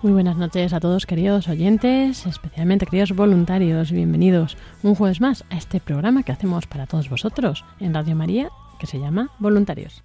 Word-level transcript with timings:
Muy 0.00 0.12
buenas 0.12 0.36
noches 0.36 0.72
a 0.72 0.78
todos 0.78 1.06
queridos 1.06 1.48
oyentes, 1.48 2.24
especialmente 2.24 2.86
queridos 2.86 3.16
voluntarios, 3.16 3.90
bienvenidos 3.90 4.56
un 4.84 4.94
jueves 4.94 5.20
más 5.20 5.44
a 5.50 5.56
este 5.56 5.80
programa 5.80 6.22
que 6.22 6.30
hacemos 6.30 6.68
para 6.68 6.86
todos 6.86 7.10
vosotros 7.10 7.64
en 7.80 7.94
Radio 7.94 8.14
María 8.14 8.48
que 8.78 8.86
se 8.86 9.00
llama 9.00 9.32
Voluntarios. 9.40 10.04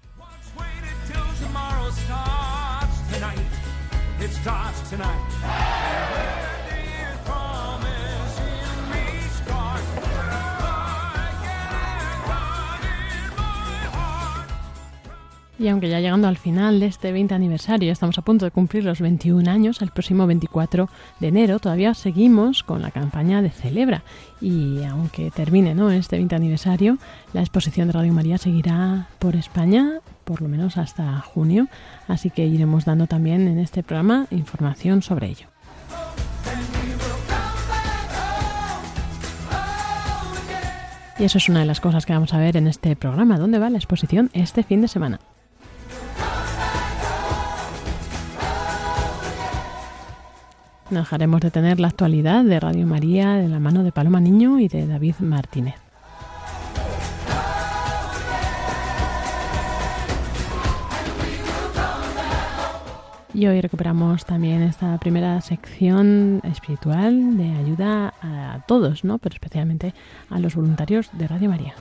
Y 15.64 15.68
aunque 15.68 15.88
ya 15.88 15.98
llegando 15.98 16.28
al 16.28 16.36
final 16.36 16.78
de 16.78 16.84
este 16.84 17.10
20 17.10 17.34
aniversario, 17.34 17.90
estamos 17.90 18.18
a 18.18 18.22
punto 18.22 18.44
de 18.44 18.50
cumplir 18.50 18.84
los 18.84 19.00
21 19.00 19.50
años, 19.50 19.80
el 19.80 19.92
próximo 19.92 20.26
24 20.26 20.90
de 21.20 21.28
enero, 21.28 21.58
todavía 21.58 21.94
seguimos 21.94 22.62
con 22.62 22.82
la 22.82 22.90
campaña 22.90 23.40
de 23.40 23.48
Celebra. 23.48 24.02
Y 24.42 24.84
aunque 24.84 25.30
termine 25.30 25.74
¿no? 25.74 25.90
este 25.90 26.16
20 26.16 26.34
aniversario, 26.34 26.98
la 27.32 27.40
exposición 27.40 27.86
de 27.86 27.94
Radio 27.94 28.12
María 28.12 28.36
seguirá 28.36 29.08
por 29.18 29.36
España, 29.36 30.00
por 30.24 30.42
lo 30.42 30.50
menos 30.50 30.76
hasta 30.76 31.18
junio. 31.22 31.68
Así 32.08 32.28
que 32.28 32.44
iremos 32.44 32.84
dando 32.84 33.06
también 33.06 33.48
en 33.48 33.58
este 33.58 33.82
programa 33.82 34.26
información 34.30 35.00
sobre 35.00 35.28
ello. 35.28 35.46
Y 41.18 41.24
eso 41.24 41.38
es 41.38 41.48
una 41.48 41.60
de 41.60 41.66
las 41.66 41.80
cosas 41.80 42.04
que 42.04 42.12
vamos 42.12 42.34
a 42.34 42.38
ver 42.38 42.58
en 42.58 42.66
este 42.66 42.96
programa. 42.96 43.38
¿Dónde 43.38 43.58
va 43.58 43.70
la 43.70 43.78
exposición 43.78 44.28
este 44.34 44.62
fin 44.62 44.82
de 44.82 44.88
semana? 44.88 45.20
Dejaremos 50.94 51.40
de 51.40 51.50
tener 51.50 51.80
la 51.80 51.88
actualidad 51.88 52.44
de 52.44 52.60
Radio 52.60 52.86
María 52.86 53.34
de 53.34 53.48
la 53.48 53.58
mano 53.58 53.82
de 53.82 53.90
Paloma 53.90 54.20
Niño 54.20 54.60
y 54.60 54.68
de 54.68 54.86
David 54.86 55.16
Martínez. 55.18 55.74
Y 63.34 63.46
hoy 63.48 63.60
recuperamos 63.60 64.24
también 64.24 64.62
esta 64.62 64.96
primera 64.98 65.40
sección 65.40 66.40
espiritual 66.44 67.36
de 67.36 67.50
ayuda 67.50 68.14
a 68.22 68.60
todos, 68.68 69.02
¿no? 69.02 69.18
Pero 69.18 69.34
especialmente 69.34 69.92
a 70.30 70.38
los 70.38 70.54
voluntarios 70.54 71.10
de 71.12 71.26
Radio 71.26 71.50
María. 71.50 71.74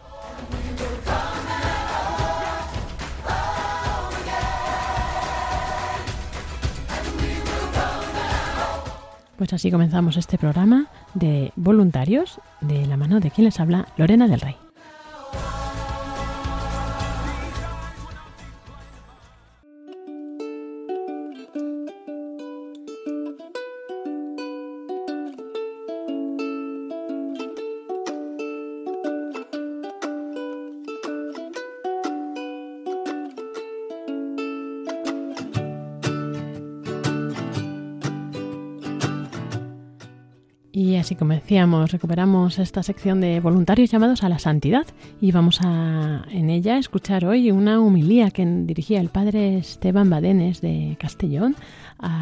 Pues 9.44 9.52
así 9.52 9.72
comenzamos 9.72 10.16
este 10.16 10.38
programa 10.38 10.86
de 11.16 11.52
voluntarios 11.58 12.40
de 12.62 12.86
la 12.86 12.96
mano 12.96 13.20
de 13.20 13.30
quien 13.30 13.44
les 13.44 13.60
habla, 13.60 13.90
Lorena 13.98 14.30
del 14.30 14.40
Rey. 14.40 14.63
Y 40.84 40.98
así 40.98 41.16
como 41.16 41.32
decíamos, 41.32 41.94
recuperamos 41.94 42.60
esta 42.60 42.84
sección 42.84 43.22
de 43.22 43.40
voluntarios 43.40 43.90
llamados 43.90 44.22
a 44.22 44.28
la 44.28 44.38
santidad 44.38 44.86
y 45.22 45.32
vamos 45.32 45.60
a 45.64 46.26
en 46.30 46.50
ella 46.50 46.78
escuchar 46.78 47.24
hoy 47.24 47.52
una 47.52 47.80
humilía 47.80 48.32
que 48.32 48.46
dirigía 48.46 49.00
el 49.00 49.08
padre 49.08 49.60
Esteban 49.60 50.10
Badenes 50.10 50.60
de 50.60 50.98
Castellón 51.00 51.56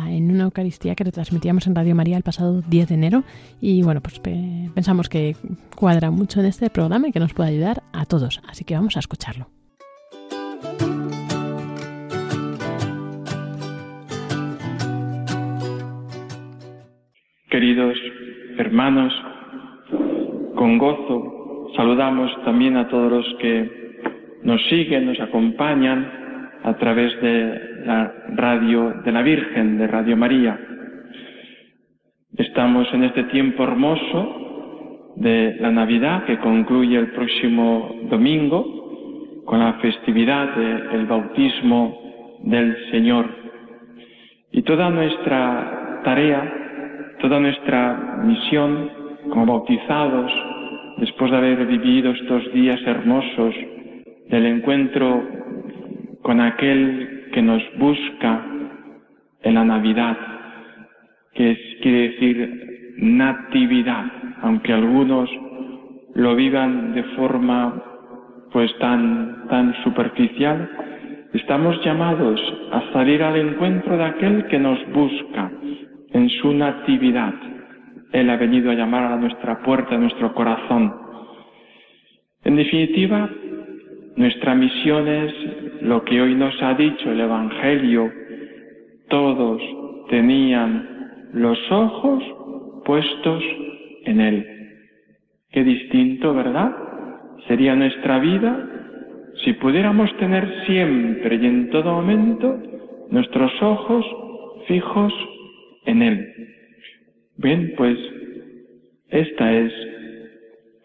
en 0.08 0.30
una 0.30 0.44
Eucaristía 0.44 0.94
que 0.94 1.04
retransmitíamos 1.06 1.66
en 1.66 1.74
Radio 1.74 1.96
María 1.96 2.18
el 2.18 2.24
pasado 2.24 2.62
10 2.62 2.90
de 2.90 2.94
enero 2.94 3.24
y 3.60 3.82
bueno, 3.82 4.00
pues 4.00 4.20
pe- 4.20 4.70
pensamos 4.76 5.10
que 5.10 5.36
cuadra 5.76 6.12
mucho 6.12 6.40
en 6.40 6.46
este 6.46 6.70
programa 6.70 7.08
y 7.08 7.12
que 7.12 7.20
nos 7.20 7.34
puede 7.34 7.50
ayudar 7.50 7.82
a 7.94 8.06
todos, 8.06 8.42
así 8.48 8.64
que 8.64 8.76
vamos 8.76 8.96
a 8.96 9.00
escucharlo. 9.00 9.48
Queridos 17.50 17.98
hermanos, 18.58 19.14
con 20.56 20.78
gozo 20.78 21.72
saludamos 21.76 22.32
también 22.44 22.78
a 22.78 22.88
todos 22.88 23.12
los 23.12 23.36
que 23.40 23.82
nos 24.44 24.62
siguen, 24.68 25.06
nos 25.06 25.20
acompañan 25.20 26.12
a 26.64 26.74
través 26.76 27.20
de 27.22 27.84
la 27.86 28.14
radio 28.36 29.02
de 29.04 29.12
la 29.12 29.22
Virgen, 29.22 29.78
de 29.78 29.88
Radio 29.88 30.18
María. 30.18 30.60
Estamos 32.38 32.88
en 32.94 33.04
este 33.04 33.24
tiempo 33.26 33.64
hermoso 33.64 35.14
de 35.16 35.58
la 35.60 35.72
Navidad 35.72 36.26
que 36.26 36.38
concluye 36.38 36.98
el 36.98 37.12
próximo 37.12 37.96
domingo 38.10 39.44
con 39.46 39.60
la 39.60 39.74
festividad 39.74 40.56
del 40.56 41.06
bautismo 41.06 42.40
del 42.44 42.76
Señor. 42.92 43.26
Y 44.52 44.62
toda 44.64 44.90
nuestra 44.90 46.02
tarea 46.04 46.61
toda 47.22 47.40
nuestra 47.40 48.20
misión 48.24 48.90
como 49.30 49.46
bautizados, 49.46 50.32
después 50.98 51.32
de 51.32 51.38
haber 51.38 51.66
vivido 51.68 52.12
estos 52.12 52.52
días 52.54 52.80
hermosos 52.86 53.56
del 54.30 54.46
encuentro 54.48 55.24
con 56.22 56.42
aquel 56.42 57.30
que 57.34 57.42
nos 57.42 57.62
busca 57.78 58.42
en 59.44 59.54
la 59.54 59.64
Navidad, 59.64 60.18
que 61.34 61.52
es- 61.52 61.78
quiere 61.82 62.10
decir 62.10 62.94
natividad, 62.98 64.06
aunque 64.42 64.74
algunos 64.74 65.30
lo 66.16 66.36
vivan 66.36 66.94
de 66.94 67.04
forma 67.16 67.82
pues 68.52 68.76
tan, 68.80 69.48
tan 69.48 69.74
superficial, 69.84 70.70
estamos 71.34 71.82
llamados 71.86 72.42
a 72.74 72.82
salir 72.92 73.24
al 73.24 73.38
encuentro 73.38 73.98
de 73.98 74.04
aquel 74.04 74.46
que 74.48 74.60
nos 74.60 74.78
busca 74.92 75.50
en 76.14 76.30
su 76.30 76.54
natividad. 76.54 77.34
Él 78.12 78.30
ha 78.30 78.38
venido 78.38 78.72
a 78.72 78.76
llamar 78.76 79.12
a 79.12 79.18
nuestra 79.18 79.62
puerta, 79.64 79.96
a 79.96 80.00
nuestro 80.00 80.34
corazón. 80.34 80.94
En 82.44 82.56
definitiva, 82.56 83.30
nuestra 84.16 84.56
misión 84.56 85.08
es 85.08 85.34
lo 85.82 86.04
que 86.04 86.22
hoy 86.22 86.36
nos 86.36 86.62
ha 86.62 86.74
dicho 86.74 87.12
el 87.12 87.22
Evangelio 87.22 88.12
todos 89.12 89.62
tenían 90.10 91.30
los 91.34 91.60
ojos 91.70 92.24
puestos 92.86 93.44
en 94.06 94.22
Él. 94.22 94.48
Qué 95.52 95.64
distinto, 95.64 96.34
¿verdad? 96.34 96.74
Sería 97.48 97.76
nuestra 97.76 98.20
vida 98.20 98.68
si 99.44 99.54
pudiéramos 99.54 100.16
tener 100.18 100.64
siempre 100.66 101.36
y 101.36 101.46
en 101.46 101.70
todo 101.70 101.94
momento 101.94 102.58
nuestros 103.10 103.52
ojos 103.62 104.06
fijos 104.68 105.14
en 105.86 106.02
Él. 106.02 106.34
Bien, 107.38 107.74
pues 107.78 107.98
esta 109.10 109.52
es 109.52 109.74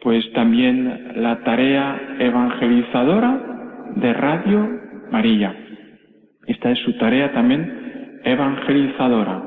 pues 0.02 0.24
también 0.32 1.12
la 1.16 1.42
tarea 1.42 2.16
evangelizadora 2.18 3.90
de 3.96 4.12
Radio 4.12 4.68
María. 5.10 5.54
Esta 6.46 6.70
es 6.70 6.78
su 6.80 6.92
tarea 6.98 7.32
también 7.32 8.20
evangelizadora. 8.24 9.42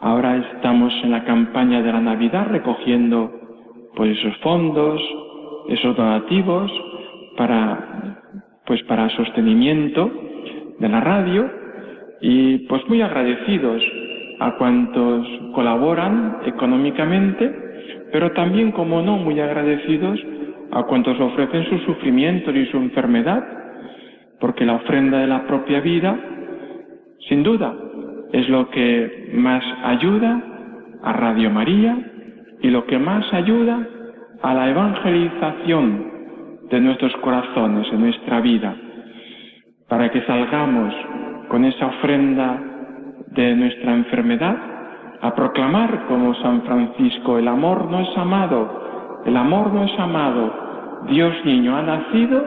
Ahora 0.00 0.36
estamos 0.36 0.92
en 1.02 1.10
la 1.10 1.24
campaña 1.24 1.82
de 1.82 1.92
la 1.92 2.00
Navidad 2.00 2.48
recogiendo 2.50 3.90
pues 3.94 4.18
esos 4.18 4.36
fondos, 4.38 5.00
esos 5.68 5.96
donativos 5.96 6.70
para 7.36 8.20
pues 8.66 8.82
para 8.84 9.10
sostenimiento 9.10 10.10
de 10.78 10.88
la 10.88 11.00
radio 11.00 11.50
y 12.20 12.58
pues 12.66 12.86
muy 12.88 13.02
agradecidos 13.02 13.82
a 14.40 14.56
cuantos 14.56 15.26
colaboran 15.54 16.38
económicamente, 16.46 17.52
pero 18.12 18.32
también, 18.32 18.72
como 18.72 19.02
no, 19.02 19.16
muy 19.16 19.40
agradecidos 19.40 20.20
a 20.70 20.82
cuantos 20.84 21.18
ofrecen 21.20 21.68
su 21.68 21.78
sufrimiento 21.80 22.50
y 22.50 22.66
su 22.66 22.76
enfermedad, 22.78 23.44
porque 24.40 24.64
la 24.64 24.74
ofrenda 24.74 25.18
de 25.18 25.26
la 25.26 25.46
propia 25.46 25.80
vida, 25.80 26.16
sin 27.28 27.42
duda, 27.42 27.74
es 28.32 28.48
lo 28.48 28.68
que 28.70 29.30
más 29.34 29.62
ayuda 29.84 30.42
a 31.02 31.12
Radio 31.12 31.50
María 31.50 31.96
y 32.60 32.70
lo 32.70 32.86
que 32.86 32.98
más 32.98 33.32
ayuda 33.32 33.86
a 34.42 34.54
la 34.54 34.68
evangelización 34.70 36.14
de 36.70 36.80
nuestros 36.80 37.14
corazones, 37.18 37.86
en 37.92 38.00
nuestra 38.00 38.40
vida, 38.40 38.74
para 39.88 40.10
que 40.10 40.22
salgamos 40.22 40.94
con 41.48 41.64
esa 41.64 41.86
ofrenda 41.86 42.73
de 43.34 43.56
nuestra 43.56 43.94
enfermedad 43.94 44.56
a 45.20 45.34
proclamar 45.34 46.06
como 46.06 46.34
San 46.36 46.62
Francisco, 46.62 47.38
el 47.38 47.48
amor 47.48 47.90
no 47.90 48.00
es 48.00 48.16
amado, 48.16 49.22
el 49.24 49.36
amor 49.36 49.72
no 49.72 49.84
es 49.84 49.98
amado, 49.98 50.52
Dios 51.08 51.34
niño 51.44 51.76
ha 51.76 51.82
nacido 51.82 52.46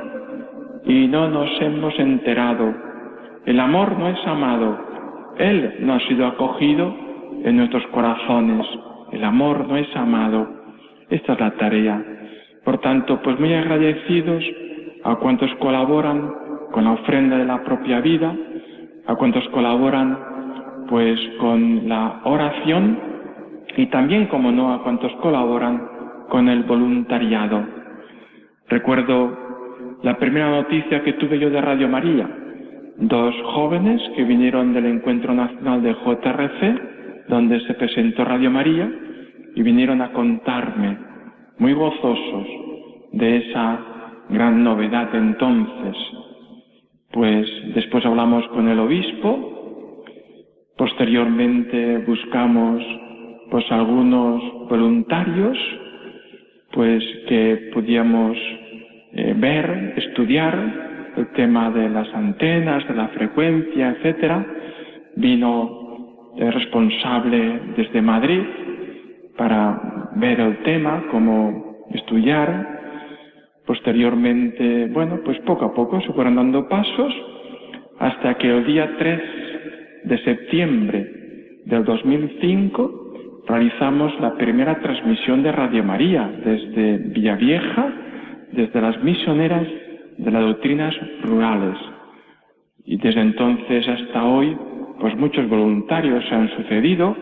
y 0.86 1.07
no 1.07 1.28
nos 1.28 1.50
hemos 1.60 1.98
enterado, 1.98 2.74
el 3.45 3.60
amor 3.60 3.98
no 3.98 4.10
es 4.10 4.28
amado, 4.28 4.78
Él 5.38 5.78
no 5.80 5.95
ha 5.95 6.00
sido 6.01 6.28
acogido 6.28 6.95
en 7.44 7.57
nuestros 7.57 7.86
corazones, 7.88 8.66
el 9.12 9.24
amor 9.24 9.68
no 9.68 9.75
es 9.78 9.88
amado, 9.95 10.48
esta 11.10 11.33
es 11.33 11.40
la 11.40 11.51
tarea. 11.51 12.04
Por 12.63 12.80
tanto, 12.80 13.22
pues 13.22 13.40
muy 13.40 13.54
agradecidos 13.54 14.44
a 15.04 15.16
cuantos 15.16 15.50
colaboran 15.56 16.31
con 16.72 16.83
la 16.83 16.92
ofrenda 16.92 17.38
de 17.38 17.45
la 17.45 17.63
propia 17.63 18.01
vida, 18.01 18.36
a 19.07 19.16
cuantos 19.16 19.48
colaboran 19.50 20.37
pues 20.89 21.19
con 21.39 21.88
la 21.88 22.22
oración 22.24 23.00
y 23.75 23.86
también, 23.88 24.28
como 24.28 24.51
no, 24.51 24.74
a 24.74 24.84
cuantos 24.84 25.12
colaboran 25.22 25.81
con 26.30 26.50
el 26.50 26.63
voluntariado. 26.63 27.63
Recuerdo 28.69 29.38
la 30.04 30.18
primera 30.18 30.50
noticia 30.50 31.04
que 31.04 31.13
tuve 31.13 31.39
yo 31.39 31.50
de 31.50 31.62
Radio 31.62 31.88
María, 31.88 32.30
dos 32.98 33.36
jóvenes 33.54 34.01
que 34.16 34.24
vinieron 34.24 34.74
del 34.74 34.86
Encuentro 34.86 35.34
Nacional 35.34 35.81
de 35.84 35.94
JRC, 35.94 37.28
donde 37.30 37.60
se 37.62 37.74
presentó 37.75 38.25
Radio 38.25 38.51
María, 38.51 38.90
y 39.56 39.62
vinieron 39.62 40.01
a 40.01 40.12
contarme, 40.12 40.98
muy 41.60 41.74
gozosos, 41.74 42.48
de 43.12 43.38
esa 43.38 43.80
gran 44.30 44.63
novedad 44.63 45.13
entonces, 45.16 45.95
pues 47.12 47.50
después 47.74 48.06
hablamos 48.06 48.48
con 48.50 48.68
el 48.68 48.80
obispo, 48.80 49.56
posteriormente 50.77 51.97
buscamos 52.00 52.83
pues 53.50 53.65
algunos 53.71 54.41
voluntarios 54.69 55.57
pues 56.71 57.03
que 57.27 57.71
podíamos 57.74 58.38
eh, 59.13 59.33
ver, 59.38 59.94
estudiar 59.97 61.13
el 61.15 61.27
tema 61.33 61.71
de 61.71 61.89
las 61.89 62.13
antenas, 62.13 62.88
de 62.88 62.94
la 62.94 63.07
frecuencia, 63.09 63.89
etcétera. 63.91 64.45
Vino 65.15 66.33
el 66.38 66.53
responsable 66.53 67.59
desde 67.75 68.01
Madrid 68.01 68.41
para 69.38 70.12
ver 70.15 70.39
el 70.39 70.57
tema, 70.57 71.06
cómo 71.09 71.88
estudiar, 71.94 72.77
Posteriormente, 73.68 74.88
bueno, 74.94 75.19
pues 75.25 75.38
poco 75.39 75.65
a 75.65 75.73
poco 75.73 76.00
se 76.00 76.13
fueron 76.13 76.38
dando 76.38 76.69
pasos 76.69 77.13
hasta 78.00 78.35
que 78.35 78.47
el 78.47 78.65
día 78.65 78.95
3 78.97 79.21
de 80.03 80.17
septiembre 80.23 81.61
del 81.65 81.83
2005 81.83 83.44
realizamos 83.47 84.19
la 84.19 84.35
primera 84.35 84.79
transmisión 84.79 85.41
de 85.44 85.51
Radio 85.51 85.83
María 85.83 86.29
desde 86.44 86.97
Villavieja, 86.97 87.94
desde 88.51 88.81
las 88.81 89.01
misioneras 89.03 89.67
de 90.17 90.31
las 90.31 90.44
doctrinas 90.44 90.95
rurales. 91.23 91.77
Y 92.85 92.97
desde 92.97 93.21
entonces 93.21 93.88
hasta 93.88 94.25
hoy, 94.25 94.57
pues 94.99 95.15
muchos 95.17 95.47
voluntarios 95.49 96.23
se 96.27 96.35
han 96.35 96.49
sucedido, 96.55 97.15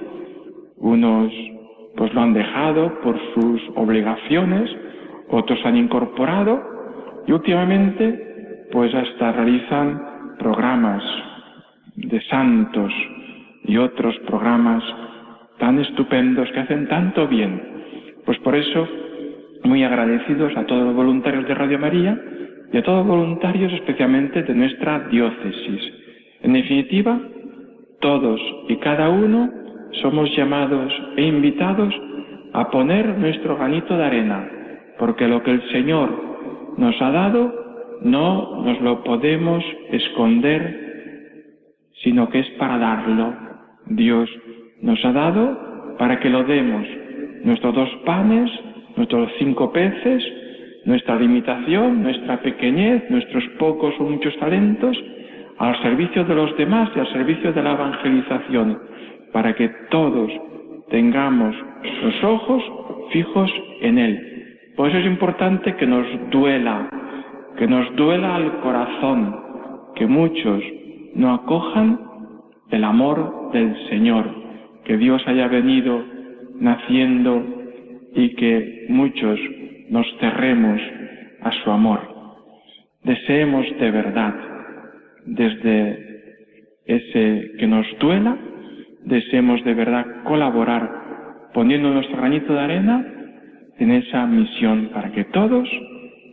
unos 0.77 1.31
pues 1.95 2.13
lo 2.13 2.21
han 2.21 2.33
dejado 2.33 2.99
por 3.01 3.17
sus 3.33 3.61
obligaciones, 3.75 4.69
otros 5.29 5.59
han 5.63 5.77
incorporado 5.77 6.61
y 7.25 7.31
últimamente 7.31 8.67
pues 8.71 8.93
hasta 8.93 9.31
realizan 9.31 10.35
programas 10.37 11.03
de 11.95 12.21
santos 12.21 12.93
y 13.63 13.77
otros 13.77 14.17
programas 14.27 14.83
tan 15.57 15.79
estupendos 15.79 16.49
que 16.51 16.59
hacen 16.59 16.87
tanto 16.87 17.27
bien. 17.27 17.61
Pues 18.25 18.37
por 18.39 18.55
eso, 18.55 18.87
muy 19.63 19.83
agradecidos 19.83 20.55
a 20.57 20.65
todos 20.65 20.83
los 20.85 20.95
voluntarios 20.95 21.47
de 21.47 21.55
Radio 21.55 21.79
María 21.79 22.19
y 22.71 22.77
a 22.77 22.83
todos 22.83 23.05
los 23.05 23.17
voluntarios 23.17 23.71
especialmente 23.73 24.43
de 24.43 24.53
nuestra 24.53 25.07
diócesis. 25.07 25.93
En 26.41 26.53
definitiva, 26.53 27.19
todos 28.01 28.39
y 28.67 28.75
cada 28.77 29.09
uno 29.09 29.49
somos 30.01 30.35
llamados 30.35 30.93
e 31.15 31.23
invitados 31.23 31.93
a 32.53 32.69
poner 32.69 33.17
nuestro 33.17 33.57
granito 33.57 33.97
de 33.97 34.03
arena 34.03 34.49
porque 34.97 35.27
lo 35.27 35.43
que 35.43 35.51
el 35.51 35.69
Señor 35.71 36.09
nos 36.77 36.99
ha 37.01 37.11
dado 37.11 37.53
no 38.01 38.63
nos 38.63 38.81
lo 38.81 39.03
podemos 39.03 39.63
esconder, 39.91 40.84
sino 42.03 42.29
que 42.29 42.39
es 42.39 42.49
para 42.51 42.77
darlo. 42.77 43.33
Dios 43.87 44.29
nos 44.81 45.03
ha 45.05 45.11
dado 45.11 45.95
para 45.97 46.19
que 46.19 46.29
lo 46.29 46.43
demos. 46.43 46.85
Nuestros 47.43 47.73
dos 47.75 47.89
panes, 48.05 48.51
nuestros 48.95 49.31
cinco 49.39 49.71
peces, 49.71 50.23
nuestra 50.85 51.15
limitación, 51.15 52.03
nuestra 52.03 52.41
pequeñez, 52.41 53.09
nuestros 53.09 53.43
pocos 53.59 53.93
o 53.99 54.03
muchos 54.03 54.35
talentos, 54.37 54.97
al 55.57 55.81
servicio 55.81 56.25
de 56.25 56.35
los 56.35 56.55
demás 56.57 56.89
y 56.95 56.99
al 56.99 57.11
servicio 57.13 57.53
de 57.53 57.63
la 57.63 57.73
evangelización, 57.73 58.79
para 59.31 59.53
que 59.55 59.69
todos 59.89 60.31
tengamos 60.89 61.55
los 62.03 62.23
ojos 62.23 62.63
fijos 63.11 63.51
en 63.81 63.97
Él 63.97 64.35
por 64.75 64.89
eso 64.89 64.97
es 64.97 65.05
importante 65.05 65.75
que 65.75 65.87
nos 65.87 66.05
duela, 66.31 66.89
que 67.57 67.65
nos 67.65 67.95
duela 67.95 68.35
al 68.35 68.59
corazón, 68.59 69.35
que 69.95 70.05
muchos 70.05 70.61
no 71.15 71.33
acojan 71.33 71.99
el 72.69 72.83
amor 72.83 73.51
del 73.53 73.75
Señor, 73.89 74.25
que 74.83 74.97
Dios 74.97 75.25
haya 75.27 75.47
venido 75.47 76.03
naciendo 76.59 77.43
y 78.13 78.35
que 78.35 78.85
muchos 78.89 79.39
nos 79.89 80.05
cerremos 80.19 80.79
a 81.41 81.51
su 81.51 81.71
amor. 81.71 81.99
Deseemos 83.03 83.65
de 83.79 83.91
verdad, 83.91 84.35
desde 85.25 86.05
ese 86.85 87.51
que 87.57 87.67
nos 87.67 87.85
duela, 87.99 88.37
deseemos 89.05 89.63
de 89.63 89.73
verdad 89.73 90.05
colaborar 90.23 91.05
poniendo 91.53 91.91
nuestro 91.91 92.17
granito 92.17 92.53
de 92.53 92.59
arena 92.59 93.05
en 93.77 93.91
esa 93.91 94.25
misión 94.25 94.89
para 94.93 95.11
que 95.11 95.23
todos 95.25 95.69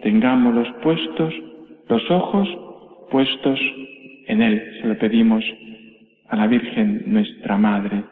tengamos 0.03 0.55
los 0.55 0.69
puestos, 0.83 1.35
los 1.89 2.11
ojos 2.11 2.49
puestos 3.11 3.61
en 4.27 4.43
Él. 4.43 4.79
Se 4.81 4.89
lo 4.89 4.99
pedimos 4.99 5.45
a 6.29 6.37
la 6.37 6.47
Virgen 6.47 7.03
nuestra 7.07 7.57
Madre. 7.57 8.05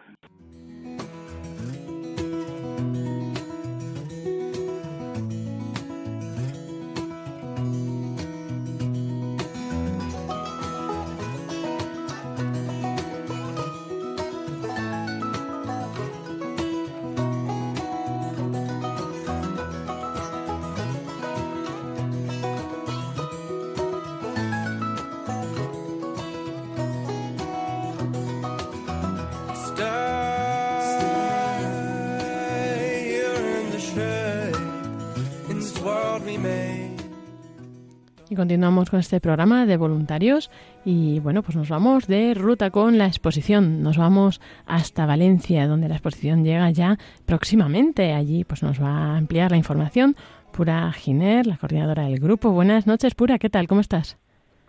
Y 38.30 38.37
continuamos 38.37 38.90
con 38.90 39.00
este 39.00 39.20
programa 39.20 39.66
de 39.66 39.76
voluntarios 39.76 40.52
y 40.84 41.18
bueno, 41.18 41.42
pues 41.42 41.56
nos 41.56 41.68
vamos 41.68 42.06
de 42.06 42.32
ruta 42.34 42.70
con 42.70 42.96
la 42.96 43.06
exposición. 43.06 43.82
Nos 43.82 43.99
vamos 43.99 44.40
hasta 44.66 45.04
Valencia, 45.04 45.66
donde 45.66 45.88
la 45.88 45.96
exposición 45.96 46.44
llega 46.44 46.70
ya 46.70 46.96
próximamente. 47.26 48.12
Allí 48.12 48.44
pues 48.44 48.62
nos 48.62 48.80
va 48.80 48.90
a 48.90 49.16
ampliar 49.16 49.50
la 49.50 49.56
información 49.56 50.14
Pura 50.52 50.92
Giner, 50.92 51.44
la 51.44 51.56
coordinadora 51.56 52.04
del 52.04 52.20
grupo. 52.20 52.52
Buenas 52.52 52.87
noches, 52.87 53.16
Pura, 53.16 53.37
¿qué 53.40 53.50
tal? 53.50 53.66
¿Cómo 53.66 53.80
estás? 53.80 54.16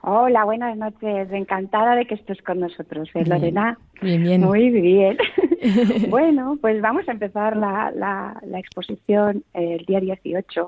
Hola, 0.02 0.44
buenas 0.44 0.76
noches. 0.76 1.32
Encantada 1.32 1.96
de 1.96 2.08
que 2.08 2.16
estés 2.16 2.42
con 2.42 2.62
nosotros, 2.62 3.12
¿eh. 3.14 3.26
Lorena. 3.28 3.78
Bien, 4.02 4.24
bien. 4.24 4.42
Muy 4.42 4.72
bien. 4.72 5.20
bueno, 6.10 6.58
pues 6.60 6.82
vamos 6.82 7.08
a 7.08 7.12
empezar 7.12 7.56
la, 7.56 7.92
la, 7.96 8.42
la 8.44 8.58
exposición 8.58 9.44
el 9.54 9.86
día 9.86 10.00
18. 10.00 10.68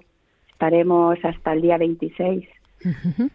Estaremos 0.51 1.17
hasta 1.25 1.53
el 1.53 1.63
día 1.63 1.79
26 1.79 2.45
Ujú. 2.45 2.62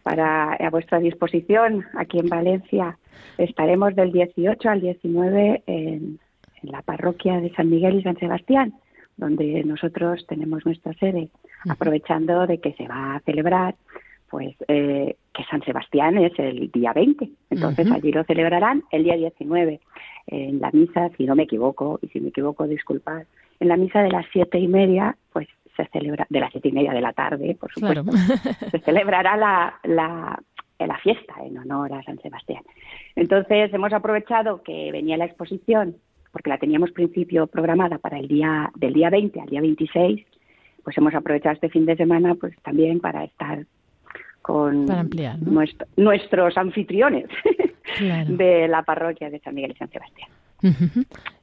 Para 0.03 0.55
a 0.55 0.71
vuestra 0.71 0.99
disposición 0.99 1.85
aquí 1.97 2.19
en 2.19 2.29
Valencia. 2.29 2.99
Estaremos 3.37 3.95
del 3.95 4.13
18 4.13 4.69
al 4.69 4.81
19 4.81 5.63
en, 5.67 6.19
en 6.63 6.73
la 6.73 6.83
parroquia 6.83 7.41
de 7.41 7.53
San 7.55 7.71
Miguel 7.71 7.99
y 7.99 8.03
San 8.03 8.19
Sebastián, 8.19 8.75
donde 9.17 9.63
nosotros 9.65 10.27
tenemos 10.27 10.65
nuestra 10.65 10.93
sede, 10.95 11.29
aprovechando 11.69 12.47
de 12.47 12.59
que 12.59 12.73
se 12.75 12.87
va 12.87 13.17
a 13.17 13.21
celebrar, 13.21 13.75
pues 14.31 14.55
eh, 14.69 15.17
que 15.35 15.45
San 15.45 15.63
Sebastián 15.63 16.19
es 16.19 16.33
el 16.39 16.71
día 16.71 16.93
20. 16.93 17.29
Entonces 17.51 17.91
allí 17.91 18.13
lo 18.13 18.25
celebrarán 18.25 18.85
el 18.91 19.05
día 19.05 19.17
19 19.17 19.81
en 20.29 20.61
la 20.61 20.71
misa, 20.73 21.11
si 21.17 21.25
no 21.25 21.35
me 21.35 21.45
equivoco, 21.45 21.99
y 22.03 22.09
si 22.09 22.21
me 22.21 22.29
equivoco, 22.29 22.67
disculpad, 22.67 23.23
en 23.61 23.69
la 23.69 23.77
misa 23.77 24.03
de 24.03 24.11
las 24.11 24.27
siete 24.33 24.59
y 24.59 24.69
media, 24.69 25.17
pues 25.33 25.49
se 25.79 25.87
celebra, 25.91 26.27
de 26.29 26.41
las 26.41 26.51
siete 26.51 26.69
y 26.69 26.73
media 26.73 26.93
de 26.93 27.01
la 27.01 27.13
tarde, 27.13 27.57
por 27.59 27.73
supuesto, 27.73 28.03
Claro. 28.05 28.19
se 28.71 28.79
celebrará 28.81 29.37
la, 29.37 29.79
la, 29.85 30.39
la 30.79 30.99
fiesta 30.99 31.35
en 31.45 31.57
honor 31.57 31.93
a 31.95 32.03
San 32.03 32.19
Sebastián. 32.21 32.63
Entonces 33.15 33.73
hemos 33.73 33.93
aprovechado 33.93 34.63
que 34.63 34.91
venía 34.93 35.17
la 35.17 35.25
exposición, 35.27 35.97
porque 36.33 36.51
la 36.51 36.59
teníamos 36.59 36.91
principio 36.91 37.47
programada 37.47 37.99
para 37.99 38.19
el 38.19 38.27
día 38.29 38.71
del 38.75 38.93
día 38.93 39.09
20 39.09 39.41
al 39.41 39.49
día 39.49 39.61
26, 39.61 40.27
pues 40.83 40.99
hemos 40.99 41.15
aprovechado 41.15 41.55
este 41.55 41.69
fin 41.71 41.87
de 41.87 41.97
semana 41.97 42.35
pues 42.35 42.55
también 42.63 42.99
para 43.01 43.23
estar 43.25 43.65
con 44.43 44.87
Para 44.87 45.01
ampliar, 45.01 45.39
¿no? 45.41 45.53
nuestro- 45.53 45.87
nuestros 45.97 46.57
anfitriones 46.59 47.27
Claro. 47.99 48.37
de 48.37 48.67
la 48.69 48.83
parroquia 48.83 49.31
de 49.31 49.39
San 49.41 49.55
Miguel 49.55 49.73
y 49.73 49.79
San 49.79 49.91
Sebastián. 49.91 50.29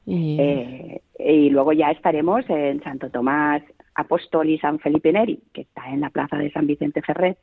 Y 0.04 0.36
Eh, 0.40 1.00
y 1.18 1.50
luego 1.50 1.72
ya 1.72 1.90
estaremos 1.90 2.48
en 2.50 2.82
Santo 2.82 3.08
Tomás 3.10 3.62
Apóstol 3.96 4.48
y 4.48 4.58
San 4.58 4.78
Felipe 4.78 5.12
Neri, 5.12 5.40
que 5.52 5.62
está 5.62 5.88
en 5.88 6.00
la 6.00 6.10
plaza 6.10 6.36
de 6.36 6.52
San 6.52 6.66
Vicente 6.66 7.02
Ferrer, 7.02 7.36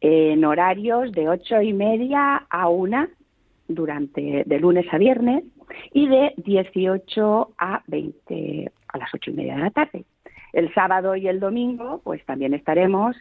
en 0.00 0.44
horarios 0.44 1.12
de 1.12 1.28
ocho 1.28 1.60
y 1.60 1.72
media 1.72 2.46
a 2.48 2.68
una 2.68 3.08
durante 3.68 4.42
de 4.44 4.58
lunes 4.58 4.86
a 4.92 4.98
viernes 4.98 5.44
y 5.92 6.08
de 6.08 6.34
18 6.38 7.54
a 7.58 7.82
20 7.86 8.72
a 8.88 8.98
las 8.98 9.14
ocho 9.14 9.30
y 9.30 9.34
media 9.34 9.54
de 9.54 9.62
la 9.62 9.70
tarde. 9.70 10.04
El 10.52 10.72
sábado 10.74 11.14
y 11.14 11.28
el 11.28 11.38
domingo, 11.38 12.00
pues 12.02 12.24
también 12.26 12.54
estaremos 12.54 13.16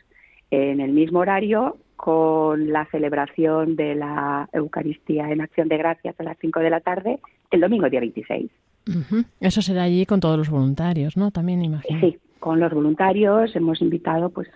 en 0.49 0.81
el 0.81 0.91
mismo 0.91 1.19
horario 1.19 1.77
con 1.95 2.71
la 2.71 2.85
celebración 2.85 3.75
de 3.75 3.93
la 3.93 4.49
Eucaristía 4.53 5.29
en 5.29 5.41
Acción 5.41 5.67
de 5.67 5.77
Gracias 5.77 6.15
a 6.17 6.23
las 6.23 6.37
5 6.39 6.59
de 6.61 6.69
la 6.69 6.79
tarde, 6.79 7.19
el 7.51 7.59
domingo 7.59 7.89
día 7.89 7.99
26. 7.99 8.49
ujú. 8.87 9.25
eso 9.41 9.61
será 9.61 9.83
allí 9.83 10.05
con 10.05 10.19
todos 10.19 10.37
los 10.37 10.49
voluntarios, 10.49 11.17
¿no? 11.17 11.29
También 11.29 11.61
imagino. 11.61 11.99
Sí, 11.99 12.17
con 12.39 12.59
los 12.59 12.73
voluntarios 12.73 13.55
hemos 13.55 13.81
invitado 13.81 14.29
pues 14.29 14.47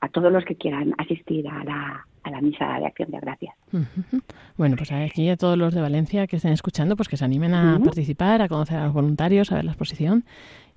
a 0.00 0.08
todos 0.08 0.32
los 0.32 0.44
que 0.44 0.56
quieran 0.56 0.94
asistir 0.98 1.46
a 1.48 1.64
la, 1.64 2.06
a 2.22 2.30
la 2.30 2.40
misa 2.40 2.78
de 2.78 2.86
Acción 2.86 3.10
de 3.10 3.20
Gracias. 3.20 3.54
Bueno, 4.56 4.76
pues 4.76 4.92
aquí 4.92 5.28
a 5.28 5.36
todos 5.36 5.58
los 5.58 5.74
de 5.74 5.80
Valencia 5.80 6.26
que 6.26 6.36
estén 6.36 6.52
escuchando, 6.52 6.96
pues 6.96 7.08
que 7.08 7.16
se 7.16 7.24
animen 7.24 7.54
a 7.54 7.78
participar, 7.84 8.42
a 8.42 8.48
conocer 8.48 8.78
a 8.78 8.84
los 8.84 8.94
voluntarios, 8.94 9.50
a 9.52 9.56
ver 9.56 9.64
la 9.64 9.72
exposición. 9.72 10.24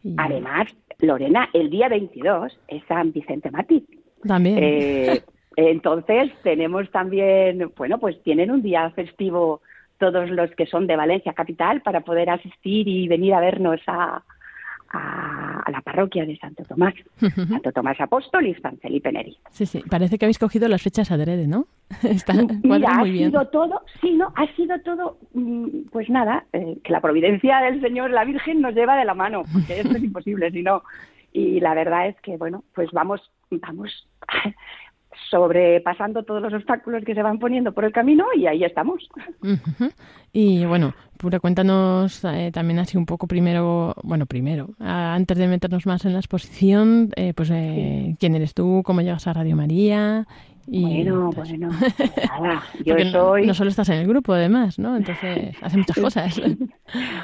Y 0.03 0.15
Además, 0.17 0.67
Lorena, 0.99 1.49
el 1.53 1.69
día 1.69 1.89
22 1.89 2.57
es 2.67 2.83
San 2.87 3.11
Vicente 3.11 3.51
Mártir. 3.51 3.83
también. 4.23 4.57
Eh, 4.59 5.23
entonces 5.55 6.31
tenemos 6.43 6.89
también, 6.91 7.71
bueno, 7.75 7.99
pues 7.99 8.21
tienen 8.23 8.51
un 8.51 8.61
día 8.61 8.89
festivo 8.91 9.61
todos 9.97 10.29
los 10.29 10.49
que 10.51 10.65
son 10.65 10.87
de 10.87 10.95
Valencia 10.95 11.33
capital 11.33 11.81
para 11.81 12.01
poder 12.01 12.29
asistir 12.29 12.87
y 12.87 13.07
venir 13.07 13.33
a 13.33 13.39
vernos 13.39 13.79
a, 13.87 14.23
a, 14.93 15.61
a 15.65 15.71
la 15.71 15.81
parroquia 15.81 16.25
de 16.25 16.37
Santo 16.37 16.63
Tomás, 16.65 16.93
Santo 17.19 17.71
Tomás 17.71 17.99
Apóstol 17.99 18.47
y 18.47 18.55
San 18.55 18.77
Felipe 18.77 19.11
Neri. 19.11 19.37
Sí, 19.49 19.65
sí. 19.65 19.83
Parece 19.89 20.17
que 20.17 20.25
habéis 20.25 20.39
cogido 20.39 20.67
las 20.67 20.81
fechas 20.81 21.11
adrede, 21.11 21.47
¿no? 21.47 21.65
Está 22.03 22.33
Mira, 22.63 22.89
ha 22.91 22.99
muy 22.99 23.11
bien. 23.11 23.31
sido 23.31 23.47
todo, 23.47 23.81
sí, 24.01 24.11
no, 24.11 24.33
ha 24.35 24.47
sido 24.55 24.79
todo, 24.81 25.17
mm, 25.33 25.89
pues 25.91 26.09
nada, 26.09 26.45
eh, 26.53 26.77
que 26.83 26.91
la 26.91 27.01
providencia 27.01 27.59
del 27.59 27.81
Señor, 27.81 28.11
la 28.11 28.25
Virgen, 28.25 28.61
nos 28.61 28.73
lleva 28.73 28.95
de 28.97 29.05
la 29.05 29.13
mano, 29.13 29.43
porque 29.51 29.79
esto 29.79 29.95
es 29.97 30.03
imposible, 30.03 30.51
si 30.51 30.63
no. 30.63 30.83
Y 31.33 31.59
la 31.61 31.73
verdad 31.73 32.07
es 32.07 32.19
que, 32.21 32.37
bueno, 32.37 32.63
pues 32.75 32.89
vamos, 32.91 33.21
vamos 33.49 34.07
sobrepasando 35.31 36.23
todos 36.23 36.41
los 36.43 36.53
obstáculos 36.53 37.03
que 37.03 37.15
se 37.15 37.23
van 37.23 37.39
poniendo 37.39 37.71
por 37.71 37.85
el 37.85 37.91
camino 37.93 38.25
y 38.35 38.45
ahí 38.45 38.63
estamos. 38.63 39.07
Y 40.33 40.65
bueno, 40.65 40.93
Pura, 41.17 41.39
cuéntanos 41.39 42.23
eh, 42.25 42.51
también 42.53 42.79
así 42.79 42.97
un 42.97 43.05
poco 43.05 43.27
primero, 43.27 43.95
bueno, 44.03 44.25
primero, 44.25 44.69
antes 44.79 45.37
de 45.37 45.47
meternos 45.47 45.85
más 45.85 46.05
en 46.05 46.13
la 46.13 46.19
exposición, 46.19 47.09
eh, 47.15 47.33
pues 47.35 47.49
eh, 47.51 48.15
quién 48.19 48.35
eres 48.35 48.53
tú, 48.53 48.81
cómo 48.85 49.01
llegas 49.01 49.25
a 49.27 49.33
Radio 49.33 49.55
María. 49.55 50.25
Y, 50.67 51.03
bueno, 51.03 51.31
pues, 51.35 51.49
bueno, 51.49 51.69
nada, 52.41 52.63
yo 52.85 52.95
no- 52.95 53.11
soy... 53.11 53.47
No, 53.47 53.53
solo 53.53 53.71
estás 53.71 53.89
en 53.89 53.95
el 53.99 54.07
grupo, 54.07 54.33
además, 54.33 54.77
¿no? 54.79 54.95
Entonces, 54.95 55.55
hace 55.61 55.77
muchas 55.77 55.97
cosas. 55.99 56.41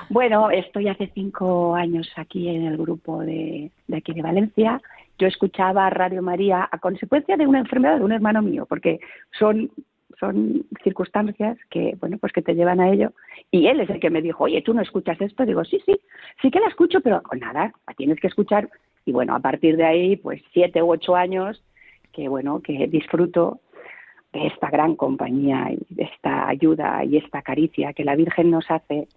Bueno, 0.09 0.49
estoy 0.49 0.87
hace 0.87 1.11
cinco 1.13 1.75
años 1.75 2.09
aquí 2.15 2.47
en 2.47 2.65
el 2.65 2.77
grupo 2.77 3.19
de, 3.19 3.69
de 3.87 3.97
aquí 3.97 4.13
de 4.13 4.21
Valencia. 4.21 4.81
Yo 5.17 5.27
escuchaba 5.27 5.89
Radio 5.89 6.21
María 6.21 6.67
a 6.71 6.77
consecuencia 6.79 7.37
de 7.37 7.47
una 7.47 7.59
enfermedad 7.59 7.97
de 7.97 8.05
un 8.05 8.11
hermano 8.11 8.41
mío, 8.41 8.65
porque 8.67 8.99
son 9.37 9.71
son 10.19 10.65
circunstancias 10.83 11.57
que 11.69 11.95
bueno 11.99 12.17
pues 12.17 12.33
que 12.33 12.41
te 12.41 12.55
llevan 12.55 12.79
a 12.79 12.89
ello. 12.89 13.13
Y 13.51 13.67
él 13.67 13.79
es 13.81 13.89
el 13.89 13.99
que 13.99 14.09
me 14.09 14.21
dijo 14.21 14.45
oye 14.45 14.61
tú 14.61 14.73
no 14.73 14.81
escuchas 14.81 15.19
esto 15.21 15.45
digo 15.45 15.63
sí 15.63 15.81
sí 15.85 15.95
sí 16.41 16.51
que 16.51 16.59
la 16.59 16.67
escucho 16.67 17.01
pero 17.01 17.21
con 17.21 17.39
nada 17.39 17.73
la 17.87 17.93
tienes 17.93 18.19
que 18.19 18.27
escuchar 18.27 18.69
y 19.05 19.11
bueno 19.11 19.35
a 19.35 19.39
partir 19.39 19.77
de 19.77 19.85
ahí 19.85 20.15
pues 20.15 20.41
siete 20.53 20.81
u 20.81 20.91
ocho 20.91 21.15
años 21.15 21.63
que 22.13 22.27
bueno 22.29 22.61
que 22.61 22.87
disfruto 22.87 23.59
de 24.33 24.47
esta 24.47 24.69
gran 24.69 24.95
compañía 24.95 25.71
y 25.71 25.79
de 25.93 26.03
esta 26.03 26.47
ayuda 26.47 27.03
y 27.05 27.17
esta 27.17 27.41
caricia 27.41 27.93
que 27.93 28.03
la 28.03 28.15
Virgen 28.15 28.51
nos 28.51 28.69
hace 28.71 29.07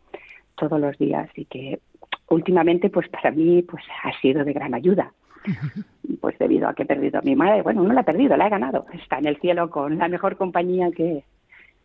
todos 0.55 0.79
los 0.79 0.99
días 0.99 1.31
y 1.35 1.47
que 1.47 1.81
últimamente 2.29 2.91
pues 2.91 3.09
para 3.09 3.31
mí 3.31 3.63
pues 3.63 3.83
ha 4.05 4.13
sido 4.21 4.45
de 4.45 4.53
gran 4.53 4.75
ayuda 4.75 5.13
pues 6.21 6.39
debido 6.39 6.69
a 6.69 6.75
que 6.75 6.83
he 6.83 6.87
perdido 6.87 7.19
a 7.19 7.23
mi 7.23 7.37
madre 7.37 7.63
bueno 7.63 7.83
no 7.83 7.93
la 7.93 8.03
he 8.03 8.05
perdido 8.05 8.37
la 8.37 8.47
he 8.47 8.51
ganado 8.51 8.87
está 8.93 9.19
en 9.19 9.27
el 9.27 9.39
cielo 9.41 9.71
con 9.71 9.99
la 9.99 10.09
mejor 10.09 10.37
compañía 10.37 10.91
que, 10.91 11.25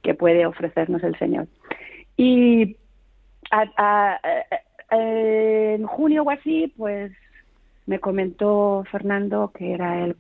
que 0.02 0.14
puede 0.14 0.46
ofrecernos 0.46 1.04
el 1.04 1.18
Señor 1.18 1.48
y 2.18 2.76
a- 3.52 4.20
en 4.92 5.86
junio 5.86 6.24
o 6.24 6.30
así 6.32 6.74
pues 6.78 7.12
me 7.86 8.00
comentó 8.00 8.84
Fernando 8.92 9.52
que 9.58 9.74
era 9.74 10.04
el 10.04 10.16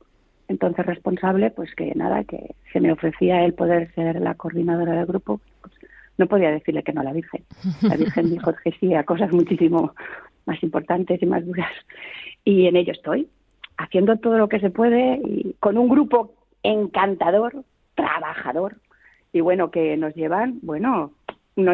entonces 0.48 0.86
responsable 0.86 1.50
pues 1.52 1.74
que 1.76 1.94
nada 1.96 2.24
que 2.24 2.56
se 2.72 2.80
me 2.80 2.92
ofrecía 2.92 3.44
el 3.44 3.54
poder 3.54 3.94
ser 3.94 4.20
la 4.22 4.36
coordinadora 4.36 4.94
del 4.94 5.06
grupo 5.06 5.40
pues, 5.62 5.74
no 6.18 6.28
podía 6.28 6.52
decirle 6.52 6.84
que 6.84 6.94
no 6.94 7.02
a 7.02 7.04
la 7.04 7.14
Virgen. 7.14 7.44
La 7.82 7.98
Virgen 7.98 8.30
dijo 8.30 8.54
que 8.64 8.72
sí 8.80 8.94
a 8.94 9.04
cosas 9.04 9.32
muchísimo 9.34 9.94
más 10.46 10.62
importantes 10.64 11.22
y 11.22 11.26
más 11.26 11.46
duras. 11.46 11.72
Y 12.46 12.68
en 12.68 12.78
ello 12.78 12.94
estoy, 12.94 13.28
haciendo 13.78 14.16
todo 14.18 14.38
lo 14.38 14.48
que 14.48 14.60
se 14.62 14.70
puede 14.70 15.20
y 15.26 15.56
con 15.60 15.78
un 15.78 15.90
grupo 15.90 16.34
encantador, 16.64 17.64
trabajador. 17.96 18.78
Y 19.34 19.42
bueno, 19.42 19.70
que 19.72 19.98
nos 19.98 20.16
llevan, 20.16 20.60
bueno, 20.62 21.12
no, 21.58 21.72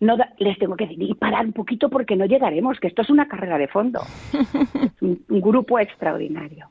no, 0.00 0.16
les 0.38 0.58
tengo 0.58 0.76
que 0.76 0.86
decir, 0.86 1.02
y 1.02 1.14
parar 1.14 1.44
un 1.44 1.52
poquito 1.52 1.90
porque 1.90 2.16
no 2.16 2.24
llegaremos, 2.26 2.78
que 2.80 2.86
esto 2.88 3.02
es 3.02 3.10
una 3.10 3.28
carrera 3.28 3.58
de 3.58 3.68
fondo. 3.68 4.00
Es 4.32 4.92
un, 5.02 5.22
un 5.28 5.40
grupo 5.40 5.78
extraordinario. 5.78 6.68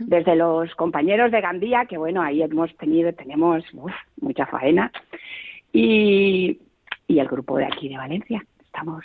Desde 0.00 0.34
los 0.34 0.74
compañeros 0.74 1.30
de 1.30 1.40
Gandía, 1.40 1.84
que 1.86 1.96
bueno, 1.96 2.20
ahí 2.22 2.42
hemos 2.42 2.76
tenido, 2.78 3.12
tenemos 3.12 3.62
uf, 3.74 3.92
mucha 4.20 4.46
faena, 4.46 4.90
y, 5.72 6.58
y 7.06 7.18
el 7.18 7.28
grupo 7.28 7.58
de 7.58 7.66
aquí 7.66 7.88
de 7.88 7.96
Valencia, 7.96 8.44
estamos 8.64 9.04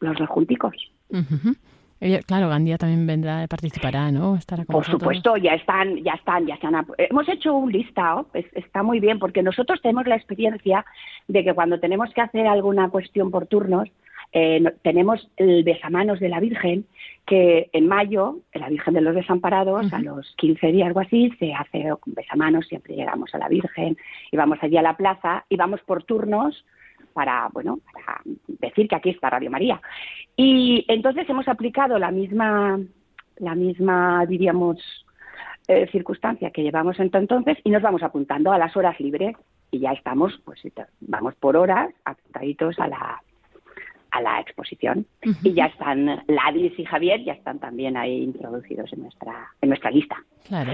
los 0.00 0.16
dos 0.16 0.28
junticos. 0.28 0.74
Ella- 1.10 1.54
claro, 2.26 2.48
Gandía 2.48 2.78
también 2.78 3.06
vendrá, 3.06 3.46
participará, 3.48 4.10
¿no? 4.12 4.36
Estará 4.36 4.64
con 4.64 4.72
Por 4.74 4.82
vosotros. 4.86 5.00
supuesto, 5.00 5.36
ya 5.36 5.54
están, 5.54 5.96
ya 6.02 6.12
están, 6.12 6.46
ya 6.46 6.54
están. 6.54 6.86
Hemos 6.98 7.28
hecho 7.28 7.54
un 7.54 7.72
listado, 7.72 8.28
es- 8.34 8.46
está 8.54 8.82
muy 8.82 9.00
bien, 9.00 9.18
porque 9.18 9.42
nosotros 9.42 9.80
tenemos 9.82 10.06
la 10.06 10.16
experiencia 10.16 10.84
de 11.26 11.44
que 11.44 11.54
cuando 11.54 11.80
tenemos 11.80 12.12
que 12.14 12.20
hacer 12.20 12.46
alguna 12.46 12.88
cuestión 12.90 13.30
por 13.30 13.46
turnos, 13.46 13.88
Eh, 14.34 14.62
tenemos 14.82 15.26
el 15.38 15.64
besamanos 15.64 16.20
de 16.20 16.28
la 16.28 16.38
Virgen, 16.38 16.84
que 17.24 17.70
en 17.72 17.88
mayo, 17.88 18.40
la 18.52 18.68
Virgen 18.68 18.92
de 18.92 19.00
los 19.00 19.14
Desamparados, 19.14 19.90
a 19.90 20.00
los 20.00 20.34
15 20.36 20.66
días 20.70 20.92
o 20.94 21.00
así, 21.00 21.30
se 21.38 21.54
hace 21.54 21.86
besamanos, 22.04 22.66
siempre 22.68 22.94
llegamos 22.94 23.34
a 23.34 23.38
la 23.38 23.48
Virgen 23.48 23.96
y 24.30 24.36
vamos 24.36 24.58
allí 24.60 24.76
a 24.76 24.82
la 24.82 24.98
plaza 24.98 25.46
y 25.48 25.56
vamos 25.56 25.80
por 25.80 26.02
turnos 26.04 26.62
para, 27.18 27.48
bueno, 27.52 27.80
para 27.92 28.20
decir 28.46 28.86
que 28.86 28.94
aquí 28.94 29.10
está 29.10 29.28
Radio 29.28 29.50
María. 29.50 29.82
Y 30.36 30.84
entonces 30.86 31.28
hemos 31.28 31.48
aplicado 31.48 31.98
la 31.98 32.12
misma, 32.12 32.78
la 33.38 33.56
misma, 33.56 34.24
diríamos, 34.24 34.78
eh, 35.66 35.88
circunstancia 35.90 36.52
que 36.52 36.62
llevamos 36.62 37.00
hasta 37.00 37.18
entonces 37.18 37.58
y 37.64 37.70
nos 37.70 37.82
vamos 37.82 38.04
apuntando 38.04 38.52
a 38.52 38.58
las 38.58 38.76
horas 38.76 39.00
libres 39.00 39.34
y 39.72 39.80
ya 39.80 39.90
estamos, 39.94 40.40
pues 40.44 40.62
vamos 41.00 41.34
por 41.40 41.56
horas 41.56 41.90
apuntaditos 42.04 42.78
a 42.78 42.86
la 42.86 43.20
a 44.10 44.22
la 44.22 44.40
exposición 44.40 45.04
y 45.42 45.52
ya 45.52 45.66
están 45.66 46.06
Ladis 46.28 46.78
y 46.78 46.84
Javier 46.84 47.22
ya 47.24 47.32
están 47.32 47.58
también 47.58 47.96
ahí 47.96 48.22
introducidos 48.22 48.90
en 48.92 49.02
nuestra 49.02 49.48
en 49.60 49.68
nuestra 49.68 49.90
lista. 49.90 50.16
Claro, 50.46 50.72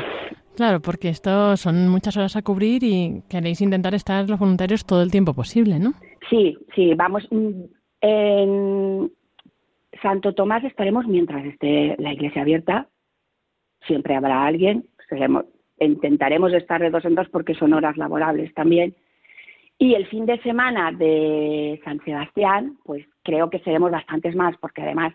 claro, 0.55 0.81
porque 0.81 1.09
esto 1.09 1.57
son 1.57 1.89
muchas 1.89 2.17
horas 2.17 2.37
a 2.37 2.43
cubrir 2.43 2.85
y 2.85 3.23
queréis 3.29 3.61
intentar 3.61 3.95
estar 3.95 4.29
los 4.29 4.39
voluntarios 4.39 4.85
todo 4.85 5.03
el 5.03 5.11
tiempo 5.11 5.35
posible, 5.35 5.81
¿no? 5.81 5.95
Sí, 6.31 6.57
sí, 6.75 6.95
vamos 6.95 7.27
mm, 7.31 7.63
en 8.01 9.11
Santo 10.03 10.35
Tomás 10.35 10.65
estaremos 10.65 11.07
mientras 11.07 11.45
esté 11.45 11.97
la 11.99 12.13
iglesia 12.13 12.43
abierta. 12.43 12.89
Siempre 13.87 14.15
habrá 14.17 14.45
alguien. 14.47 14.87
Seremos- 15.09 15.47
intentaremos 15.79 16.53
estar 16.53 16.81
de 16.81 16.91
dos 16.91 17.05
en 17.05 17.15
dos 17.15 17.29
porque 17.29 17.55
son 17.55 17.73
horas 17.75 17.97
laborables 17.97 18.53
también. 18.55 18.95
Y 19.79 19.95
el 19.95 20.07
fin 20.07 20.25
de 20.25 20.41
semana 20.41 20.93
de 20.93 21.81
San 21.85 22.03
Sebastián, 22.05 22.79
pues 22.85 23.05
creo 23.23 23.51
que 23.51 23.59
seremos 23.61 23.91
bastantes 23.91 24.35
más 24.37 24.57
porque 24.59 24.83
además 24.83 25.13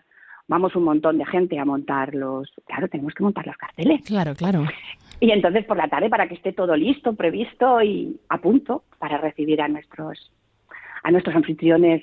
vamos 0.48 0.74
un 0.76 0.84
montón 0.84 1.16
de 1.16 1.24
gente 1.26 1.58
a 1.58 1.64
montar 1.64 2.14
los, 2.14 2.52
claro, 2.66 2.88
tenemos 2.88 3.14
que 3.14 3.22
montar 3.22 3.46
los 3.46 3.56
carteles. 3.56 4.02
Claro, 4.04 4.34
claro. 4.34 4.64
Y 5.20 5.30
entonces 5.30 5.64
por 5.64 5.76
la 5.76 5.88
tarde 5.88 6.10
para 6.10 6.28
que 6.28 6.34
esté 6.34 6.52
todo 6.52 6.76
listo, 6.76 7.14
previsto 7.14 7.80
y 7.82 8.18
a 8.28 8.38
punto 8.38 8.84
para 8.98 9.18
recibir 9.18 9.62
a 9.62 9.68
nuestros 9.68 10.32
a 11.02 11.10
nuestros 11.10 11.34
anfitriones 11.36 12.02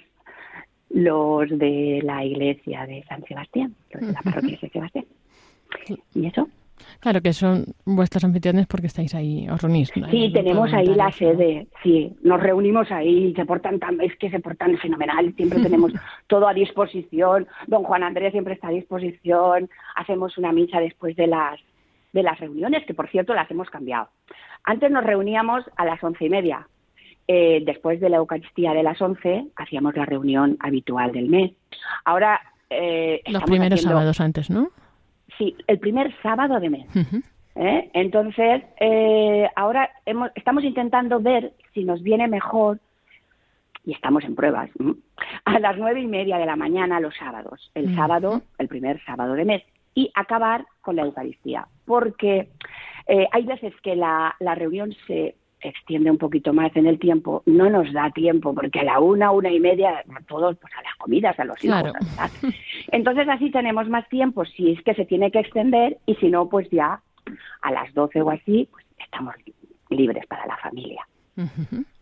los 0.90 1.50
de 1.50 2.02
la 2.04 2.24
iglesia 2.24 2.86
de 2.86 3.04
San 3.08 3.24
Sebastián, 3.26 3.76
los 3.92 4.08
de 4.08 4.14
la 4.14 4.22
parroquia 4.22 4.52
de 4.52 4.58
San 4.60 4.72
Sebastián. 4.72 5.06
¿Y 6.14 6.28
eso? 6.28 6.48
Claro 7.00 7.22
que 7.22 7.34
son 7.34 7.66
vuestros 7.86 8.24
anfitriones 8.24 8.68
porque 8.68 8.88
estáis 8.88 9.14
ahí, 9.16 9.48
os 9.50 9.62
reunís. 9.62 9.96
¿no? 9.96 10.10
Sí, 10.10 10.32
tenemos 10.34 10.72
ahí 10.74 10.88
la 10.88 11.12
sede, 11.12 11.68
sí, 11.84 12.16
nos 12.22 12.42
reunimos 12.42 12.92
ahí, 12.92 13.34
se 13.36 13.46
portan 13.46 13.80
tan, 13.80 14.00
es 14.02 14.16
que 14.18 14.30
se 14.30 14.40
portan 14.40 14.78
fenomenal, 14.78 15.34
siempre 15.36 15.60
tenemos 15.60 15.92
todo 16.28 16.48
a 16.48 16.54
disposición, 16.54 17.48
don 17.68 17.84
Juan 17.84 18.04
Andrés 18.04 18.32
siempre 18.32 18.54
está 18.54 18.68
a 18.68 18.72
disposición, 18.72 19.70
hacemos 19.96 20.38
una 20.38 20.52
misa 20.52 20.80
después 20.80 21.16
de 21.16 21.28
las 21.28 21.60
de 22.14 22.24
las 22.24 22.40
reuniones, 22.40 22.86
que 22.86 22.94
por 22.94 23.10
cierto 23.10 23.34
las 23.34 23.52
hemos 23.52 23.70
cambiado. 23.70 24.10
Antes 24.64 24.90
nos 24.90 25.04
reuníamos 25.04 25.66
a 25.76 25.86
las 25.86 26.02
once 26.04 26.26
y 26.26 26.30
media, 26.30 26.68
Eh, 27.28 27.62
después 27.66 28.00
de 28.00 28.10
la 28.10 28.18
Eucaristía 28.18 28.74
de 28.74 28.84
las 28.84 29.02
once 29.02 29.48
hacíamos 29.58 29.96
la 29.98 30.06
reunión 30.06 30.56
habitual 30.62 31.12
del 31.12 31.28
mes. 31.28 31.52
Ahora 32.06 32.40
eh, 32.70 33.22
Los 33.28 33.44
primeros 33.44 33.80
haciendo- 33.80 33.98
sábados 33.98 34.22
antes, 34.22 34.50
¿no? 34.50 34.70
Sí, 35.38 35.56
el 35.68 35.80
primer 35.80 36.16
sábado 36.22 36.60
de 36.60 36.70
mes. 36.70 36.86
Ujú. 36.96 37.22
¿eh? 37.56 37.90
Entonces, 37.94 38.64
eh, 38.80 39.48
ahora 39.56 39.90
hemos, 40.06 40.32
estamos 40.36 40.64
intentando 40.64 41.20
ver 41.20 41.52
si 41.74 41.84
nos 41.84 42.02
viene 42.02 42.28
mejor, 42.28 42.80
y 43.86 43.94
estamos 43.94 44.24
en 44.24 44.36
pruebas, 44.36 44.70
¿m? 44.80 44.96
a 45.46 45.60
las 45.60 45.78
nueve 45.78 46.02
y 46.02 46.08
media 46.08 46.38
de 46.38 46.46
la 46.46 46.56
mañana 46.56 47.00
los 47.00 47.16
sábados, 47.16 47.72
el 47.76 47.94
sábado, 47.96 48.42
el 48.58 48.68
primer 48.68 49.04
sábado 49.06 49.34
de 49.34 49.46
mes, 49.46 49.64
y 49.96 50.12
acabar 50.16 50.66
con 50.82 50.96
la 50.96 51.04
Eucaristía, 51.04 51.68
porque 51.86 52.50
eh, 53.08 53.28
hay 53.32 53.44
veces 53.46 53.74
que 53.82 53.96
la, 53.96 54.36
la 54.40 54.56
reunión 54.56 54.94
se 55.08 55.36
extiende 55.62 56.12
un 56.12 56.18
poquito 56.18 56.54
más 56.54 56.76
en 56.76 56.86
el 56.86 57.00
tiempo, 57.00 57.42
no 57.46 57.70
nos 57.70 57.92
da 57.92 58.12
tiempo, 58.12 58.54
porque 58.54 58.80
a 58.82 58.84
la 58.84 59.00
una, 59.00 59.32
una 59.32 59.50
y 59.52 59.60
media, 59.60 60.04
todos 60.28 60.56
pues 60.58 60.72
a 60.78 60.82
las 60.84 60.96
comidas, 60.98 61.40
a 61.40 61.46
los 61.46 61.64
hijos, 61.64 61.82
Claro. 61.82 61.94
a 62.18 62.28
tal. 62.30 62.54
Entonces 62.92 63.28
así 63.28 63.50
tenemos 63.52 63.90
más 63.90 64.08
tiempo 64.10 64.46
si 64.46 64.72
es 64.72 64.82
que 64.84 64.94
se 64.94 65.06
tiene 65.06 65.32
que 65.32 65.40
extender 65.40 65.98
y 66.06 66.16
si 66.16 66.30
no, 66.30 66.48
pues 66.48 66.70
ya 66.70 67.02
a 67.62 67.72
las 67.72 67.94
12 67.94 68.22
o 68.22 68.30
así, 68.30 68.68
pues 68.72 68.86
estamos 69.04 69.34
libres 69.90 70.26
para 70.28 70.46
la 70.46 70.58
familia. 70.58 71.06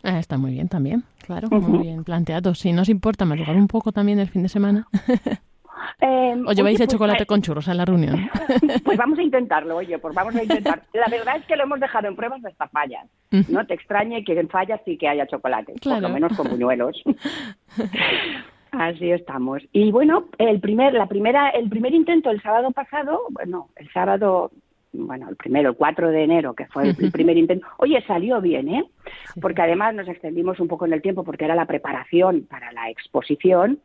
Ah, 0.02 0.18
está 0.18 0.38
muy 0.38 0.52
bien 0.52 0.68
también, 0.68 1.04
claro, 1.26 1.48
muy 1.50 1.80
bien 1.82 2.04
planteado. 2.04 2.54
Si 2.54 2.72
no 2.72 2.82
os 2.82 2.88
importa 2.88 3.24
madrugar 3.26 3.56
un 3.56 3.68
poco 3.68 3.92
también 3.92 4.18
el 4.18 4.28
fin 4.28 4.42
de 4.42 4.48
semana, 4.48 4.86
Eh, 6.00 6.34
o 6.46 6.52
lleváis 6.52 6.58
oye, 6.58 6.70
el 6.72 6.76
pues, 6.76 6.88
chocolate 6.88 7.22
eh, 7.22 7.26
con 7.26 7.42
churros 7.42 7.68
a 7.68 7.74
la 7.74 7.84
reunión. 7.84 8.28
Pues 8.84 8.98
vamos 8.98 9.18
a 9.18 9.22
intentarlo, 9.22 9.76
oye, 9.76 9.98
pues 9.98 10.14
vamos 10.14 10.34
a 10.34 10.42
intentar. 10.42 10.82
La 10.92 11.06
verdad 11.10 11.36
es 11.36 11.46
que 11.46 11.56
lo 11.56 11.64
hemos 11.64 11.80
dejado 11.80 12.08
en 12.08 12.16
pruebas 12.16 12.44
hasta 12.44 12.68
fallas. 12.68 13.06
No 13.48 13.66
te 13.66 13.74
extrañe 13.74 14.24
que 14.24 14.38
en 14.38 14.48
fallas 14.48 14.80
sí 14.84 14.96
que 14.96 15.08
haya 15.08 15.26
chocolate, 15.26 15.74
por 15.82 16.00
lo 16.00 16.08
menos 16.08 16.36
con 16.36 16.48
buñuelos. 16.48 17.02
Así 18.72 19.10
estamos. 19.10 19.62
Y 19.72 19.90
bueno, 19.90 20.26
el 20.38 20.60
primer, 20.60 20.94
la 20.94 21.06
primera, 21.06 21.48
el 21.50 21.68
primer 21.68 21.94
intento 21.94 22.30
el 22.30 22.42
sábado 22.42 22.70
pasado, 22.72 23.22
bueno, 23.30 23.68
el 23.76 23.90
sábado, 23.90 24.50
bueno, 24.92 25.28
el 25.28 25.36
primero, 25.36 25.70
el 25.70 25.76
4 25.76 26.10
de 26.10 26.24
enero, 26.24 26.54
que 26.54 26.66
fue 26.66 26.90
el, 26.90 26.96
el 26.98 27.10
primer 27.10 27.36
intento, 27.36 27.66
oye, 27.78 28.02
salió 28.06 28.40
bien, 28.40 28.68
¿eh? 28.68 28.84
Sí, 29.32 29.40
Porque 29.40 29.62
además 29.62 29.94
nos 29.94 30.08
extendimos 30.08 30.60
un 30.60 30.68
poco 30.68 30.86
en 30.86 30.92
el 30.92 31.02
tiempo 31.02 31.24
porque 31.24 31.44
era 31.44 31.54
la 31.54 31.66
preparación 31.66 32.46
para 32.48 32.70
la 32.72 32.90
exposición 32.90 33.80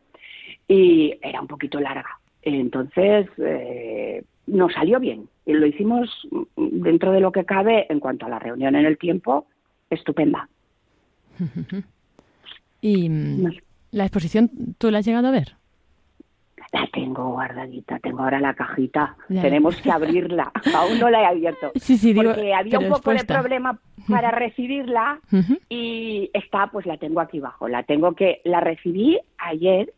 y 0.68 1.18
era 1.22 1.40
un 1.40 1.46
poquito 1.46 1.80
larga. 1.80 2.18
Entonces, 2.42 3.28
eh, 3.38 4.24
nos 4.46 4.72
salió 4.72 4.98
bien. 5.00 5.28
Y 5.46 5.52
lo 5.54 5.66
hicimos 5.66 6.08
dentro 6.56 7.12
de 7.12 7.20
lo 7.20 7.32
que 7.32 7.44
cabe 7.44 7.86
en 7.88 8.00
cuanto 8.00 8.26
a 8.26 8.28
la 8.28 8.38
reunión 8.38 8.76
en 8.76 8.86
el 8.86 8.98
tiempo, 8.98 9.46
estupenda. 9.90 10.48
Y 12.84 13.08
la 13.92 14.04
exposición, 14.04 14.50
¿tú 14.76 14.90
la 14.90 14.98
has 14.98 15.06
llegado 15.06 15.28
a 15.28 15.30
ver? 15.30 15.54
La 16.72 16.86
tengo 16.92 17.28
guardadita, 17.28 17.98
tengo 18.00 18.22
ahora 18.22 18.40
la 18.40 18.54
cajita. 18.54 19.16
Ya. 19.28 19.42
Tenemos 19.42 19.80
que 19.80 19.90
abrirla. 19.92 20.50
Aún 20.74 20.98
no 20.98 21.08
la 21.08 21.22
he 21.22 21.26
abierto. 21.26 21.70
Sí, 21.80 21.96
sí, 21.96 22.12
digo, 22.12 22.32
porque 22.32 22.52
había 22.52 22.80
un 22.80 22.88
poco 22.88 23.12
de 23.12 23.24
problema 23.24 23.78
para 24.08 24.32
recibirla 24.32 25.20
y 25.68 26.30
está, 26.34 26.66
pues 26.72 26.84
la 26.86 26.96
tengo 26.96 27.20
aquí 27.20 27.38
abajo. 27.38 27.68
La 27.68 27.84
tengo 27.84 28.14
que, 28.14 28.40
la 28.44 28.60
recibí 28.60 29.20
ayer, 29.38 29.92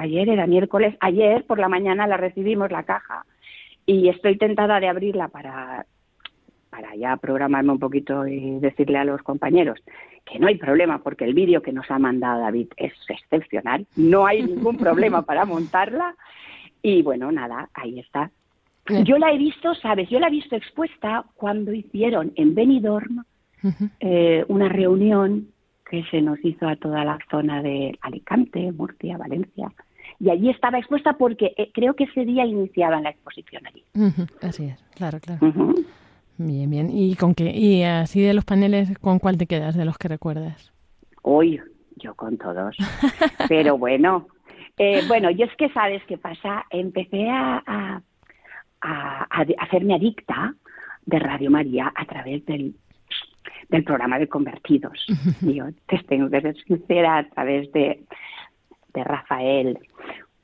ayer 0.00 0.28
era 0.28 0.46
miércoles, 0.46 0.96
ayer 1.00 1.44
por 1.44 1.58
la 1.58 1.68
mañana 1.68 2.06
la 2.06 2.16
recibimos 2.16 2.70
la 2.70 2.84
caja 2.84 3.24
y 3.86 4.08
estoy 4.08 4.36
tentada 4.38 4.80
de 4.80 4.88
abrirla 4.88 5.28
para, 5.28 5.86
para 6.70 6.94
ya 6.96 7.16
programarme 7.16 7.72
un 7.72 7.78
poquito 7.78 8.26
y 8.26 8.58
decirle 8.60 8.98
a 8.98 9.04
los 9.04 9.22
compañeros 9.22 9.78
que 10.24 10.38
no 10.38 10.46
hay 10.46 10.56
problema 10.56 11.02
porque 11.02 11.24
el 11.24 11.34
vídeo 11.34 11.62
que 11.62 11.72
nos 11.72 11.90
ha 11.90 11.98
mandado 11.98 12.40
David 12.40 12.68
es 12.76 12.92
excepcional, 13.08 13.86
no 13.96 14.26
hay 14.26 14.42
ningún 14.42 14.76
problema 14.86 15.22
para 15.22 15.44
montarla 15.44 16.14
y 16.82 17.02
bueno, 17.02 17.30
nada, 17.30 17.68
ahí 17.74 17.98
está. 17.98 18.30
Eh. 18.88 19.04
Yo 19.04 19.18
la 19.18 19.32
he 19.32 19.38
visto, 19.38 19.74
sabes, 19.74 20.08
yo 20.08 20.18
la 20.18 20.28
he 20.28 20.30
visto 20.30 20.56
expuesta 20.56 21.24
cuando 21.34 21.72
hicieron 21.72 22.32
en 22.36 22.54
Benidorm 22.54 23.24
eh, 24.00 24.44
una 24.48 24.68
reunión 24.70 25.48
que 25.90 26.04
se 26.04 26.22
nos 26.22 26.42
hizo 26.44 26.68
a 26.68 26.76
toda 26.76 27.04
la 27.04 27.18
zona 27.30 27.62
de 27.62 27.98
Alicante, 28.00 28.70
Murcia, 28.72 29.18
Valencia. 29.18 29.72
Y 30.20 30.28
allí 30.30 30.50
estaba 30.50 30.78
expuesta 30.78 31.14
porque 31.14 31.54
eh, 31.56 31.70
creo 31.72 31.94
que 31.94 32.04
ese 32.04 32.24
día 32.26 32.44
iniciaban 32.44 33.02
la 33.04 33.10
exposición 33.10 33.62
allí. 33.66 33.82
Así 34.42 34.66
es, 34.66 34.78
claro, 34.94 35.18
claro. 35.20 35.46
Ujú. 35.46 35.74
Bien, 36.36 36.68
bien. 36.70 36.90
¿Y 36.90 37.16
con 37.16 37.34
qué? 37.34 37.50
Y 37.50 37.82
así 37.82 38.20
de 38.20 38.34
los 38.34 38.44
paneles, 38.44 38.96
¿con 38.98 39.18
cuál 39.18 39.38
te 39.38 39.46
quedas 39.46 39.76
de 39.76 39.84
los 39.84 39.96
que 39.98 40.08
recuerdas? 40.08 40.72
Hoy, 41.22 41.60
yo 41.96 42.14
con 42.14 42.36
todos. 42.38 42.76
Pero 43.48 43.76
bueno, 43.78 44.26
eh, 44.78 45.02
bueno, 45.08 45.30
yo 45.30 45.44
es 45.46 45.56
que 45.56 45.68
sabes 45.70 46.02
qué 46.06 46.16
pasa, 46.18 46.64
empecé 46.70 47.28
a, 47.28 47.62
a, 47.66 48.02
a- 48.82 49.26
a 49.30 49.44
de- 49.44 49.56
hacerme 49.58 49.94
adicta 49.94 50.54
de 51.06 51.18
Radio 51.18 51.50
María 51.50 51.92
a 51.94 52.04
través 52.06 52.44
del, 52.46 52.74
del 53.68 53.84
programa 53.84 54.18
de 54.18 54.28
Convertidos. 54.28 55.04
Yo 55.42 55.64
te 55.88 55.98
tengo 56.08 56.30
que 56.30 56.40
ser 56.40 56.56
sincera, 56.64 57.18
a 57.18 57.24
través 57.28 57.70
de, 57.72 58.02
de 58.92 59.04
Rafael, 59.04 59.78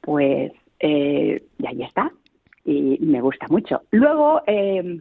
pues, 0.00 0.52
eh, 0.80 1.42
y 1.58 1.66
ahí 1.66 1.82
está, 1.82 2.12
y 2.64 2.98
me 3.00 3.20
gusta 3.20 3.46
mucho. 3.48 3.82
Luego, 3.90 4.42
eh, 4.46 5.00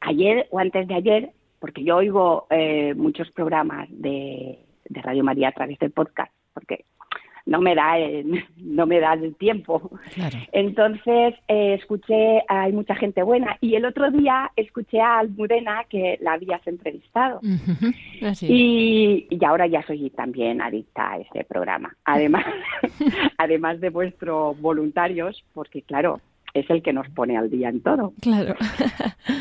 ayer 0.00 0.46
o 0.50 0.58
antes 0.58 0.86
de 0.86 0.94
ayer, 0.94 1.30
porque 1.58 1.84
yo 1.84 1.96
oigo 1.96 2.46
eh, 2.50 2.94
muchos 2.94 3.30
programas 3.32 3.88
de, 3.90 4.58
de 4.88 5.02
Radio 5.02 5.24
María 5.24 5.48
a 5.48 5.52
través 5.52 5.78
del 5.78 5.90
podcast, 5.90 6.32
no 7.48 7.62
me 7.62 7.74
da 7.74 7.98
el, 7.98 8.44
no 8.58 8.86
me 8.86 9.00
da 9.00 9.14
el 9.14 9.34
tiempo. 9.34 9.90
Claro. 10.14 10.38
Entonces 10.52 11.34
eh, 11.48 11.74
escuché, 11.74 12.42
hay 12.46 12.72
mucha 12.72 12.94
gente 12.94 13.22
buena 13.22 13.56
y 13.60 13.74
el 13.74 13.86
otro 13.86 14.10
día 14.10 14.52
escuché 14.54 15.00
a 15.00 15.18
Almudena 15.18 15.84
que 15.88 16.18
la 16.20 16.34
habías 16.34 16.64
entrevistado. 16.66 17.40
Así 18.22 18.46
y, 18.50 19.26
y 19.30 19.44
ahora 19.44 19.66
ya 19.66 19.82
soy 19.86 20.10
también 20.10 20.60
adicta 20.60 21.12
a 21.12 21.18
este 21.18 21.42
programa. 21.44 21.96
Además, 22.04 22.44
además 23.38 23.80
de 23.80 23.88
vuestros 23.88 24.60
voluntarios, 24.60 25.42
porque 25.54 25.80
claro, 25.80 26.20
es 26.52 26.68
el 26.68 26.82
que 26.82 26.92
nos 26.92 27.08
pone 27.08 27.38
al 27.38 27.48
día 27.48 27.70
en 27.70 27.80
todo. 27.80 28.12
Claro. 28.20 28.56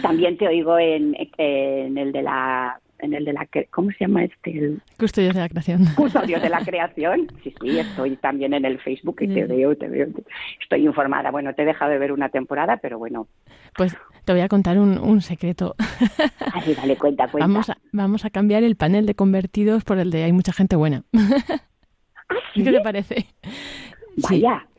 También 0.01 0.37
te 0.37 0.47
oigo 0.47 0.79
en, 0.79 1.13
en 1.37 1.97
el 1.97 2.13
de 2.13 2.21
la 2.21 2.79
en 2.99 3.13
el 3.13 3.25
de 3.25 3.33
la 3.33 3.47
¿cómo 3.69 3.91
se 3.91 3.97
llama 3.99 4.23
este? 4.23 4.57
El 4.57 4.81
Custodios 4.97 5.33
de 5.33 5.41
la 5.41 5.49
creación. 5.49 5.85
Custodios 5.95 6.41
de 6.41 6.49
la 6.49 6.59
Creación. 6.65 7.27
Sí, 7.43 7.53
sí, 7.61 7.79
estoy 7.79 8.15
también 8.17 8.53
en 8.53 8.65
el 8.65 8.79
Facebook 8.79 9.17
y 9.21 9.27
te 9.27 9.45
veo, 9.45 9.75
te 9.75 9.87
veo. 9.87 10.07
Estoy 10.61 10.85
informada. 10.85 11.31
Bueno, 11.31 11.53
te 11.53 11.63
he 11.63 11.65
dejado 11.65 11.91
de 11.91 11.97
ver 11.97 12.11
una 12.11 12.29
temporada, 12.29 12.77
pero 12.77 12.97
bueno. 12.97 13.27
Pues 13.75 13.95
te 14.25 14.33
voy 14.33 14.41
a 14.41 14.47
contar 14.47 14.79
un, 14.79 14.97
un 14.97 15.21
secreto. 15.21 15.75
Así, 16.53 16.73
dale, 16.73 16.97
cuenta, 16.97 17.27
cuenta. 17.27 17.47
Vamos 17.47 17.69
a, 17.69 17.77
vamos 17.91 18.25
a 18.25 18.29
cambiar 18.29 18.63
el 18.63 18.75
panel 18.75 19.05
de 19.05 19.15
convertidos 19.15 19.83
por 19.83 19.99
el 19.99 20.11
de 20.11 20.23
hay 20.23 20.33
mucha 20.33 20.53
gente 20.53 20.75
buena. 20.75 21.03
¿Ah, 21.13 22.35
sí? 22.53 22.63
¿Qué 22.63 22.71
te 22.71 22.81
parece? 22.81 23.27
Vaya. 24.17 24.65
sí, 24.67 24.76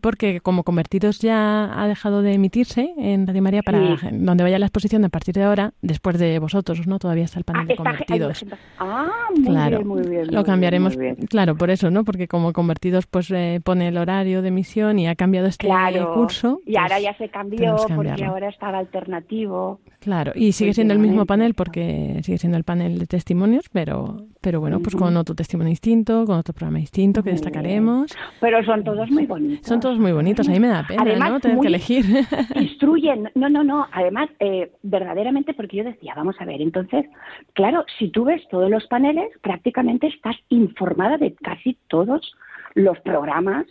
porque 0.00 0.40
como 0.40 0.62
Convertidos 0.62 1.18
ya 1.20 1.70
ha 1.82 1.88
dejado 1.88 2.22
de 2.22 2.34
emitirse 2.34 2.92
en 2.98 3.26
Radio 3.26 3.42
María 3.42 3.62
para 3.62 3.96
Sí. 3.96 4.08
donde 4.12 4.44
vaya 4.44 4.58
la 4.58 4.66
exposición 4.66 5.04
a 5.04 5.08
partir 5.08 5.34
de 5.34 5.42
ahora, 5.44 5.72
después 5.82 6.18
de 6.18 6.38
vosotros, 6.38 6.86
¿no? 6.86 6.98
Todavía 6.98 7.24
está 7.24 7.38
el 7.38 7.44
panel 7.44 7.62
Ah, 7.62 7.66
de 7.66 7.76
Convertidos. 7.76 8.44
Ah, 8.78 9.08
muy 9.34 9.44
claro, 9.44 9.78
bien, 9.78 9.88
muy 9.88 10.02
bien. 10.02 10.26
muy 10.26 10.34
lo 10.34 10.44
cambiaremos, 10.44 10.96
bien, 10.96 11.10
muy 11.12 11.16
bien. 11.16 11.26
claro, 11.28 11.56
por 11.56 11.70
eso, 11.70 11.90
¿no? 11.90 12.04
Porque 12.04 12.28
como 12.28 12.52
Convertidos 12.52 13.06
pues 13.06 13.30
eh, 13.30 13.60
pone 13.64 13.88
el 13.88 13.96
horario 13.96 14.42
de 14.42 14.48
emisión 14.48 14.98
y 14.98 15.08
ha 15.08 15.14
cambiado 15.14 15.46
este 15.46 15.66
Claro. 15.66 16.12
curso. 16.14 16.60
Y 16.66 16.76
ahora 16.76 16.96
pues, 16.96 17.02
ya 17.04 17.14
se 17.16 17.28
cambió 17.30 17.76
porque 17.96 18.24
ahora 18.24 18.48
estaba 18.48 18.78
alternativo. 18.78 19.80
Claro, 20.00 20.32
y 20.34 20.52
sigue 20.52 20.72
siendo 20.74 20.94
el 20.94 21.00
mismo 21.00 21.26
panel 21.26 21.54
porque 21.54 22.20
sigue 22.22 22.38
siendo 22.38 22.56
el 22.56 22.64
panel 22.64 22.98
de 22.98 23.06
testimonios, 23.06 23.66
pero, 23.72 24.26
pero 24.40 24.60
bueno, 24.60 24.80
pues 24.80 24.94
con 24.96 25.16
otro 25.16 25.34
testimonio 25.34 25.70
distinto, 25.70 26.24
con 26.24 26.38
otro 26.38 26.54
programa 26.54 26.78
distinto 26.78 27.22
que 27.22 27.30
destacaremos. 27.30 28.10
Pero 28.40 28.64
son 28.64 28.82
todos 28.84 29.10
muy 29.10 29.26
bonitos. 29.26 29.69
Son 29.70 29.78
todos 29.78 29.98
muy 30.00 30.10
bonitos, 30.10 30.48
a 30.48 30.50
mí 30.50 30.58
me 30.58 30.66
da 30.66 30.84
pena, 30.84 31.02
Además, 31.02 31.30
¿no? 31.30 31.38
Tener 31.40 31.56
muy- 31.56 31.62
que 31.64 31.68
elegir. 31.68 32.04
Instruyen, 32.56 33.30
no, 33.36 33.48
no, 33.48 33.62
no, 33.62 33.86
además, 33.92 34.28
eh, 34.40 34.72
verdaderamente, 34.82 35.54
porque 35.54 35.76
yo 35.76 35.84
decía, 35.84 36.12
vamos 36.16 36.34
a 36.40 36.44
ver, 36.44 36.60
entonces, 36.60 37.06
claro, 37.52 37.84
si 37.96 38.08
tú 38.08 38.24
ves 38.24 38.42
todos 38.50 38.68
los 38.68 38.84
paneles, 38.88 39.30
prácticamente 39.42 40.08
estás 40.08 40.34
informada 40.48 41.18
de 41.18 41.34
casi 41.34 41.78
todos 41.86 42.32
los 42.74 42.98
programas, 43.00 43.64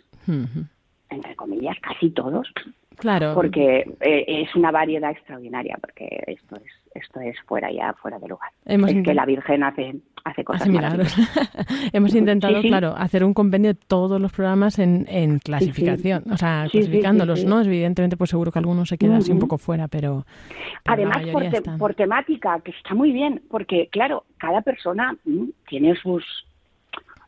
entre 1.10 1.36
comillas, 1.36 1.76
casi 1.82 2.08
todos, 2.10 2.48
claro, 3.00 3.34
porque 3.34 3.80
eh, 4.00 4.24
es 4.28 4.54
una 4.54 4.70
variedad 4.70 5.10
extraordinaria, 5.10 5.76
porque 5.80 6.22
esto 6.26 6.56
es 6.56 6.62
esto 6.92 7.20
es 7.20 7.36
fuera 7.46 7.70
ya, 7.70 7.92
fuera 7.94 8.18
de 8.18 8.26
lugar. 8.26 8.50
Hemos 8.66 8.90
es 8.90 9.04
que 9.04 9.14
la 9.14 9.24
Virgen 9.24 9.62
hace, 9.62 9.94
hace 10.24 10.42
cosas 10.42 10.62
hace 10.62 10.70
milagros. 10.70 11.16
maravillosas. 11.16 11.90
Hemos 11.94 12.14
intentado, 12.16 12.56
Sí, 12.56 12.62
sí. 12.62 12.68
claro, 12.68 12.94
hacer 12.96 13.22
un 13.22 13.32
compendio 13.32 13.74
de 13.74 13.78
todos 13.86 14.20
los 14.20 14.32
programas 14.32 14.80
en, 14.80 15.06
en 15.08 15.38
clasificación, 15.38 16.24
o 16.32 16.36
sea, 16.36 16.66
clasificándolos. 16.68 17.44
¿no? 17.44 17.60
Evidentemente, 17.60 18.16
pues 18.16 18.30
seguro 18.30 18.50
que 18.50 18.58
alguno 18.58 18.84
se 18.86 18.98
queda 18.98 19.18
así 19.18 19.30
un 19.30 19.38
poco 19.38 19.56
fuera, 19.56 19.86
pero, 19.86 20.26
Además, 20.84 21.18
por, 21.18 21.26
mayoría 21.26 21.50
te- 21.50 21.56
están. 21.58 21.78
por 21.78 21.94
temática, 21.94 22.58
que 22.58 22.72
está 22.72 22.92
muy 22.94 23.12
bien, 23.12 23.40
porque 23.48 23.86
claro, 23.92 24.24
cada 24.38 24.60
persona 24.62 25.16
mm, 25.24 25.44
tiene 25.68 25.94
sus 25.94 26.24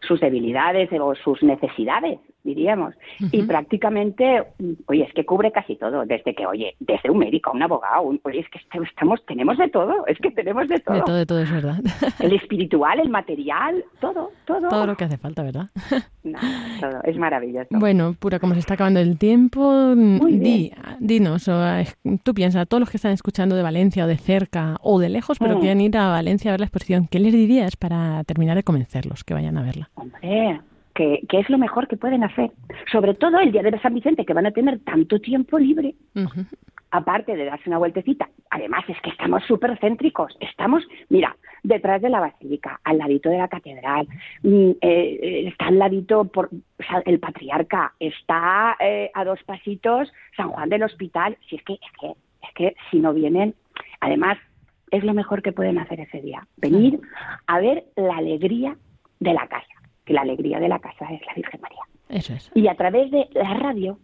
sus 0.09 0.19
debilidades 0.21 0.91
o 1.01 1.15
sus 1.15 1.41
necesidades, 1.45 2.19
diríamos. 2.45 2.95
Y 3.31 3.43
prácticamente, 3.45 4.43
oye, 4.87 5.05
es 5.05 5.13
que 5.15 5.25
cubre 5.25 5.53
casi 5.53 5.77
todo, 5.77 6.05
desde 6.05 6.35
que, 6.35 6.47
oye, 6.47 6.75
desde 6.81 7.11
un 7.11 7.19
médico 7.19 7.51
a 7.51 7.53
un 7.55 7.63
abogado, 7.63 8.03
un- 8.03 8.21
oye, 8.25 8.41
es 8.41 8.49
que 8.49 8.59
est- 8.59 8.89
estamos, 8.91 9.25
tenemos 9.27 9.57
de 9.59 9.69
todo, 9.69 10.07
es 10.07 10.19
que 10.19 10.31
tenemos 10.31 10.69
de 10.69 10.79
todo. 10.81 10.97
De 10.97 11.03
todo, 11.03 11.17
de 11.17 11.27
todo 11.27 11.41
es 11.41 11.51
verdad. 11.51 11.79
El 12.21 12.33
espiritual, 12.35 13.01
el 13.01 13.09
material, 13.11 13.85
todo, 14.01 14.31
todo. 14.45 14.69
todo 14.69 14.87
lo 14.87 14.97
que 14.97 15.05
hace 15.05 15.19
falta, 15.19 15.43
¿verdad? 15.43 15.69
Nada, 16.25 16.67
todo, 16.81 17.03
es 17.05 17.17
maravilloso. 17.17 17.69
Bueno, 17.71 18.15
Pura, 18.19 18.39
como 18.39 18.55
se 18.55 18.61
está 18.61 18.75
acabando 18.75 19.01
el 19.01 19.19
tiempo, 19.19 19.95
di, 19.95 20.73
dinos, 21.01 21.49
o, 21.49 21.61
tú 22.23 22.35
piensas, 22.35 22.69
todos 22.69 22.81
los 22.81 22.91
que 22.91 22.97
están 22.97 23.13
escuchando 23.13 23.57
de 23.57 23.63
Valencia 23.63 24.05
o 24.05 24.09
de 24.09 24.17
cerca 24.17 24.77
o 24.83 24.99
de 24.99 25.09
lejos, 25.09 25.39
pero 25.39 25.57
Mm. 25.57 25.61
quieren 25.61 25.81
ir 25.81 25.97
a 25.97 26.09
Valencia 26.09 26.51
a 26.51 26.55
ver 26.55 26.61
la 26.61 26.67
exposición, 26.67 27.07
¿qué 27.11 27.19
les 27.19 27.33
dirías 27.33 27.77
para 27.77 28.23
terminar 28.25 28.57
de 28.57 28.63
convencerlos 28.63 29.25
que 29.25 29.35
vayan 29.35 29.59
a 29.59 29.63
verla? 29.63 29.91
Hombre, 29.95 30.61
que, 30.95 31.21
que 31.29 31.41
es 31.41 31.49
lo 31.51 31.59
mejor 31.59 31.89
que 31.89 31.97
pueden 31.97 32.25
hacer. 32.25 32.51
Sobre 32.91 33.15
todo 33.15 33.39
el 33.39 33.53
día 33.53 33.63
de 33.63 33.79
San 33.81 33.95
Vicente, 33.95 34.25
que 34.25 34.35
van 34.35 34.47
a 34.47 34.53
tener 34.53 34.81
tanto 34.81 35.21
tiempo 35.21 35.59
libre. 35.59 35.95
Aparte 36.91 37.35
de 37.35 37.47
darse 37.47 37.71
una 37.71 37.79
vueltecita, 37.79 38.29
además 38.51 38.85
es 38.89 39.01
que 39.01 39.11
estamos 39.11 39.43
súper 39.45 39.79
céntricos. 39.79 40.37
Estamos, 40.41 40.87
mira, 41.09 41.35
detrás 41.63 42.03
de 42.03 42.11
la 42.11 42.21
basílica, 42.21 42.81
al 42.85 42.99
ladito 42.99 43.31
de 43.31 43.39
la 43.39 43.49
catedral, 43.49 44.07
mm, 44.43 44.71
eh, 44.71 44.77
eh, 44.83 45.49
está 45.49 45.69
al 45.69 45.79
ladito 45.79 46.25
por, 46.25 46.47
o 46.47 46.83
sea, 46.83 47.03
el 47.07 47.19
patriarca, 47.19 47.95
está 47.99 48.77
eh, 48.79 49.11
a 49.15 49.25
dos 49.25 49.43
pasitos 49.45 50.13
San 50.37 50.51
Juan 50.51 50.69
del 50.69 50.83
Hospital. 50.83 51.39
Si 51.49 51.57
es 51.57 51.63
que, 51.63 51.75
es 51.75 51.93
que, 51.99 52.09
es 52.09 52.55
que 52.55 52.77
si 52.91 52.99
no 52.99 53.15
vienen, 53.15 53.55
además 54.01 54.37
es 54.91 55.03
lo 55.05 55.15
mejor 55.15 55.43
que 55.43 55.53
pueden 55.53 55.79
hacer 55.79 56.01
ese 56.01 56.21
día, 56.21 56.47
venir 56.59 57.01
a 57.47 57.59
ver 57.59 57.85
la 57.97 58.19
alegría 58.19 58.77
de 59.21 59.33
la 59.33 59.47
casa, 59.49 59.82
que 60.05 60.13
la 60.13 60.23
alegría 60.23 60.59
de 60.61 60.69
la 60.69 60.79
casa 60.79 61.07
es 61.13 61.21
la 61.27 61.35
Virgen 61.35 61.61
María 61.61 61.81
Eso 62.09 62.35
es. 62.35 62.51
y 62.55 62.69
a 62.69 62.75
través 62.75 63.11
de 63.11 63.29
la 63.35 63.55
radio, 63.55 63.99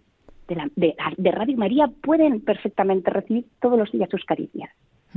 de, 0.48 0.54
la- 0.56 0.70
de, 0.76 0.94
de 1.16 1.30
Radio 1.30 1.56
María, 1.56 1.88
pueden 2.02 2.40
perfectamente 2.40 3.10
recibir 3.10 3.46
todos 3.60 3.78
los 3.78 3.90
días 3.92 4.08
sus 4.10 4.24
caricias. 4.24 4.70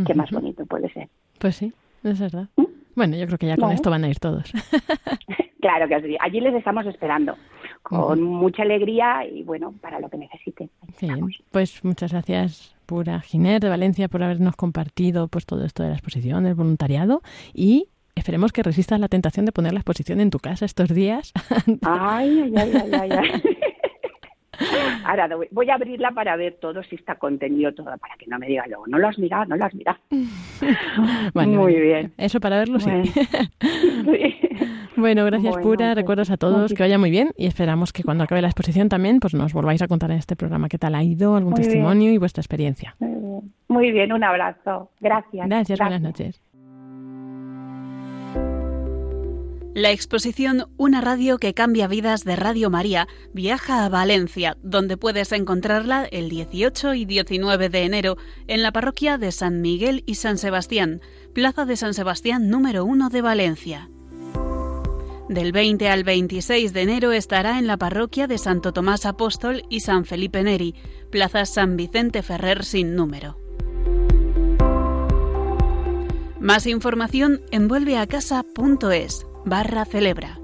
Qué 0.05 0.13
más 0.13 0.31
bonito 0.31 0.65
puede 0.65 0.89
ser. 0.93 1.09
Pues 1.39 1.55
sí, 1.57 1.73
es 2.03 2.19
verdad. 2.19 2.47
¿Mm? 2.55 2.63
Bueno, 2.95 3.15
yo 3.17 3.25
creo 3.27 3.37
que 3.37 3.47
ya 3.47 3.57
con 3.57 3.71
esto 3.71 3.89
van 3.89 4.03
a 4.05 4.09
ir 4.09 4.19
todos. 4.19 4.51
Claro 5.61 5.87
que 5.87 6.01
sí. 6.01 6.17
Allí 6.19 6.41
les 6.41 6.55
estamos 6.55 6.87
esperando 6.87 7.35
con 7.83 8.19
mucha 8.23 8.63
alegría 8.63 9.23
y 9.27 9.43
bueno, 9.43 9.75
para 9.79 9.99
lo 9.99 10.09
que 10.09 10.17
necesiten. 10.17 10.71
Pues 11.51 11.83
muchas 11.85 12.11
gracias, 12.13 12.75
Pura 12.87 13.19
Giner 13.21 13.59
de 13.61 13.69
Valencia, 13.69 14.07
por 14.07 14.23
habernos 14.23 14.55
compartido 14.55 15.27
pues 15.27 15.45
todo 15.45 15.63
esto 15.63 15.83
de 15.83 15.89
la 15.89 15.95
exposición, 15.95 16.45
del 16.45 16.55
voluntariado 16.55 17.21
y 17.53 17.89
esperemos 18.21 18.51
que 18.53 18.61
resistas 18.63 18.99
la 18.99 19.07
tentación 19.07 19.45
de 19.45 19.51
poner 19.51 19.73
la 19.73 19.79
exposición 19.79 20.19
en 20.19 20.29
tu 20.29 20.37
casa 20.39 20.63
estos 20.65 20.89
días. 20.89 21.33
Ay, 21.81 22.39
ay, 22.43 22.53
ay, 22.55 22.71
ay, 22.75 22.91
ay, 22.93 23.09
ay. 23.11 23.41
Ahora 25.05 25.27
voy- 25.51 25.69
a 25.69 25.73
abrirla 25.73 26.11
para 26.11 26.35
ver 26.35 26.57
todo 26.61 26.83
si 26.83 26.95
está 26.95 27.15
contenido 27.15 27.73
todo, 27.73 27.85
para 27.97 28.15
que 28.19 28.27
no 28.27 28.37
me 28.37 28.45
diga 28.45 28.67
luego, 28.67 28.85
no 28.85 28.99
lo 28.99 29.07
has 29.07 29.17
mirado, 29.17 29.45
no 29.45 29.55
lo 29.57 29.65
has 29.65 29.73
mirado. 29.73 29.97
Muy 31.33 31.75
bien. 31.79 32.13
Eso 32.17 32.39
para 32.39 32.59
verlo, 32.59 32.79
sí. 32.79 32.89
Bueno. 32.89 33.11
Sí. 33.11 34.35
Bueno, 34.97 35.25
gracias 35.25 35.53
Bueno, 35.55 35.67
Pura, 35.67 35.85
pues, 35.87 35.95
recuerdos 35.95 36.29
a 36.29 36.37
todos, 36.37 36.73
que 36.75 36.83
vaya 36.83 36.99
muy 36.99 37.09
bien 37.09 37.31
y 37.37 37.47
esperamos 37.47 37.91
que 37.91 38.03
cuando 38.03 38.23
acabe 38.23 38.41
la 38.43 38.49
exposición 38.49 38.87
también 38.87 39.19
pues 39.19 39.33
nos 39.33 39.51
volváis 39.51 39.81
a 39.81 39.87
contar 39.87 40.11
en 40.11 40.17
este 40.17 40.35
programa 40.35 40.67
qué 40.69 40.77
tal 40.77 40.93
ha 40.93 41.01
ido, 41.01 41.35
algún 41.35 41.53
Muy 41.53 41.59
bien. 41.61 41.69
testimonio 41.69 42.11
y 42.11 42.17
vuestra 42.19 42.41
experiencia. 42.41 42.95
Muy 42.99 43.09
bien. 43.09 43.53
Muy 43.67 43.91
bien, 43.91 44.13
un 44.13 44.23
abrazo. 44.23 44.91
Gracias. 44.99 45.47
Gracias, 45.47 45.79
buenas 45.79 46.01
noches. 46.01 46.39
La 49.73 49.91
exposición 49.91 50.65
Una 50.75 50.99
radio 50.99 51.37
que 51.37 51.53
cambia 51.53 51.87
vidas 51.87 52.25
de 52.25 52.35
Radio 52.35 52.69
María 52.69 53.07
viaja 53.31 53.85
a 53.85 53.89
Valencia, 53.89 54.57
donde 54.61 54.97
puedes 54.97 55.31
encontrarla 55.31 56.03
el 56.03 56.29
18 56.29 56.93
y 56.93 57.05
19 57.05 57.69
de 57.69 57.83
enero 57.85 58.17
en 58.47 58.63
la 58.63 58.73
parroquia 58.73 59.17
de 59.17 59.31
San 59.31 59.61
Miguel 59.61 60.03
y 60.05 60.15
San 60.15 60.37
Sebastián, 60.37 60.99
Plaza 61.33 61.63
de 61.63 61.77
San 61.77 61.93
Sebastián 61.93 62.49
número 62.49 62.83
1 62.83 63.07
de 63.07 63.21
Valencia. 63.21 63.89
Del 65.29 65.53
20 65.53 65.87
al 65.87 66.03
26 66.03 66.73
de 66.73 66.81
enero 66.81 67.13
estará 67.13 67.57
en 67.57 67.65
la 67.65 67.77
parroquia 67.77 68.27
de 68.27 68.39
Santo 68.39 68.73
Tomás 68.73 69.05
Apóstol 69.05 69.63
y 69.69 69.79
San 69.79 70.03
Felipe 70.03 70.43
Neri, 70.43 70.75
Plaza 71.11 71.45
San 71.45 71.77
Vicente 71.77 72.23
Ferrer 72.23 72.65
sin 72.65 72.93
número. 72.93 73.37
Más 76.41 76.67
información 76.67 77.39
en 77.51 77.69
vuelveacasa.es 77.69 79.30
barra 79.45 79.85
celebra. 79.85 80.39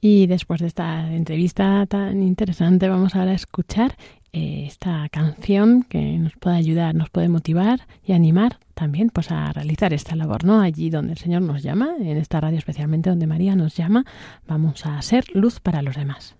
Y 0.00 0.26
después 0.26 0.60
de 0.60 0.66
esta 0.66 1.12
entrevista 1.12 1.84
tan 1.86 2.22
interesante, 2.22 2.88
vamos 2.88 3.14
ahora 3.14 3.32
a 3.32 3.34
escuchar 3.34 3.96
eh, 4.32 4.64
esta 4.66 5.08
canción 5.10 5.82
que 5.82 6.18
nos 6.18 6.32
puede 6.36 6.56
ayudar, 6.56 6.94
nos 6.94 7.10
puede 7.10 7.28
motivar 7.28 7.80
y 8.04 8.12
animar 8.12 8.58
también 8.74 9.10
pues 9.10 9.30
a 9.30 9.52
realizar 9.52 9.92
esta 9.92 10.16
labor, 10.16 10.44
¿no? 10.44 10.60
Allí 10.60 10.88
donde 10.88 11.12
el 11.12 11.18
Señor 11.18 11.42
nos 11.42 11.62
llama, 11.62 11.96
en 12.00 12.16
esta 12.16 12.40
radio 12.40 12.56
especialmente 12.56 13.10
donde 13.10 13.26
María 13.26 13.56
nos 13.56 13.76
llama, 13.76 14.06
vamos 14.46 14.86
a 14.86 15.02
ser 15.02 15.24
luz 15.34 15.60
para 15.60 15.82
los 15.82 15.96
demás. 15.96 16.39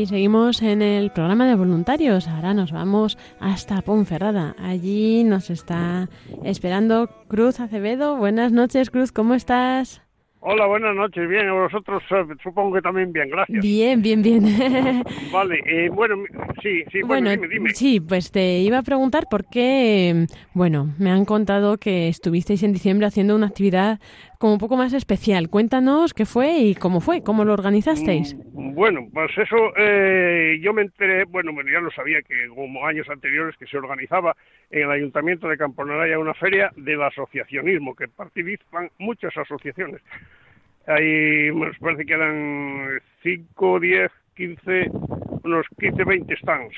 Y 0.00 0.06
seguimos 0.06 0.62
en 0.62 0.80
el 0.80 1.10
programa 1.10 1.46
de 1.46 1.54
voluntarios. 1.54 2.26
Ahora 2.26 2.54
nos 2.54 2.72
vamos 2.72 3.18
hasta 3.38 3.82
Ponferrada. 3.82 4.56
Allí 4.58 5.24
nos 5.24 5.50
está 5.50 6.08
esperando 6.42 7.10
Cruz 7.28 7.60
Acevedo. 7.60 8.16
Buenas 8.16 8.50
noches, 8.50 8.88
Cruz, 8.88 9.12
¿cómo 9.12 9.34
estás? 9.34 10.00
Hola, 10.42 10.64
buenas 10.64 10.96
noches. 10.96 11.28
Bien, 11.28 11.52
vosotros 11.52 12.02
eh, 12.10 12.24
supongo 12.42 12.76
que 12.76 12.80
también 12.80 13.12
bien, 13.12 13.28
gracias. 13.28 13.62
Bien, 13.62 14.00
bien, 14.00 14.22
bien. 14.22 14.42
vale, 15.32 15.60
eh, 15.66 15.90
bueno, 15.90 16.16
sí, 16.62 16.82
sí, 16.90 17.02
bueno, 17.02 17.28
dime, 17.28 17.48
dime. 17.48 17.74
Sí, 17.74 18.00
pues 18.00 18.32
te 18.32 18.60
iba 18.60 18.78
a 18.78 18.82
preguntar 18.82 19.26
por 19.30 19.44
qué, 19.50 20.26
bueno, 20.54 20.94
me 20.98 21.10
han 21.10 21.26
contado 21.26 21.76
que 21.76 22.08
estuvisteis 22.08 22.62
en 22.62 22.72
diciembre 22.72 23.06
haciendo 23.06 23.36
una 23.36 23.48
actividad 23.48 24.00
como 24.40 24.54
un 24.54 24.58
poco 24.58 24.78
más 24.78 24.94
especial. 24.94 25.50
Cuéntanos 25.50 26.14
qué 26.14 26.24
fue 26.24 26.60
y 26.60 26.74
cómo 26.74 27.02
fue, 27.02 27.22
cómo 27.22 27.44
lo 27.44 27.52
organizasteis. 27.52 28.34
Mm, 28.54 28.74
bueno, 28.74 29.06
pues 29.12 29.30
eso 29.36 29.56
eh, 29.76 30.58
yo 30.62 30.72
me 30.72 30.80
enteré, 30.80 31.24
bueno, 31.24 31.52
ya 31.70 31.78
lo 31.78 31.90
sabía 31.90 32.22
que 32.22 32.48
como 32.48 32.86
años 32.86 33.06
anteriores 33.10 33.54
que 33.58 33.66
se 33.66 33.76
organizaba 33.76 34.34
en 34.70 34.84
el 34.84 34.90
Ayuntamiento 34.90 35.46
de 35.46 35.58
Camponaraya 35.58 36.18
una 36.18 36.32
feria 36.32 36.72
del 36.74 37.02
asociacionismo, 37.02 37.94
que 37.94 38.08
participan 38.08 38.88
muchas 38.96 39.36
asociaciones. 39.36 40.00
Hay, 40.86 41.52
me 41.52 41.70
parece 41.74 42.06
que 42.06 42.14
eran 42.14 42.98
5, 43.22 43.78
10, 43.78 44.10
15, 44.36 44.90
unos 45.44 45.66
15, 45.78 46.02
20 46.02 46.36
stands. 46.36 46.76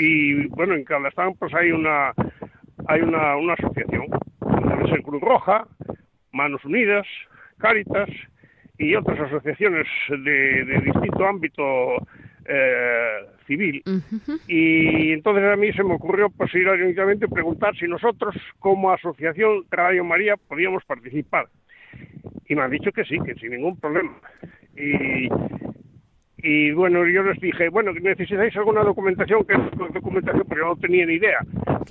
Y 0.00 0.48
bueno, 0.48 0.74
en 0.74 0.82
cada 0.82 1.08
stand 1.10 1.36
pues 1.38 1.54
hay 1.54 1.70
una, 1.70 2.12
hay 2.88 3.02
una, 3.02 3.36
una 3.36 3.52
asociación. 3.52 4.06
Debe 4.40 4.90
ser 4.90 5.02
Cruz 5.02 5.22
Roja, 5.22 5.64
Manos 6.34 6.64
Unidas, 6.64 7.06
Cáritas 7.58 8.10
y 8.76 8.94
otras 8.96 9.20
asociaciones 9.20 9.86
de, 10.08 10.80
distinto 10.84 11.26
ámbito 11.26 11.96
eh, 12.44 13.20
civil. 13.46 13.82
Y 14.48 15.12
entonces 15.12 15.44
a 15.44 15.56
mí 15.56 15.72
se 15.72 15.84
me 15.84 15.94
ocurrió 15.94 16.28
pues 16.30 16.52
ir 16.54 16.68
preguntar 17.28 17.76
si 17.76 17.86
nosotros 17.86 18.34
como 18.58 18.90
asociación 18.90 19.64
Radio 19.70 20.04
María 20.04 20.36
podíamos 20.36 20.84
participar. 20.84 21.48
Y 22.48 22.54
me 22.54 22.62
han 22.62 22.70
dicho 22.70 22.90
que 22.92 23.04
sí, 23.04 23.16
que 23.24 23.34
sin 23.36 23.52
ningún 23.52 23.78
problema. 23.78 24.18
Y, 24.76 25.28
y 26.38 26.72
bueno, 26.72 27.06
yo 27.06 27.22
les 27.22 27.40
dije, 27.40 27.68
bueno, 27.68 27.92
necesitáis 27.92 28.54
alguna 28.56 28.82
documentación, 28.82 29.44
¿qué 29.46 29.54
documentación? 29.92 30.44
Porque 30.46 30.62
yo 30.62 30.68
no 30.68 30.76
tenía 30.76 31.06
ni 31.06 31.14
idea. 31.14 31.38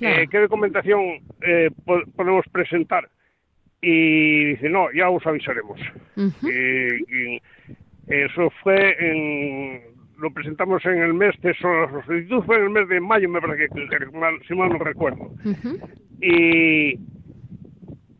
Eh, 0.00 0.26
¿Qué 0.30 0.38
documentación 0.38 1.00
eh, 1.40 1.70
podemos 2.14 2.44
presentar? 2.52 3.08
Y 3.84 4.44
dice, 4.44 4.68
no, 4.68 4.90
ya 4.92 5.10
os 5.10 5.26
avisaremos. 5.26 5.78
eso 8.06 8.50
fue 8.62 8.96
en, 8.98 9.82
lo 10.18 10.30
presentamos 10.32 10.84
en 10.86 11.02
el 11.02 11.14
mes 11.14 11.34
de 11.42 11.54
solicitud 11.54 12.42
fue 12.44 12.56
en 12.56 12.64
el 12.64 12.70
mes 12.70 12.88
de 12.88 13.00
mayo, 13.00 13.28
me 13.28 13.40
parece 13.40 13.68
que, 13.68 14.46
si 14.46 14.54
mal 14.54 14.70
no 14.70 14.78
recuerdo. 14.78 15.30
Y 16.20 16.98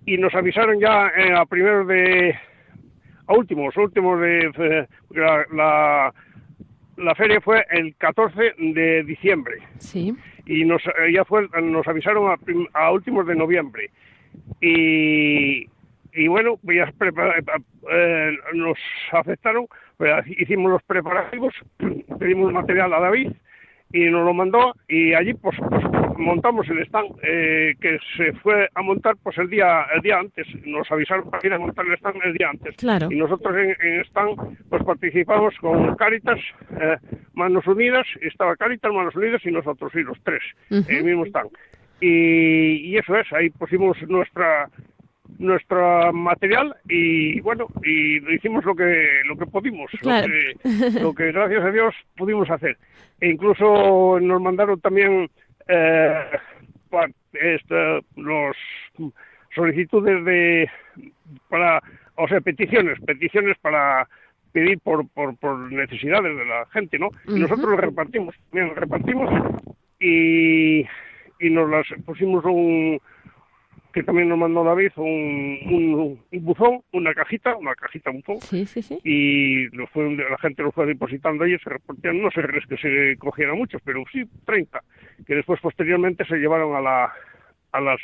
y 0.07 0.18
nos 0.18 0.35
avisaron 0.35 0.79
ya 0.79 1.09
eh, 1.16 1.33
a 1.35 1.46
primeros 1.46 1.87
de 1.88 2.37
a 3.27 3.35
últimos, 3.35 3.74
últimos 3.79 4.20
de, 4.20 4.87
la, 5.11 6.12
la, 6.98 7.14
feria 7.14 7.40
fue 7.40 7.64
el 7.70 7.96
14 7.96 8.55
de 8.59 9.03
diciembre. 9.05 9.62
Sí. 9.79 10.14
Y 10.44 10.64
nos 10.64 10.83
ya 11.11 11.24
fue 11.24 11.48
nos 11.62 11.88
avisaron 11.88 12.31
a, 12.31 12.38
a 12.79 12.92
últimos 12.92 13.27
de 13.27 13.35
noviembre 13.35 13.90
y, 14.61 15.66
y 16.12 16.29
bueno, 16.29 16.59
pues 16.64 16.77
ya 16.77 16.92
eh, 17.92 18.38
nos 18.55 18.79
afectaron, 19.12 19.66
pues 19.97 20.11
hicimos 20.27 20.73
los 20.73 20.83
preparativos, 20.85 21.55
pedimos 22.18 22.53
material 22.53 22.92
a 22.94 23.01
David 23.01 23.33
y 23.92 24.11
nos 24.11 24.25
lo 24.25 24.35
mandó 24.35 24.75
y 24.88 25.14
allí 25.14 25.35
pues, 25.35 25.57
pues 25.70 25.85
montamos 26.18 26.68
el 26.68 26.79
stand 26.81 27.11
eh, 27.23 27.75
que 27.81 27.99
se 28.16 28.33
fue 28.35 28.68
a 28.75 28.83
montar 28.83 29.14
pues 29.23 29.38
el 29.38 29.49
día 29.49 29.87
el 29.94 30.01
día 30.01 30.18
antes. 30.18 30.47
Nos 30.66 30.90
avisaron 30.90 31.31
para 31.31 31.47
ir 31.47 31.53
a 31.53 31.59
montar 31.59 31.87
el 31.87 31.94
stand 31.94 32.16
el 32.25 32.35
día 32.35 32.51
antes. 32.51 32.75
Claro. 32.77 33.09
y 33.11 33.16
nosotros 33.16 33.55
en, 33.57 33.77
en 33.81 34.01
stand 34.07 34.59
pues 34.68 34.83
participamos 34.83 35.55
con 35.61 35.94
Caritas 35.94 36.40
eh, 36.81 36.97
Manos 37.35 37.66
Unidas 37.68 38.07
estaba 38.20 38.57
Caritas 38.57 38.92
Manos 38.92 39.14
Unidas 39.14 39.42
y 39.44 39.53
nosotros 39.53 39.94
y 39.94 40.03
los 40.03 40.18
tres 40.25 40.42
en 40.70 40.85
el 40.88 41.05
mismo 41.05 41.25
stand 41.27 41.51
y, 42.00 42.96
eso 42.96 43.16
es, 43.16 43.33
ahí 43.33 43.50
pusimos 43.50 43.96
nuestra 44.09 44.68
nuestro 45.38 46.12
material 46.12 46.76
y 46.88 47.40
bueno 47.40 47.66
y 47.83 48.16
hicimos 48.35 48.64
lo 48.64 48.74
que 48.76 49.20
lo 49.26 49.37
que 49.37 49.46
pudimos 49.46 49.90
lo, 50.02 51.12
que, 51.12 51.33
gracias 51.33 51.64
a 51.64 51.70
Dios 51.70 51.94
pudimos 52.16 52.48
hacer. 52.50 52.76
E 53.20 53.30
incluso 53.30 54.20
nos 54.20 54.40
mandaron 54.40 54.80
también 54.80 55.28
eh, 55.66 56.24
los 58.16 58.57
solicitudes 59.54 60.24
de 60.24 60.70
para 61.48 61.83
o 62.16 62.28
sea 62.28 62.40
peticiones 62.40 63.00
peticiones 63.00 63.57
para 63.61 64.09
pedir 64.52 64.78
por, 64.80 65.09
por, 65.09 65.37
por 65.37 65.72
necesidades 65.72 66.37
de 66.37 66.44
la 66.44 66.66
gente 66.66 66.98
no 66.98 67.11
y 67.26 67.40
nosotros 67.40 67.70
lo 67.70 67.76
repartimos 67.76 68.37
bien, 68.52 68.74
repartimos 68.76 69.30
y 69.98 70.87
y 71.44 71.50
nos 71.50 71.68
las 71.68 71.87
pusimos 72.04 72.44
un 72.44 73.00
que 73.92 74.02
también 74.02 74.28
nos 74.28 74.38
mandó 74.38 74.64
David 74.64 74.90
un, 74.96 76.18
un, 76.33 76.44
buzón, 76.44 76.80
una 76.92 77.14
cajita, 77.14 77.54
una 77.57 77.76
cajita 77.76 78.11
buzón, 78.11 78.40
sí, 78.40 78.66
sí, 78.66 78.83
sí. 78.83 78.98
y 79.04 79.68
lo 79.68 79.87
fue, 79.87 80.16
la 80.16 80.37
gente 80.38 80.64
lo 80.64 80.72
fue 80.72 80.87
depositando 80.87 81.46
y 81.46 81.57
se 81.61 81.70
repartían, 81.70 82.20
no 82.20 82.28
sé, 82.33 82.40
es 82.40 82.66
que 82.66 82.76
se 82.76 83.16
cogieran 83.18 83.57
muchos, 83.57 83.80
pero 83.85 84.02
sí 84.11 84.24
30, 84.46 84.83
que 85.24 85.37
después 85.37 85.61
posteriormente 85.61 86.24
se 86.24 86.38
llevaron 86.38 86.74
a, 86.74 86.80
la, 86.80 87.12
a 87.70 87.80
las 87.80 88.00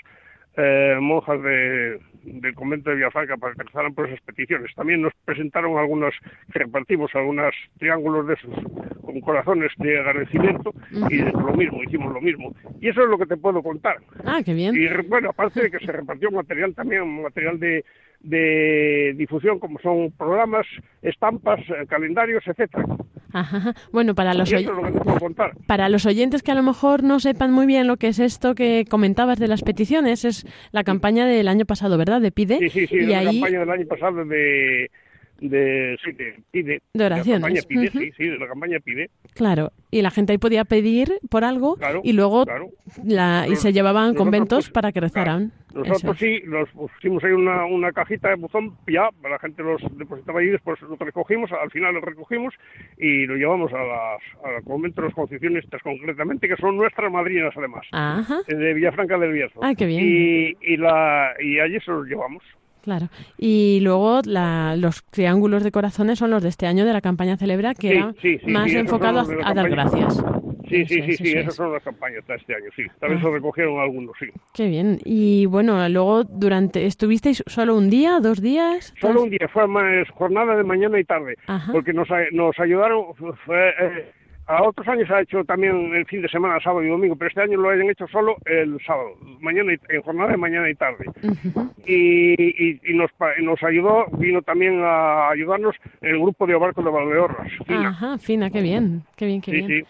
eh, 0.56 0.96
monjas 1.00 1.42
de, 1.42 2.00
del 2.24 2.54
convento 2.54 2.90
de 2.90 2.96
Villafranca 2.96 3.36
para 3.36 3.54
que 3.54 3.62
rezaran 3.62 3.94
por 3.94 4.08
esas 4.08 4.20
peticiones. 4.22 4.74
También 4.74 5.02
nos 5.02 5.12
presentaron 5.24 5.78
algunos, 5.78 6.14
que 6.52 6.58
repartimos 6.58 7.14
algunos 7.14 7.54
triángulos 7.78 8.26
de 8.26 8.34
esos 8.34 8.54
con 9.00 9.20
corazones 9.20 9.72
de 9.78 9.98
agradecimiento 9.98 10.72
y 11.08 11.18
lo 11.18 11.54
mismo, 11.54 11.82
hicimos 11.82 12.12
lo 12.12 12.20
mismo. 12.20 12.54
Y 12.80 12.88
eso 12.88 13.02
es 13.02 13.08
lo 13.08 13.18
que 13.18 13.26
te 13.26 13.36
puedo 13.36 13.62
contar. 13.62 13.96
Ah, 14.24 14.40
qué 14.44 14.54
bien. 14.54 14.74
Y 14.74 14.88
bueno, 15.08 15.30
aparte 15.30 15.62
de 15.62 15.70
que 15.70 15.84
se 15.84 15.92
repartió 15.92 16.30
material 16.30 16.74
también, 16.74 17.22
material 17.22 17.58
de, 17.58 17.84
de 18.20 19.14
difusión 19.16 19.58
como 19.58 19.78
son 19.80 20.12
programas, 20.12 20.66
estampas, 21.02 21.60
eh, 21.60 21.86
calendarios, 21.88 22.46
etcétera. 22.46 22.84
Ajá. 23.32 23.74
Bueno, 23.92 24.14
para 24.14 24.34
los, 24.34 24.52
para 25.66 25.88
los 25.88 26.04
oyentes 26.06 26.42
que 26.42 26.50
a 26.50 26.54
lo 26.54 26.62
mejor 26.62 27.02
no 27.02 27.20
sepan 27.20 27.52
muy 27.52 27.66
bien 27.66 27.86
lo 27.86 27.96
que 27.96 28.08
es 28.08 28.18
esto 28.18 28.54
que 28.54 28.84
comentabas 28.88 29.38
de 29.38 29.48
las 29.48 29.62
peticiones, 29.62 30.24
es 30.24 30.46
la 30.72 30.84
campaña 30.84 31.26
del 31.26 31.48
año 31.48 31.64
pasado, 31.64 31.96
¿verdad? 31.96 32.20
De 32.20 32.32
PIDE. 32.32 32.58
Sí, 32.58 32.70
sí, 32.70 32.86
sí, 32.86 33.00
la 33.02 33.24
campaña 33.24 33.60
del 33.60 33.70
año 33.70 33.86
pasado 33.86 34.24
de 34.24 34.90
de, 35.40 35.96
sí, 36.04 36.12
de, 36.12 36.34
pide, 36.50 36.82
de 36.92 37.04
oraciones. 37.04 37.40
La 37.40 37.48
campaña 37.48 37.62
pide, 37.66 37.90
sí, 37.90 38.12
sí, 38.16 38.28
de 38.28 38.38
la 38.38 38.46
campaña 38.46 38.78
pide. 38.80 39.10
Claro, 39.34 39.72
y 39.90 40.02
la 40.02 40.10
gente 40.10 40.32
ahí 40.32 40.38
podía 40.38 40.64
pedir 40.64 41.18
por 41.28 41.44
algo 41.44 41.76
y 42.02 42.12
luego 42.12 42.44
la, 43.04 43.46
y 43.48 43.56
se 43.56 43.72
llevaban 43.72 44.14
conventos 44.14 44.66
pues, 44.66 44.70
para 44.70 44.92
que 44.92 45.00
rezaran. 45.00 45.52
Nosotros 45.74 46.18
sí, 46.18 46.42
nos 46.46 46.68
pusimos 46.70 47.22
ahí 47.22 47.30
una, 47.30 47.64
una 47.64 47.92
cajita 47.92 48.28
de 48.28 48.34
buzón, 48.34 48.76
ya, 48.88 49.08
la 49.22 49.38
gente 49.38 49.62
los 49.62 49.80
depositaba 49.96 50.40
ahí, 50.40 50.48
después 50.48 50.80
lo 50.82 50.96
recogimos, 50.96 51.50
al 51.52 51.70
final 51.70 51.94
lo 51.94 52.00
recogimos 52.00 52.52
y 52.98 53.24
lo 53.26 53.36
llevamos 53.36 53.72
a 53.72 53.78
las, 53.78 54.20
a 54.44 54.62
conventos 54.64 55.02
de 55.02 55.08
los 55.08 55.14
concepcionistas 55.14 55.80
concretamente, 55.82 56.48
que 56.48 56.56
son 56.56 56.76
nuestras 56.76 57.10
madrinas 57.12 57.54
además, 57.56 57.86
Ajá. 57.92 58.40
de 58.48 58.74
Villafranca 58.74 59.16
del 59.16 59.32
Bierzo. 59.32 59.60
Ah, 59.62 59.74
qué 59.76 59.86
bien. 59.86 60.04
Y, 60.04 60.56
y, 60.60 60.76
la, 60.76 61.34
y 61.40 61.60
allí 61.60 61.78
se 61.80 61.92
los 61.92 62.06
llevamos. 62.06 62.42
Claro. 62.82 63.08
Y 63.38 63.80
luego 63.82 64.20
los 64.24 65.04
triángulos 65.10 65.62
de 65.64 65.70
corazones 65.70 66.18
son 66.18 66.30
los 66.30 66.42
de 66.42 66.48
este 66.48 66.66
año 66.66 66.84
de 66.84 66.92
la 66.92 67.00
campaña 67.00 67.36
Celebra, 67.36 67.74
que 67.74 67.96
era 67.96 68.14
más 68.46 68.72
enfocado 68.72 69.26
a, 69.44 69.54
dar 69.54 69.68
gracias. 69.68 70.22
Sí, 70.68 70.86
sí, 70.86 71.02
sí, 71.02 71.12
sí, 71.16 71.32
esas 71.32 71.56
son 71.56 71.72
las 71.72 71.82
campañas 71.82 72.24
de 72.28 72.36
este 72.36 72.54
año, 72.54 72.70
sí. 72.76 72.84
También 73.00 73.20
ah. 73.20 73.24
se 73.24 73.30
recogieron 73.30 73.80
algunos, 73.80 74.14
sí. 74.20 74.26
Qué 74.54 74.68
bien. 74.68 74.98
Y 75.04 75.46
bueno, 75.46 75.88
luego 75.88 76.22
durante, 76.22 76.86
¿estuvisteis 76.86 77.42
solo 77.46 77.76
un 77.76 77.90
día, 77.90 78.20
dos 78.20 78.40
días? 78.40 78.94
Solo 79.00 79.24
un 79.24 79.30
día, 79.30 79.48
fue 79.52 79.66
más 79.66 80.08
jornada 80.10 80.54
de 80.54 80.62
mañana 80.62 81.00
y 81.00 81.04
tarde, 81.04 81.36
porque 81.72 81.92
nos, 81.92 82.08
nos 82.32 82.58
ayudaron, 82.60 83.14
fue, 83.44 83.70
eh, 83.80 84.12
a 84.50 84.64
otros 84.64 84.86
años 84.88 85.08
ha 85.10 85.20
hecho 85.20 85.44
también 85.44 85.94
el 85.94 86.04
fin 86.06 86.22
de 86.22 86.28
semana, 86.28 86.58
sábado 86.60 86.82
y 86.82 86.88
domingo, 86.88 87.14
pero 87.14 87.28
este 87.28 87.42
año 87.42 87.56
lo 87.56 87.70
hayan 87.70 87.88
hecho 87.88 88.08
solo 88.08 88.36
el 88.46 88.80
sábado, 88.84 89.10
mañana 89.40 89.72
en 89.88 90.02
jornada 90.02 90.32
de 90.32 90.36
mañana 90.36 90.68
y 90.68 90.74
tarde. 90.74 91.04
y, 91.86 92.90
y, 92.90 92.94
nos, 92.94 93.10
nos 93.42 93.62
ayudó, 93.62 94.06
vino 94.18 94.42
también 94.42 94.80
a 94.82 95.30
ayudarnos 95.30 95.76
el 96.00 96.18
grupo 96.18 96.48
de 96.48 96.56
Obarco 96.56 96.82
de 96.82 96.90
Valdeorras. 96.90 97.52
Fina. 97.64 97.90
Ajá, 97.90 98.18
Fina, 98.18 98.50
qué 98.50 98.60
bien, 98.60 99.04
qué 99.16 99.26
bien, 99.26 99.40
qué 99.40 99.52
bien. 99.52 99.66
Sí. 99.68 99.84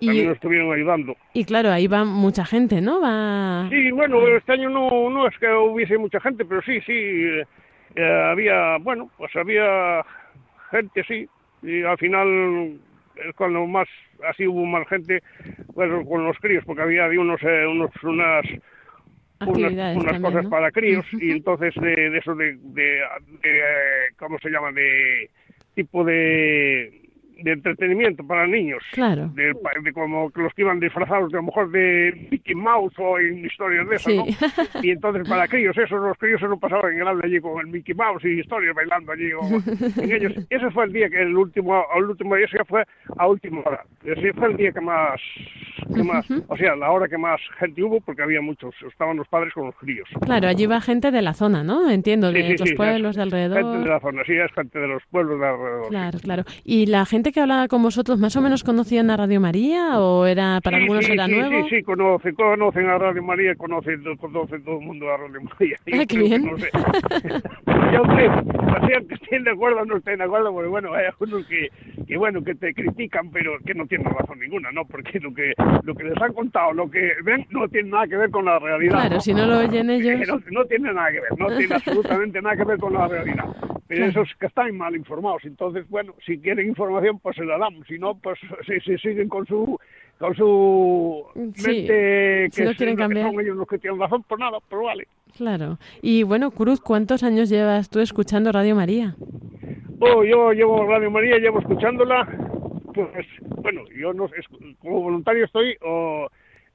Y, 0.00 0.06
también 0.06 0.26
nos 0.26 0.34
estuvieron 0.34 0.72
ayudando. 0.72 1.16
Y 1.32 1.44
claro, 1.44 1.70
ahí 1.70 1.86
va 1.86 2.04
mucha 2.04 2.44
gente, 2.44 2.80
¿no? 2.80 3.00
Va... 3.00 3.68
Sí, 3.70 3.92
bueno, 3.92 4.26
este 4.36 4.54
año 4.54 4.68
no, 4.68 5.10
no 5.10 5.28
es 5.28 5.38
que 5.38 5.46
hubiese 5.46 5.96
mucha 5.96 6.18
gente, 6.18 6.44
pero 6.44 6.60
sí, 6.62 6.80
sí, 6.80 6.92
eh, 7.94 8.26
había, 8.32 8.78
bueno, 8.78 9.08
pues 9.16 9.30
había 9.36 10.04
gente, 10.72 11.04
sí, 11.06 11.28
y 11.62 11.84
al 11.84 11.98
final 11.98 12.80
es 13.16 13.34
cuando 13.36 13.66
más, 13.66 13.88
así 14.28 14.46
hubo 14.46 14.64
más 14.64 14.88
gente, 14.88 15.22
bueno, 15.74 16.04
con 16.04 16.24
los 16.24 16.36
críos, 16.38 16.64
porque 16.64 16.82
había, 16.82 17.04
había 17.04 17.20
unos, 17.20 17.42
eh, 17.42 17.66
unos, 17.66 17.90
unas 18.02 18.44
unas, 19.46 19.72
unas 19.72 20.04
también, 20.04 20.22
cosas 20.22 20.44
¿no? 20.44 20.50
para 20.50 20.70
críos 20.70 21.04
y 21.14 21.32
entonces 21.32 21.74
de, 21.74 22.10
de 22.10 22.18
eso 22.18 22.34
de, 22.34 22.56
de, 22.62 23.00
de, 23.42 23.58
eh, 23.58 24.08
¿cómo 24.16 24.38
se 24.38 24.50
llama? 24.50 24.70
De 24.72 25.30
tipo 25.74 26.04
de, 26.04 27.01
de 27.42 27.52
entretenimiento 27.52 28.26
para 28.26 28.46
niños. 28.46 28.82
Claro. 28.92 29.28
De, 29.34 29.54
de 29.82 29.92
como 29.92 30.30
los 30.34 30.54
que 30.54 30.62
iban 30.62 30.80
disfrazados 30.80 31.30
de 31.30 31.38
a 31.38 31.40
lo 31.40 31.46
mejor 31.46 31.70
de 31.70 32.28
Mickey 32.30 32.54
Mouse 32.54 32.94
o 32.98 33.18
en 33.18 33.44
historias 33.44 33.88
de 33.88 33.96
esas, 33.96 34.12
Sí. 34.12 34.16
¿no? 34.16 34.24
Y 34.82 34.90
entonces 34.90 35.28
para 35.28 35.46
críos, 35.48 35.76
eso, 35.76 35.96
los 35.96 36.16
críos 36.18 36.40
se 36.40 36.46
lo 36.48 36.58
pasaban 36.58 36.92
en 36.92 36.98
grande 36.98 37.22
allí 37.26 37.40
con 37.40 37.60
el 37.60 37.66
Mickey 37.66 37.94
Mouse 37.94 38.24
y 38.24 38.40
historias 38.40 38.74
bailando 38.74 39.12
allí 39.12 39.32
o- 39.32 39.42
en 40.02 40.12
ellos. 40.12 40.32
Ese 40.50 40.70
fue 40.70 40.84
el 40.84 40.92
día 40.92 41.08
que 41.10 41.22
el 41.22 41.36
último, 41.36 41.84
el 41.96 42.04
último 42.04 42.34
día, 42.36 42.46
ese 42.46 42.58
ya 42.58 42.64
fue 42.64 42.84
a 43.18 43.26
última 43.26 43.60
hora. 43.64 43.84
Ese 44.04 44.32
fue 44.32 44.48
el 44.50 44.56
día 44.56 44.72
que 44.72 44.80
más, 44.80 45.20
que 45.86 46.02
más, 46.02 46.26
o 46.48 46.56
sea, 46.56 46.76
la 46.76 46.90
hora 46.90 47.08
que 47.08 47.18
más 47.18 47.40
gente 47.58 47.82
hubo 47.82 48.00
porque 48.00 48.22
había 48.22 48.40
muchos, 48.40 48.74
estaban 48.88 49.16
los 49.16 49.28
padres 49.28 49.52
con 49.54 49.66
los 49.66 49.76
críos. 49.76 50.08
Claro, 50.20 50.48
allí 50.48 50.66
va 50.66 50.80
gente 50.80 51.10
de 51.10 51.22
la 51.22 51.34
zona, 51.34 51.62
¿no? 51.62 51.90
Entiendo, 51.90 52.30
Sí, 52.30 52.34
de 52.38 52.46
sí, 52.46 52.52
otros 52.54 52.68
sí, 52.70 52.74
pueblos 52.74 53.16
de 53.16 53.22
alrededor. 53.22 53.58
Gente 53.58 53.78
de 53.78 53.88
la 53.88 54.00
zona, 54.00 54.22
sí, 54.24 54.32
es 54.32 54.52
gente 54.52 54.78
de 54.78 54.88
los 54.88 55.02
pueblos 55.10 55.40
de 55.40 55.46
alrededor. 55.46 55.88
Claro, 55.88 56.18
claro. 56.20 56.44
¿Y 56.64 56.86
la 56.86 57.04
gente 57.04 57.32
que 57.32 57.40
hablaba 57.40 57.68
con 57.68 57.82
vosotros 57.82 58.18
más 58.18 58.36
o 58.36 58.40
menos 58.40 58.64
conocían 58.64 59.10
a 59.10 59.16
Radio 59.16 59.40
María 59.40 60.00
o 60.00 60.26
era 60.26 60.60
para 60.62 60.78
algunos 60.78 61.08
era 61.08 61.28
nuevo? 61.28 61.68
Sí, 61.68 61.76
sí, 61.76 61.82
conocen, 61.82 62.34
conocen 62.34 62.88
a 62.88 62.98
Radio 62.98 63.22
María, 63.22 63.54
conocen, 63.54 64.02
conocen 64.16 64.62
todo 64.64 64.78
el 64.78 64.86
mundo 64.86 65.10
a 65.10 65.16
Radio 65.16 65.40
María. 65.42 65.76
Ah, 65.92 66.04
qué 66.06 66.18
bien. 66.18 66.44
no 66.44 66.58
sé. 66.58 66.70
Yo 67.92 68.02
creo, 68.02 68.32
o 68.32 68.86
sea, 68.86 69.00
que 69.00 69.14
estén 69.14 69.44
de 69.44 69.50
acuerdo 69.50 69.80
o 69.80 69.84
no 69.84 69.96
estén 69.96 70.18
de 70.18 70.24
acuerdo, 70.24 70.52
porque 70.52 70.68
bueno, 70.68 70.94
hay 70.94 71.06
algunos 71.06 71.46
que, 71.46 71.68
que 72.06 72.16
bueno, 72.16 72.42
que 72.42 72.54
te 72.54 72.72
critican, 72.72 73.30
pero 73.30 73.58
que 73.64 73.74
no 73.74 73.86
tienen 73.86 74.06
razón 74.12 74.38
ninguna, 74.40 74.70
¿no? 74.72 74.84
Porque 74.84 75.20
lo 75.20 75.32
que, 75.34 75.52
lo 75.82 75.94
que 75.94 76.04
les 76.04 76.16
han 76.22 76.32
contado, 76.32 76.72
lo 76.72 76.90
que 76.90 77.12
ven, 77.24 77.46
no 77.50 77.68
tiene 77.68 77.90
nada 77.90 78.06
que 78.06 78.16
ver 78.16 78.30
con 78.30 78.44
la 78.44 78.58
realidad. 78.58 78.92
Claro, 79.00 79.14
¿no? 79.16 79.20
si 79.20 79.34
no 79.34 79.46
lo 79.46 79.58
oyen 79.58 79.86
Que 80.00 80.12
ellos. 80.14 80.28
no, 80.28 80.40
no 80.50 80.64
tiene 80.66 80.92
nada 80.92 81.10
que 81.10 81.20
ver, 81.20 81.38
no 81.38 81.56
tiene 81.56 81.74
absolutamente 81.74 82.40
nada 82.42 82.56
que 82.56 82.64
ver 82.64 82.78
con 82.78 82.92
la 82.92 83.08
realidad. 83.08 83.44
Pero 83.88 84.06
esos 84.06 84.28
que 84.40 84.46
están 84.46 84.74
mal 84.76 84.96
informados, 84.96 85.44
entonces, 85.44 85.86
bueno, 85.90 86.14
si 86.24 86.38
quieren 86.38 86.66
información, 86.68 87.18
pues 87.18 87.36
se 87.36 87.44
la 87.44 87.58
damos, 87.58 87.86
si 87.86 87.98
no, 87.98 88.14
pues 88.14 88.38
si, 88.66 88.80
si 88.80 88.96
siguen 88.98 89.28
con 89.28 89.44
su 89.46 89.78
con 90.18 90.34
su 90.36 91.24
Sí, 91.56 91.66
mente 91.66 92.48
si 92.52 92.56
que, 92.58 92.64
no 92.64 92.70
es- 92.70 92.76
quieren 92.76 92.96
que 92.96 93.02
cambiar. 93.02 93.30
son 93.30 93.40
ellos 93.40 93.56
los 93.56 93.66
que 93.66 93.78
tienen 93.78 93.98
razón, 94.00 94.22
pues 94.28 94.38
nada, 94.38 94.58
pues 94.68 94.82
vale. 94.82 95.08
Claro. 95.36 95.78
Y 96.00 96.22
bueno, 96.22 96.50
Cruz, 96.52 96.80
¿cuántos 96.80 97.22
años 97.24 97.48
llevas 97.50 97.90
tú 97.90 97.98
escuchando 98.00 98.52
Radio 98.52 98.76
María? 98.76 99.14
Oh, 99.98 100.22
yo 100.24 100.52
llevo 100.52 100.86
Radio 100.86 101.10
María, 101.10 101.38
llevo 101.38 101.58
escuchándola, 101.58 102.28
pues, 102.92 103.26
bueno, 103.56 103.82
yo 103.96 104.12
no 104.12 104.28
como 104.80 105.00
voluntario 105.00 105.44
estoy, 105.44 105.76
o 105.82 106.28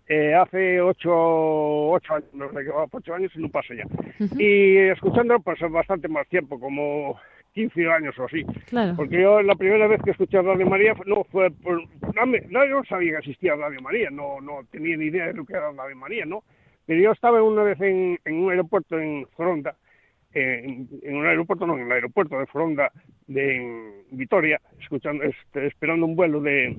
eh, 0.08 0.34
hace 0.34 0.80
ocho, 0.82 1.12
ocho 1.12 2.14
años, 2.14 2.30
no 2.34 2.50
sé 2.52 2.60
ocho 2.92 3.14
años 3.14 3.32
y 3.36 3.40
no 3.40 3.50
pasa 3.50 3.74
ya. 3.74 3.86
Y 4.38 4.78
escuchándola, 4.78 5.40
pues 5.40 5.60
bastante 5.70 6.08
más 6.08 6.28
tiempo, 6.28 6.60
como 6.60 7.20
15 7.54 7.92
años 7.92 8.18
o 8.20 8.26
así. 8.26 8.46
Claro. 8.68 8.94
Porque 8.96 9.22
yo 9.22 9.42
la 9.42 9.56
primera 9.56 9.88
vez 9.88 10.02
que 10.04 10.12
escuché 10.12 10.42
Radio 10.42 10.66
María 10.68 10.94
no 11.06 11.24
fue 11.26 11.52
por, 11.52 11.82
no, 11.82 12.26
no, 12.26 12.84
sabía 12.86 13.14
que 13.14 13.18
existía 13.18 13.56
Radio 13.56 13.82
María, 13.82 14.10
no 14.10 14.40
no 14.40 14.62
tenía 14.72 14.96
ni 14.96 15.06
idea 15.06 15.28
de 15.28 15.34
lo 15.34 15.46
que 15.46 15.54
era 15.54 15.72
Radio 15.72 15.96
María, 15.96 16.26
¿no? 16.26 16.44
Pero 16.86 17.02
yo 17.02 17.12
estaba 17.12 17.44
una 17.44 17.64
vez 17.64 17.82
en, 17.82 18.18
en 18.24 18.36
un 18.36 18.52
aeropuerto 18.52 18.98
en 18.98 19.28
Foronda, 19.36 19.76
en, 20.38 20.88
en 21.02 21.16
un 21.16 21.26
aeropuerto, 21.26 21.66
no, 21.66 21.78
en 21.78 21.86
el 21.86 21.92
aeropuerto 21.92 22.40
de 22.40 22.46
Foronda 22.48 22.92
de 23.28 24.04
Vitoria, 24.12 24.60
escuchando, 24.80 25.24
este, 25.24 25.68
esperando 25.68 26.06
un 26.06 26.16
vuelo 26.16 26.42
de, 26.42 26.78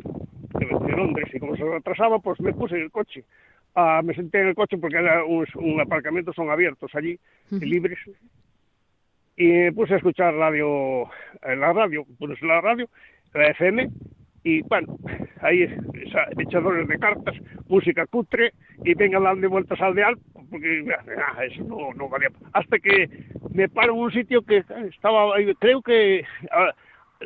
de, 0.59 0.67
de 0.67 0.97
Londres 0.97 1.29
y 1.33 1.39
como 1.39 1.57
se 1.57 1.65
retrasaba, 1.65 2.19
pues 2.19 2.41
me 2.41 2.53
puse 2.53 2.77
en 2.77 2.83
el 2.83 2.91
coche. 2.91 3.25
Ah, 3.75 4.01
me 4.03 4.15
senté 4.15 4.41
en 4.41 4.49
el 4.49 4.55
coche 4.55 4.79
porque 4.79 4.97
era 4.97 5.25
un, 5.25 5.47
un 5.57 5.81
aparcamiento, 5.81 6.33
son 6.33 6.51
abiertos 6.51 6.91
allí, 6.95 7.19
libres, 7.51 7.99
y 9.37 9.47
me 9.47 9.73
puse 9.73 9.95
a 9.95 9.99
escuchar 9.99 10.35
radio, 10.35 11.05
eh, 11.43 11.55
la 11.57 11.73
radio, 11.73 12.05
pues 12.19 12.43
la 12.43 12.61
radio, 12.61 12.89
la 13.35 13.49
FM, 13.51 13.89
y 14.43 14.63
bueno, 14.63 14.99
ahí 15.43 15.67
echadores 16.39 16.89
de 16.89 16.99
cartas, 16.99 17.37
música 17.69 18.05
cutre, 18.07 18.53
y 18.85 18.95
venga 18.95 19.21
dando 19.21 19.49
vueltas 19.49 19.81
al 19.81 19.95
deal, 19.95 20.19
porque 20.51 20.85
ah, 21.37 21.45
eso 21.45 21.63
no, 21.65 21.93
no 21.95 22.09
valía. 22.09 22.29
Hasta 22.53 22.79
que 22.79 23.09
me 23.53 23.69
paro 23.69 23.95
en 23.95 24.01
un 24.01 24.13
sitio 24.13 24.43
que 24.43 24.65
estaba, 24.89 25.35
creo 25.59 25.83
que, 25.83 26.25
ah, 26.51 26.73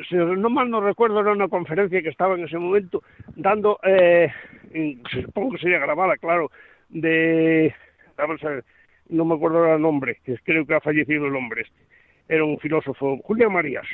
si 0.09 0.15
no 0.15 0.49
mal 0.49 0.69
no 0.69 0.81
recuerdo, 0.81 1.19
era 1.19 1.31
una 1.31 1.47
conferencia 1.47 2.01
que 2.01 2.09
estaba 2.09 2.35
en 2.35 2.45
ese 2.45 2.57
momento 2.57 3.03
dando, 3.35 3.79
eh, 3.83 4.31
en- 4.71 5.01
supongo 5.11 5.53
que 5.53 5.59
sería 5.59 5.79
grabada, 5.79 6.17
claro, 6.17 6.51
de, 6.89 7.73
vamos 8.17 8.43
a 8.43 8.49
ver, 8.49 8.65
no 9.09 9.25
me 9.25 9.35
acuerdo 9.35 9.59
ahora 9.59 9.75
el 9.75 9.81
nombre, 9.81 10.17
que 10.23 10.37
creo 10.43 10.65
que 10.65 10.75
ha 10.75 10.81
fallecido 10.81 11.27
el 11.27 11.35
hombre 11.35 11.63
este 11.63 11.93
era 12.29 12.45
un 12.45 12.57
filósofo, 12.57 13.17
Julián 13.23 13.51
Marías. 13.51 13.85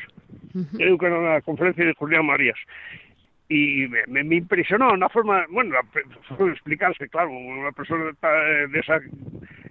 Creo 0.77 0.97
que 0.99 1.05
era 1.07 1.17
una 1.19 1.41
conferencia 1.41 1.84
de 1.84 1.93
Julián 1.95 2.25
Marías. 2.27 2.57
Y 3.52 3.88
me, 3.88 4.06
me- 4.08 4.24
me 4.24 4.36
impresionó 4.36 4.93
una 4.93 5.10
forma, 5.10 5.45
bueno, 5.50 5.76
explicarse, 6.52 7.10
claro, 7.10 7.32
una 7.32 7.72
persona 7.72 8.06
de 8.06 8.80
esa 8.80 9.00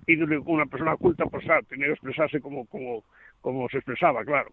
índole, 0.06 0.38
una 0.38 0.66
persona 0.66 0.96
culta, 0.96 1.24
pues 1.26 1.44
claro, 1.44 1.62
tenía 1.68 1.86
que 1.86 1.92
expresarse 1.92 2.40
como, 2.40 2.66
como, 2.66 3.04
como 3.40 3.68
se 3.68 3.76
expresaba, 3.78 4.24
claro. 4.24 4.50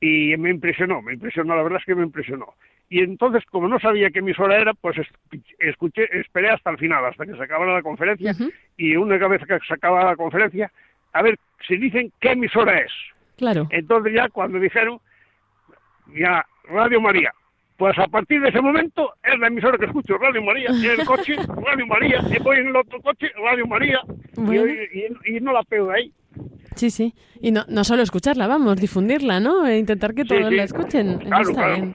Y 0.00 0.36
me 0.36 0.50
impresionó, 0.50 1.00
me 1.02 1.14
impresionó, 1.14 1.56
la 1.56 1.62
verdad 1.62 1.78
es 1.80 1.86
que 1.86 1.94
me 1.94 2.02
impresionó. 2.04 2.54
Y 2.90 3.00
entonces, 3.02 3.44
como 3.46 3.68
no 3.68 3.78
sabía 3.80 4.10
qué 4.10 4.18
emisora 4.20 4.56
era, 4.58 4.74
pues 4.74 4.98
es- 4.98 5.08
escuché, 5.58 6.04
esperé 6.18 6.50
hasta 6.50 6.70
el 6.70 6.78
final, 6.78 7.04
hasta 7.06 7.24
que 7.26 7.34
se 7.36 7.42
acabara 7.42 7.72
la 7.74 7.82
conferencia, 7.82 8.32
y 8.76 8.96
una 8.96 9.16
vez 9.28 9.42
que 9.46 9.58
se 9.66 9.74
acababa 9.74 10.10
la 10.10 10.16
conferencia, 10.16 10.70
a 11.14 11.22
ver 11.22 11.38
si 11.66 11.76
dicen 11.78 12.12
qué 12.20 12.32
emisora 12.32 12.78
es. 12.80 12.92
Claro. 13.38 13.66
Entonces 13.70 14.12
ya 14.14 14.28
cuando 14.28 14.58
dijeron, 14.58 15.00
ya 16.14 16.44
Radio 16.64 17.00
María, 17.00 17.32
pues 17.78 17.98
a 17.98 18.06
partir 18.08 18.40
de 18.42 18.48
ese 18.50 18.60
momento 18.60 19.14
es 19.22 19.38
la 19.38 19.46
emisora 19.46 19.78
que 19.78 19.86
escucho, 19.86 20.18
Radio 20.18 20.42
María, 20.42 20.68
y 20.72 20.84
en 20.86 21.00
el 21.00 21.06
coche, 21.06 21.36
Radio 21.64 21.86
María, 21.86 22.20
y 22.30 22.38
voy 22.42 22.58
en 22.58 22.66
el 22.68 22.76
otro 22.76 23.00
coche, 23.00 23.30
Radio 23.42 23.66
María, 23.66 24.00
y- 24.36 24.40
Bueno. 24.40 24.64
y, 25.24 25.36
y 25.36 25.40
no 25.40 25.52
la 25.52 25.62
pego 25.62 25.86
de 25.88 25.94
ahí. 25.96 26.12
Sí, 26.74 26.90
sí. 26.90 27.12
Y 27.40 27.50
no, 27.50 27.64
no 27.68 27.82
solo 27.82 28.02
escucharla, 28.02 28.46
vamos, 28.46 28.80
difundirla, 28.80 29.40
¿no? 29.40 29.66
E 29.66 29.78
intentar 29.78 30.14
que 30.14 30.24
todos 30.24 30.48
sí. 30.48 30.54
la 30.54 30.62
escuchen. 30.62 31.18
Claro, 31.18 31.42
está 31.50 31.54
claro. 31.64 31.74
bien. 31.74 31.94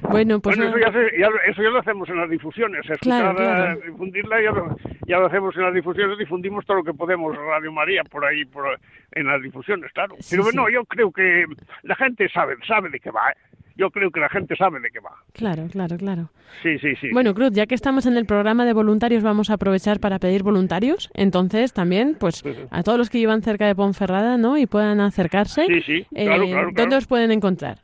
bueno, 0.10 0.40
pues 0.40 0.56
bueno, 0.56 0.70
eso 0.76 0.78
ya, 0.84 0.92
se- 0.92 1.18
ya 1.18 1.28
lo- 1.30 1.40
eso 1.46 1.62
ya 1.62 1.70
lo 1.70 1.78
hacemos 1.78 2.08
en 2.08 2.16
las 2.18 2.30
difusiones, 2.30 2.80
escuchar, 2.88 3.00
Claro, 3.34 3.36
claro. 3.36 3.72
eh, 3.80 3.82
difundirla 3.90 4.42
ya 4.42 4.50
lo, 4.50 4.76
ya 5.06 5.18
lo 5.18 5.26
hacemos 5.26 5.56
en 5.56 5.62
las 5.62 5.74
difusiones, 5.74 6.18
difundimos 6.18 6.64
todo 6.66 6.78
lo 6.78 6.84
que 6.84 6.94
podemos, 6.94 7.36
Radio 7.36 7.70
María, 7.72 8.02
por 8.04 8.24
ahí, 8.24 8.44
por, 8.46 8.64
en 9.12 9.26
las 9.26 9.40
difusiones, 9.42 9.92
claro. 9.92 10.16
Sí, 10.18 10.30
Pero 10.36 10.42
bueno, 10.44 10.68
yo 10.68 10.84
creo 10.84 11.12
que 11.12 11.44
la 11.82 11.94
gente 11.96 12.28
sabe, 12.30 12.56
sabe 12.66 12.90
de 12.90 12.98
qué 13.00 13.10
va, 13.10 13.30
¿eh? 13.30 13.36
Yo 13.82 13.90
creo 13.90 14.12
que 14.12 14.20
la 14.20 14.28
gente 14.28 14.54
sabe 14.54 14.78
de 14.78 14.90
qué 14.90 15.00
va. 15.00 15.10
Claro, 15.32 15.66
claro, 15.68 15.96
claro. 15.96 16.30
Sí, 16.62 16.78
sí, 16.78 16.94
sí. 17.00 17.08
Bueno, 17.12 17.34
Cruz, 17.34 17.50
ya 17.50 17.66
que 17.66 17.74
estamos 17.74 18.06
en 18.06 18.16
el 18.16 18.26
programa 18.26 18.64
de 18.64 18.74
voluntarios, 18.74 19.24
vamos 19.24 19.50
a 19.50 19.54
aprovechar 19.54 19.98
para 19.98 20.20
pedir 20.20 20.44
voluntarios. 20.44 21.10
Entonces, 21.14 21.72
también, 21.72 22.16
pues, 22.20 22.44
a 22.70 22.84
todos 22.84 22.96
los 22.96 23.10
que 23.10 23.18
vivan 23.18 23.42
cerca 23.42 23.66
de 23.66 23.74
Ponferrada, 23.74 24.36
¿no? 24.36 24.56
Y 24.56 24.66
puedan 24.66 25.00
acercarse. 25.00 25.66
Sí, 25.66 25.80
sí, 25.80 26.06
eh, 26.14 26.26
claro, 26.26 26.46
claro, 26.46 26.66
¿Dónde 26.66 26.74
claro. 26.74 26.98
os 26.98 27.06
pueden 27.08 27.32
encontrar? 27.32 27.78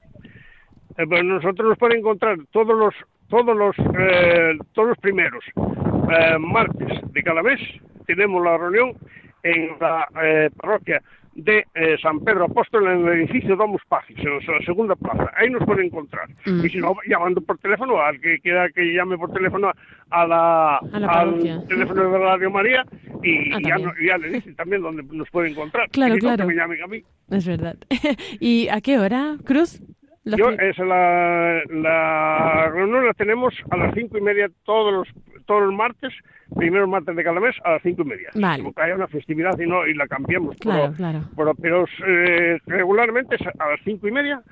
Eh, 0.99 1.05
pues 1.09 1.25
nosotros 1.25 1.69
nos 1.69 1.79
pueden 1.79 1.99
encontrar 1.99 2.39
todos 2.53 2.79
los 2.79 2.95
todos 3.27 3.57
los 3.57 3.77
eh, 3.99 4.57
todos 4.75 4.91
los 4.91 4.99
primeros 4.99 5.45
eh, 5.57 6.39
martes 6.39 7.13
de 7.13 7.23
cada 7.25 7.43
mes 7.43 7.61
tenemos 8.07 8.43
la 8.45 8.57
reunión 8.57 8.95
en 9.43 9.71
la 9.81 10.09
eh, 10.23 10.49
parroquia 10.57 11.03
de 11.39 11.65
eh, 11.75 11.97
San 12.03 12.19
Pedro 12.21 12.47
Apóstol 12.47 12.87
en 12.89 13.07
el 13.07 13.15
edificio 13.21 13.55
Domus 13.55 13.81
Pacis, 13.89 14.19
en 14.19 14.37
la 14.39 14.61
segunda 14.67 14.97
plaza. 14.97 15.31
Ahí 15.37 15.49
nos 15.49 15.65
pueden 15.65 15.87
encontrar. 15.87 16.29
Mm. 16.47 16.65
Y 16.65 16.69
si 16.69 16.79
no, 16.79 16.97
llamando 17.07 17.41
por 17.41 17.59
teléfono, 17.59 18.01
al 18.01 18.21
que 18.21 18.41
quiera 18.41 18.69
que 18.71 18.93
llame 18.93 19.17
por 19.17 19.33
teléfono 19.33 19.71
a 20.11 20.27
la, 20.27 20.77
A 20.79 20.99
la 20.99 21.07
al 21.09 21.67
teléfono 21.69 22.11
de 22.11 22.19
Radio 22.19 22.51
María 22.51 22.85
y, 23.23 23.53
Ah, 23.53 23.59
ya, 23.63 23.69
también. 23.77 23.85
no- 23.85 24.07
ya 24.07 24.19
le 24.19 24.29
dicen 24.31 24.57
también 24.57 24.83
dónde 24.83 25.03
nos 25.13 25.31
pueden 25.31 25.53
encontrar. 25.53 25.89
Claro, 25.91 26.15
Y 26.15 26.17
no, 26.17 26.21
claro. 26.21 26.47
que 26.49 26.55
me 26.55 26.61
llamen 26.61 26.83
a 26.83 26.87
mí. 26.89 27.03
Es 27.31 27.47
verdad. 27.47 27.77
¿Y 28.41 28.67
a 28.69 28.81
qué 28.81 28.99
hora, 28.99 29.37
Cruz? 29.45 29.81
Los 30.29 30.39
Yo, 30.39 30.51
es 30.51 30.77
la, 30.79 31.63
la 31.71 32.71
reunión 32.71 33.07
la 33.07 33.15
tenemos 33.15 33.55
a 33.71 33.79
las 33.79 33.95
cinco 33.95 34.19
y 34.19 34.21
media 34.21 34.51
todos 34.65 34.93
los 34.93 35.09
todos 35.47 35.63
los 35.63 35.75
martes, 35.75 36.13
primeros 36.55 36.87
martes 36.87 37.17
de 37.17 37.25
cada 37.25 37.41
mes 37.41 37.57
a 37.65 37.73
las 37.73 37.83
cinco 37.83 38.03
y 38.03 38.05
media. 38.05 38.29
Vale. 38.35 38.63
Como 38.63 38.75
que 38.75 38.83
haya 38.83 38.95
una 38.95 39.09
festividad 39.09 39.59
y 39.59 39.67
no 39.67 39.87
y 39.87 39.95
la 39.95 40.07
cambiamos. 40.07 40.55
Claro, 40.57 40.93
pero, 40.95 40.95
claro. 40.95 41.21
Pero, 41.35 41.55
pero, 41.55 41.85
eh, 42.07 42.59
regularmente 42.67 43.37
es 43.37 43.47
a 43.47 43.71
las 43.71 43.81
cinco 43.83 44.07
y 44.07 44.13
media 44.13 44.43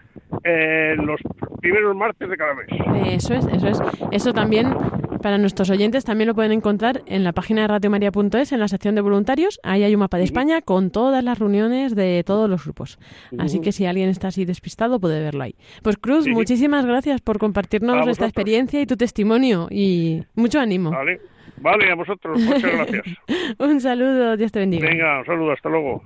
eh, 0.43 0.97
los 0.97 1.21
primeros 1.61 1.95
martes 1.95 2.31
de 2.31 2.37
cada 2.39 2.55
mes. 2.55 2.69
Eso 3.09 3.35
es, 3.35 3.47
eso 3.47 3.69
es. 3.69 3.81
Eso 4.11 4.33
también 4.33 4.75
Para 5.27 5.39
nuestros 5.39 5.71
oyentes 5.71 6.05
también 6.05 6.29
lo 6.29 6.37
pueden 6.37 6.53
encontrar 6.53 7.03
en 7.07 7.25
la 7.25 7.33
página 7.33 7.63
de 7.63 7.67
radiomaria.es, 7.67 8.53
en 8.53 8.61
la 8.61 8.69
sección 8.69 8.95
de 8.95 9.01
voluntarios. 9.01 9.59
Ahí 9.65 9.83
hay 9.83 9.93
un 9.93 9.99
mapa 9.99 10.19
de 10.19 10.23
España 10.23 10.63
con 10.63 10.93
todas 10.93 11.25
las 11.25 11.41
reuniones 11.41 11.97
de 11.97 12.23
todos 12.25 12.49
los 12.49 12.63
grupos. 12.63 13.01
Así 13.37 13.61
que 13.61 13.73
si 13.73 13.87
alguien 13.87 14.09
está 14.09 14.29
así 14.29 14.45
despistado, 14.45 15.01
puede 15.01 15.21
verlo 15.21 15.43
ahí. 15.43 15.57
Pues 15.83 15.97
Cruz, 15.97 16.29
muchísimas 16.29 16.87
gracias 16.87 17.23
por 17.23 17.41
compartirnos 17.41 18.07
esta 18.07 18.27
experiencia 18.27 18.81
y 18.81 18.87
tu 18.87 18.97
testimonio 18.97 19.67
y 19.69 20.23
mucho 20.37 20.61
ánimo. 20.61 20.93
Vale, 20.93 21.21
vale 21.57 21.91
a 21.91 21.97
vosotros. 21.97 22.41
Muchas 22.41 22.73
gracias. 22.73 23.05
un 23.59 23.81
saludo, 23.81 24.37
Dios 24.37 24.53
te 24.53 24.61
bendiga. 24.61 24.89
Venga, 24.89 25.19
un 25.19 25.27
saludo, 25.27 25.51
hasta 25.51 25.69
luego. 25.69 26.05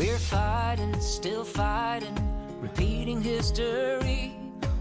We're 0.00 0.16
fighting, 0.16 0.98
still 0.98 1.44
fighting, 1.44 2.16
repeating 2.58 3.20
history. 3.20 4.34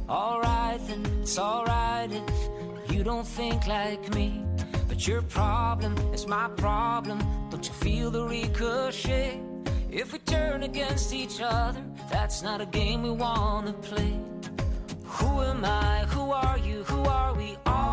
Alright, 0.08 0.80
then 0.88 1.06
it's 1.22 1.38
alright 1.38 2.10
if 2.10 2.94
you 2.94 3.04
don't 3.04 3.28
think 3.28 3.68
like 3.68 4.16
me. 4.16 4.46
But 4.88 5.06
your 5.06 5.22
problem 5.24 5.98
is 6.14 6.26
my 6.26 6.48
problem. 6.56 7.20
Don't 7.50 7.68
you 7.68 7.74
feel 7.74 8.10
the 8.12 8.24
ricochet? 8.24 9.42
If 9.92 10.14
we 10.14 10.20
turn 10.20 10.64
against 10.64 11.14
each 11.14 11.42
other, 11.42 11.84
that's 12.10 12.42
not 12.42 12.62
a 12.62 12.66
game 12.66 13.04
we 13.04 13.12
wanna 13.12 13.74
play. 13.74 14.18
Who 15.04 15.42
am 15.42 15.66
I? 15.66 16.06
Who 16.12 16.32
are 16.32 16.58
you? 16.60 16.86
Who 16.86 17.02
are 17.04 17.34
we? 17.34 17.58
All 17.66 17.89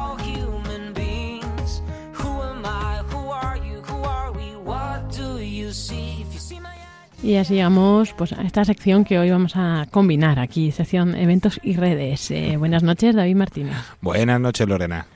Y 7.26 7.38
así 7.38 7.54
llegamos 7.54 8.12
pues, 8.12 8.32
a 8.32 8.42
esta 8.42 8.64
sección 8.64 9.04
que 9.04 9.18
hoy 9.18 9.32
vamos 9.32 9.56
a 9.56 9.88
combinar 9.90 10.38
aquí, 10.38 10.70
sección 10.70 11.16
eventos 11.16 11.58
y 11.60 11.74
redes. 11.74 12.30
Eh, 12.30 12.56
buenas 12.56 12.84
noches, 12.84 13.16
David 13.16 13.34
Martínez. 13.34 13.74
Buenas 14.00 14.40
noches, 14.40 14.68
Lorena. 14.68 15.06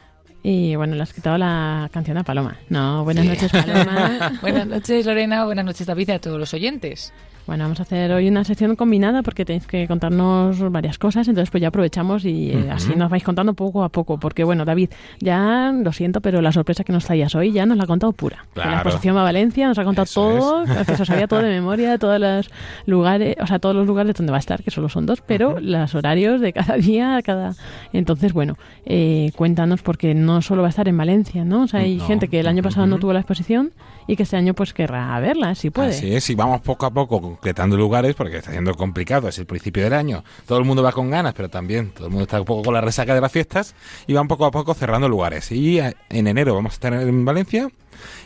Y 0.42 0.74
bueno, 0.74 0.96
le 0.96 1.04
has 1.04 1.12
quitado 1.12 1.38
la 1.38 1.88
canción 1.92 2.18
a 2.18 2.24
Paloma. 2.24 2.56
No, 2.68 3.04
buenas 3.04 3.26
noches, 3.26 3.52
Paloma. 3.52 4.32
buenas 4.42 4.66
noches, 4.66 5.06
Lorena. 5.06 5.44
Buenas 5.44 5.64
noches, 5.64 5.86
David, 5.86 6.08
y 6.08 6.12
a 6.12 6.20
todos 6.20 6.40
los 6.40 6.52
oyentes. 6.52 7.12
Bueno, 7.50 7.64
vamos 7.64 7.80
a 7.80 7.82
hacer 7.82 8.12
hoy 8.12 8.28
una 8.28 8.44
sección 8.44 8.76
combinada 8.76 9.24
porque 9.24 9.44
tenéis 9.44 9.66
que 9.66 9.88
contarnos 9.88 10.60
varias 10.70 10.98
cosas, 10.98 11.26
entonces 11.26 11.50
pues 11.50 11.60
ya 11.60 11.66
aprovechamos 11.66 12.24
y 12.24 12.52
eh, 12.52 12.68
así 12.70 12.94
nos 12.94 13.10
vais 13.10 13.24
contando 13.24 13.54
poco 13.54 13.82
a 13.82 13.88
poco, 13.88 14.20
porque 14.20 14.44
bueno, 14.44 14.64
David, 14.64 14.90
ya 15.18 15.72
lo 15.74 15.90
siento, 15.90 16.20
pero 16.20 16.40
la 16.42 16.52
sorpresa 16.52 16.84
que 16.84 16.92
nos 16.92 17.06
traías 17.06 17.34
hoy 17.34 17.50
ya 17.50 17.66
nos 17.66 17.76
la 17.76 17.82
ha 17.82 17.86
contado 17.88 18.12
pura. 18.12 18.44
Claro. 18.54 18.70
La 18.70 18.76
exposición 18.76 19.16
va 19.16 19.22
a 19.22 19.24
Valencia, 19.24 19.66
nos 19.66 19.76
ha 19.80 19.82
contado 19.82 20.04
Eso 20.04 20.20
todo, 20.20 20.62
es. 20.62 20.86
que 20.86 20.96
se 20.96 21.04
sabía 21.04 21.26
todo 21.26 21.42
de 21.42 21.48
memoria, 21.60 21.98
todos 21.98 22.20
los 22.20 22.48
lugares, 22.86 23.34
o 23.40 23.46
sea, 23.48 23.58
todos 23.58 23.74
los 23.74 23.84
lugares 23.84 24.14
donde 24.14 24.30
va 24.30 24.36
a 24.36 24.38
estar, 24.38 24.62
que 24.62 24.70
solo 24.70 24.88
son 24.88 25.06
dos, 25.06 25.20
pero 25.20 25.58
los 25.58 25.92
horarios 25.96 26.40
de 26.40 26.52
cada 26.52 26.76
día, 26.76 27.20
cada... 27.24 27.54
Entonces, 27.92 28.32
bueno, 28.32 28.58
eh, 28.86 29.32
cuéntanos 29.34 29.82
porque 29.82 30.14
no 30.14 30.40
solo 30.40 30.62
va 30.62 30.68
a 30.68 30.70
estar 30.70 30.86
en 30.86 30.96
Valencia, 30.96 31.44
¿no? 31.44 31.62
O 31.64 31.66
sea, 31.66 31.80
hay 31.80 31.96
No. 31.96 32.06
gente 32.06 32.28
que 32.28 32.38
el 32.38 32.46
año 32.46 32.62
pasado 32.62 32.86
no 32.86 32.98
tuvo 33.00 33.12
la 33.12 33.18
exposición 33.18 33.72
y 34.06 34.16
que 34.16 34.24
este 34.24 34.36
año 34.36 34.54
pues 34.54 34.72
querrá 34.72 35.18
verla, 35.20 35.54
si 35.54 35.70
puede. 35.70 35.96
Y 36.06 36.34
vamos 36.34 36.60
poco 36.60 36.86
a 36.86 36.90
poco 36.90 37.20
concretando 37.20 37.76
lugares 37.76 38.14
porque 38.14 38.38
está 38.38 38.50
siendo 38.50 38.74
complicado, 38.74 39.28
es 39.28 39.38
el 39.38 39.46
principio 39.46 39.84
del 39.84 39.92
año. 39.92 40.24
Todo 40.46 40.58
el 40.58 40.64
mundo 40.64 40.82
va 40.82 40.92
con 40.92 41.10
ganas, 41.10 41.34
pero 41.34 41.48
también 41.48 41.90
todo 41.90 42.06
el 42.06 42.10
mundo 42.10 42.24
está 42.24 42.40
un 42.40 42.46
poco 42.46 42.62
con 42.62 42.74
la 42.74 42.80
resaca 42.80 43.14
de 43.14 43.20
las 43.20 43.32
fiestas 43.32 43.74
y 44.06 44.12
van 44.14 44.28
poco 44.28 44.44
a 44.44 44.50
poco 44.50 44.74
cerrando 44.74 45.08
lugares. 45.08 45.50
Y 45.52 45.78
eh, 45.78 45.94
en 46.08 46.26
enero 46.26 46.54
vamos 46.54 46.72
a 46.72 46.74
estar 46.74 46.92
en 46.92 47.24
Valencia 47.24 47.68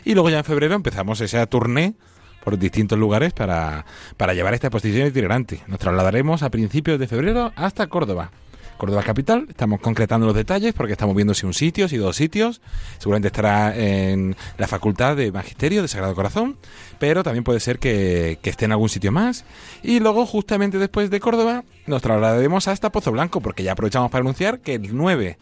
y 0.03 0.13
luego 0.13 0.29
ya 0.29 0.39
en 0.39 0.43
febrero 0.43 0.75
empezamos 0.75 1.21
esa 1.21 1.45
tournée 1.47 1.93
por 2.43 2.59
distintos 2.59 2.97
lugares 2.97 3.33
para, 3.33 3.85
para 4.17 4.33
llevar 4.33 4.53
esta 4.53 4.67
exposición 4.67 5.07
itinerante. 5.07 5.61
Nos 5.67 5.79
trasladaremos 5.79 6.43
a 6.43 6.51
principios 6.51 6.99
de 6.99 7.07
febrero 7.07 7.51
hasta 7.55 7.87
Córdoba. 7.87 8.31
Córdoba 8.77 9.03
capital, 9.03 9.45
estamos 9.49 9.79
concretando 9.79 10.25
los 10.25 10.35
detalles 10.35 10.73
porque 10.73 10.93
estamos 10.93 11.15
viendo 11.15 11.33
si 11.33 11.45
un 11.45 11.53
sitio, 11.53 11.87
si 11.87 11.97
dos 11.97 12.15
sitios, 12.15 12.61
seguramente 12.97 13.27
estará 13.27 13.75
en 13.75 14.35
la 14.57 14.67
Facultad 14.67 15.15
de 15.15 15.31
Magisterio 15.31 15.81
de 15.81 15.87
Sagrado 15.87 16.13
Corazón, 16.13 16.57
pero 16.99 17.23
también 17.23 17.43
puede 17.43 17.59
ser 17.59 17.79
que, 17.79 18.37
esté 18.43 18.65
en 18.65 18.73
algún 18.73 18.89
sitio 18.89 19.11
más. 19.11 19.45
Y 19.81 19.99
luego, 19.99 20.25
justamente 20.25 20.77
después 20.77 21.09
de 21.09 21.19
Córdoba, 21.19 21.63
nos 21.87 22.01
trasladaremos 22.01 22.67
hasta 22.67 22.91
Pozo 22.91 23.11
Blanco, 23.11 23.41
porque 23.41 23.63
ya 23.63 23.71
aprovechamos 23.71 24.11
para 24.11 24.21
anunciar 24.21 24.59
que 24.59 24.75
el 24.75 24.95
9 24.95 25.37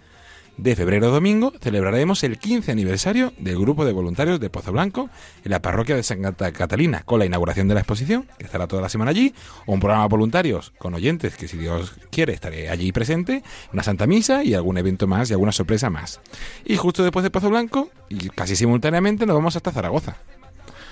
de 0.58 0.76
febrero 0.76 1.10
domingo 1.10 1.52
celebraremos 1.60 2.24
el 2.24 2.38
15 2.38 2.72
aniversario 2.72 3.34
del 3.38 3.58
grupo 3.58 3.86
de 3.86 3.92
voluntarios 3.92 4.40
de 4.40 4.50
Pozo 4.50 4.72
Blanco 4.72 5.10
en 5.44 5.52
la 5.52 5.62
parroquia 5.62 5.96
de 5.96 6.04
Santa 6.04 6.52
Catalina 6.52 7.02
con 7.06 7.20
la 7.20 7.26
inauguración 7.26 7.68
de 7.68 7.74
la 7.74 7.80
exposición, 7.82 8.28
que 8.38 8.46
estará 8.46 8.68
toda 8.68 8.82
la 8.82 8.90
semana 8.90 9.12
allí, 9.12 9.34
un 9.66 9.80
programa 9.80 10.04
de 10.04 10.10
voluntarios 10.10 10.72
con 10.78 10.94
oyentes 10.94 11.36
que 11.36 11.48
si 11.48 11.58
Dios 11.58 11.94
quiere 12.12 12.34
estaré 12.34 12.70
allí 12.70 12.92
presente, 12.92 13.44
una 13.74 13.84
santa 13.84 14.06
misa 14.06 14.44
y 14.44 14.54
algún 14.54 14.78
evento 14.78 15.08
más 15.08 15.30
y 15.30 15.34
alguna 15.34 15.52
sorpresa 15.52 15.90
más. 15.90 16.22
Y 16.66 16.78
justo 16.78 17.04
después 17.04 17.24
de 17.24 17.32
Pozo 17.32 17.50
Blanco, 17.50 17.90
y 18.10 18.30
casi 18.30 18.56
simultáneamente, 18.56 19.26
nos 19.26 19.36
vamos 19.36 19.56
hasta 19.56 19.72
Zaragoza 19.72 20.18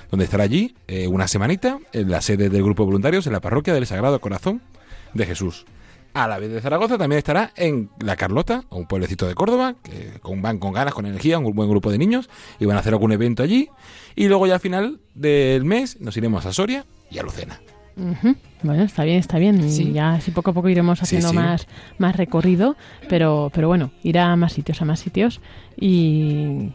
donde 0.09 0.25
estará 0.25 0.43
allí 0.43 0.75
eh, 0.89 1.07
una 1.07 1.29
semanita 1.29 1.79
en 1.93 2.11
la 2.11 2.21
sede 2.21 2.49
del 2.49 2.63
grupo 2.63 2.83
de 2.83 2.87
voluntarios 2.87 3.25
en 3.27 3.33
la 3.33 3.39
parroquia 3.39 3.73
del 3.73 3.87
Sagrado 3.87 4.19
Corazón 4.19 4.61
de 5.13 5.25
Jesús. 5.25 5.65
A 6.13 6.27
la 6.27 6.39
vez 6.39 6.51
de 6.51 6.59
Zaragoza 6.59 6.97
también 6.97 7.17
estará 7.19 7.51
en 7.55 7.89
La 7.99 8.17
Carlota, 8.17 8.63
un 8.69 8.85
pueblecito 8.85 9.27
de 9.27 9.33
Córdoba, 9.35 9.75
que 9.81 10.19
con, 10.21 10.41
van 10.41 10.59
con 10.59 10.73
ganas, 10.73 10.93
con 10.93 11.05
energía, 11.05 11.39
un 11.39 11.53
buen 11.55 11.69
grupo 11.69 11.89
de 11.89 11.97
niños, 11.97 12.29
y 12.59 12.65
van 12.65 12.75
a 12.75 12.81
hacer 12.81 12.93
algún 12.93 13.13
evento 13.13 13.43
allí. 13.43 13.69
Y 14.15 14.27
luego 14.27 14.45
ya 14.45 14.55
al 14.55 14.59
final 14.59 14.99
del 15.15 15.63
mes 15.63 16.01
nos 16.01 16.17
iremos 16.17 16.45
a 16.45 16.51
Soria 16.51 16.85
y 17.09 17.19
a 17.19 17.23
Lucena. 17.23 17.61
Bueno, 18.63 18.83
está 18.83 19.03
bien, 19.03 19.17
está 19.17 19.37
bien. 19.37 19.63
Y 19.63 19.71
Sí. 19.71 19.91
ya 19.91 20.13
así 20.13 20.31
poco 20.31 20.51
a 20.51 20.53
poco 20.53 20.69
iremos 20.69 21.01
haciendo 21.01 21.29
sí. 21.29 21.35
más 21.35 21.67
más 21.97 22.15
recorrido, 22.15 22.75
pero 23.09 23.51
pero 23.53 23.67
bueno, 23.67 23.91
irá 24.03 24.31
a 24.31 24.35
más 24.35 24.53
sitios, 24.53 24.81
a 24.81 24.85
más 24.85 24.99
sitios 24.99 25.41
y, 25.79 26.71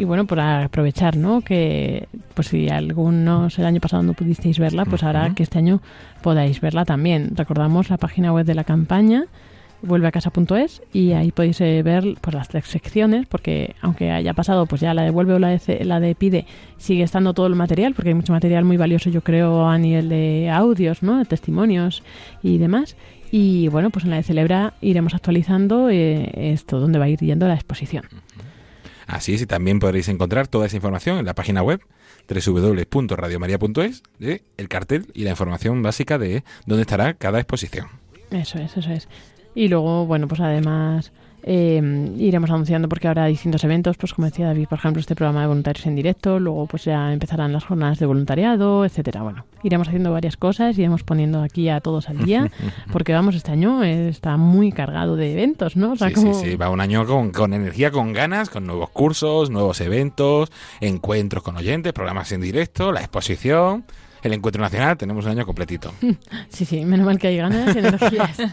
y 0.00 0.04
bueno, 0.04 0.24
por 0.24 0.40
aprovechar, 0.40 1.18
¿no? 1.18 1.42
Que 1.42 2.08
pues 2.32 2.48
si 2.48 2.70
algunos 2.70 3.58
el 3.58 3.66
año 3.66 3.82
pasado 3.82 4.02
no 4.02 4.14
pudisteis 4.14 4.58
verla, 4.58 4.86
pues 4.86 5.02
ahora 5.02 5.34
que 5.34 5.42
este 5.42 5.58
año 5.58 5.82
podáis 6.22 6.62
verla 6.62 6.86
también. 6.86 7.36
Recordamos 7.36 7.90
la 7.90 7.98
página 7.98 8.32
web 8.32 8.46
de 8.46 8.54
la 8.54 8.64
campaña 8.64 9.26
vuelveacasa.es 9.82 10.80
y 10.94 11.12
ahí 11.12 11.32
podéis 11.32 11.60
eh, 11.60 11.82
ver 11.82 12.14
pues 12.18 12.34
las 12.34 12.48
tres 12.48 12.64
secciones 12.66 13.26
porque 13.26 13.74
aunque 13.82 14.10
haya 14.10 14.32
pasado 14.32 14.64
pues 14.64 14.80
ya 14.80 14.94
la 14.94 15.02
de 15.02 15.10
vuelve 15.10 15.34
o 15.34 15.38
la 15.38 15.48
de, 15.48 15.84
la 15.84 16.00
de 16.00 16.14
pide 16.14 16.46
sigue 16.78 17.02
estando 17.02 17.34
todo 17.34 17.46
el 17.46 17.54
material 17.54 17.94
porque 17.94 18.08
hay 18.08 18.14
mucho 18.14 18.32
material 18.32 18.64
muy 18.64 18.76
valioso 18.76 19.08
yo 19.08 19.22
creo 19.22 19.66
a 19.66 19.78
nivel 19.78 20.10
de 20.10 20.50
audios 20.50 21.02
no 21.02 21.16
de 21.16 21.24
testimonios 21.24 22.02
y 22.42 22.58
demás 22.58 22.94
y 23.30 23.68
bueno 23.68 23.88
pues 23.88 24.04
en 24.04 24.10
la 24.10 24.16
de 24.16 24.22
celebra 24.22 24.74
iremos 24.82 25.14
actualizando 25.14 25.88
eh, 25.88 26.52
esto 26.52 26.78
donde 26.78 26.98
va 26.98 27.06
a 27.06 27.08
ir 27.08 27.20
yendo 27.20 27.48
la 27.48 27.54
exposición 27.54 28.04
Así 29.10 29.34
es, 29.34 29.42
y 29.42 29.46
también 29.46 29.80
podréis 29.80 30.08
encontrar 30.08 30.46
toda 30.46 30.66
esa 30.66 30.76
información 30.76 31.18
en 31.18 31.26
la 31.26 31.34
página 31.34 31.64
web 31.64 31.80
www.radiomaria.es 32.28 34.04
el 34.20 34.68
cartel 34.68 35.10
y 35.14 35.24
la 35.24 35.30
información 35.30 35.82
básica 35.82 36.16
de 36.16 36.44
dónde 36.64 36.82
estará 36.82 37.14
cada 37.14 37.40
exposición. 37.40 37.88
Eso 38.30 38.58
es, 38.58 38.76
eso 38.76 38.88
es. 38.88 39.08
Y 39.56 39.66
luego, 39.66 40.06
bueno, 40.06 40.28
pues 40.28 40.40
además 40.40 41.10
eh, 41.42 42.12
iremos 42.18 42.50
anunciando 42.50 42.88
porque 42.88 43.08
habrá 43.08 43.26
distintos 43.26 43.64
eventos, 43.64 43.96
pues 43.96 44.14
como 44.14 44.26
decía 44.26 44.46
David, 44.46 44.68
por 44.68 44.78
ejemplo, 44.78 45.00
este 45.00 45.14
programa 45.14 45.42
de 45.42 45.46
voluntarios 45.46 45.86
en 45.86 45.96
directo, 45.96 46.38
luego 46.38 46.66
pues 46.66 46.84
ya 46.84 47.12
empezarán 47.12 47.52
las 47.52 47.64
jornadas 47.64 47.98
de 47.98 48.06
voluntariado, 48.06 48.84
etcétera. 48.84 49.22
Bueno, 49.22 49.44
iremos 49.62 49.88
haciendo 49.88 50.12
varias 50.12 50.36
cosas, 50.36 50.78
iremos 50.78 51.02
poniendo 51.02 51.42
aquí 51.42 51.68
a 51.68 51.80
todos 51.80 52.08
al 52.08 52.18
día, 52.24 52.50
porque 52.92 53.12
vamos, 53.12 53.34
este 53.34 53.52
año 53.52 53.82
eh, 53.82 54.08
está 54.08 54.36
muy 54.36 54.72
cargado 54.72 55.16
de 55.16 55.32
eventos, 55.32 55.76
¿no? 55.76 55.92
O 55.92 55.96
sea, 55.96 56.08
Sí, 56.08 56.14
como... 56.14 56.34
sí, 56.34 56.50
sí, 56.50 56.56
va 56.56 56.70
un 56.70 56.80
año 56.80 57.06
con, 57.06 57.30
con 57.30 57.54
energía, 57.54 57.90
con 57.90 58.12
ganas, 58.12 58.50
con 58.50 58.66
nuevos 58.66 58.90
cursos, 58.90 59.50
nuevos 59.50 59.80
eventos, 59.80 60.50
encuentros 60.80 61.42
con 61.42 61.56
oyentes, 61.56 61.92
programas 61.92 62.32
en 62.32 62.40
directo, 62.40 62.92
la 62.92 63.00
exposición, 63.00 63.84
el 64.22 64.32
encuentro 64.32 64.62
nacional, 64.62 64.96
tenemos 64.96 65.24
un 65.24 65.32
año 65.32 65.46
completito. 65.46 65.92
Sí, 66.48 66.64
sí, 66.64 66.84
menos 66.84 67.06
mal 67.06 67.18
que 67.18 67.28
hay 67.28 67.36
ganas 67.36 67.74
y 67.74 67.78
energías. 67.78 68.38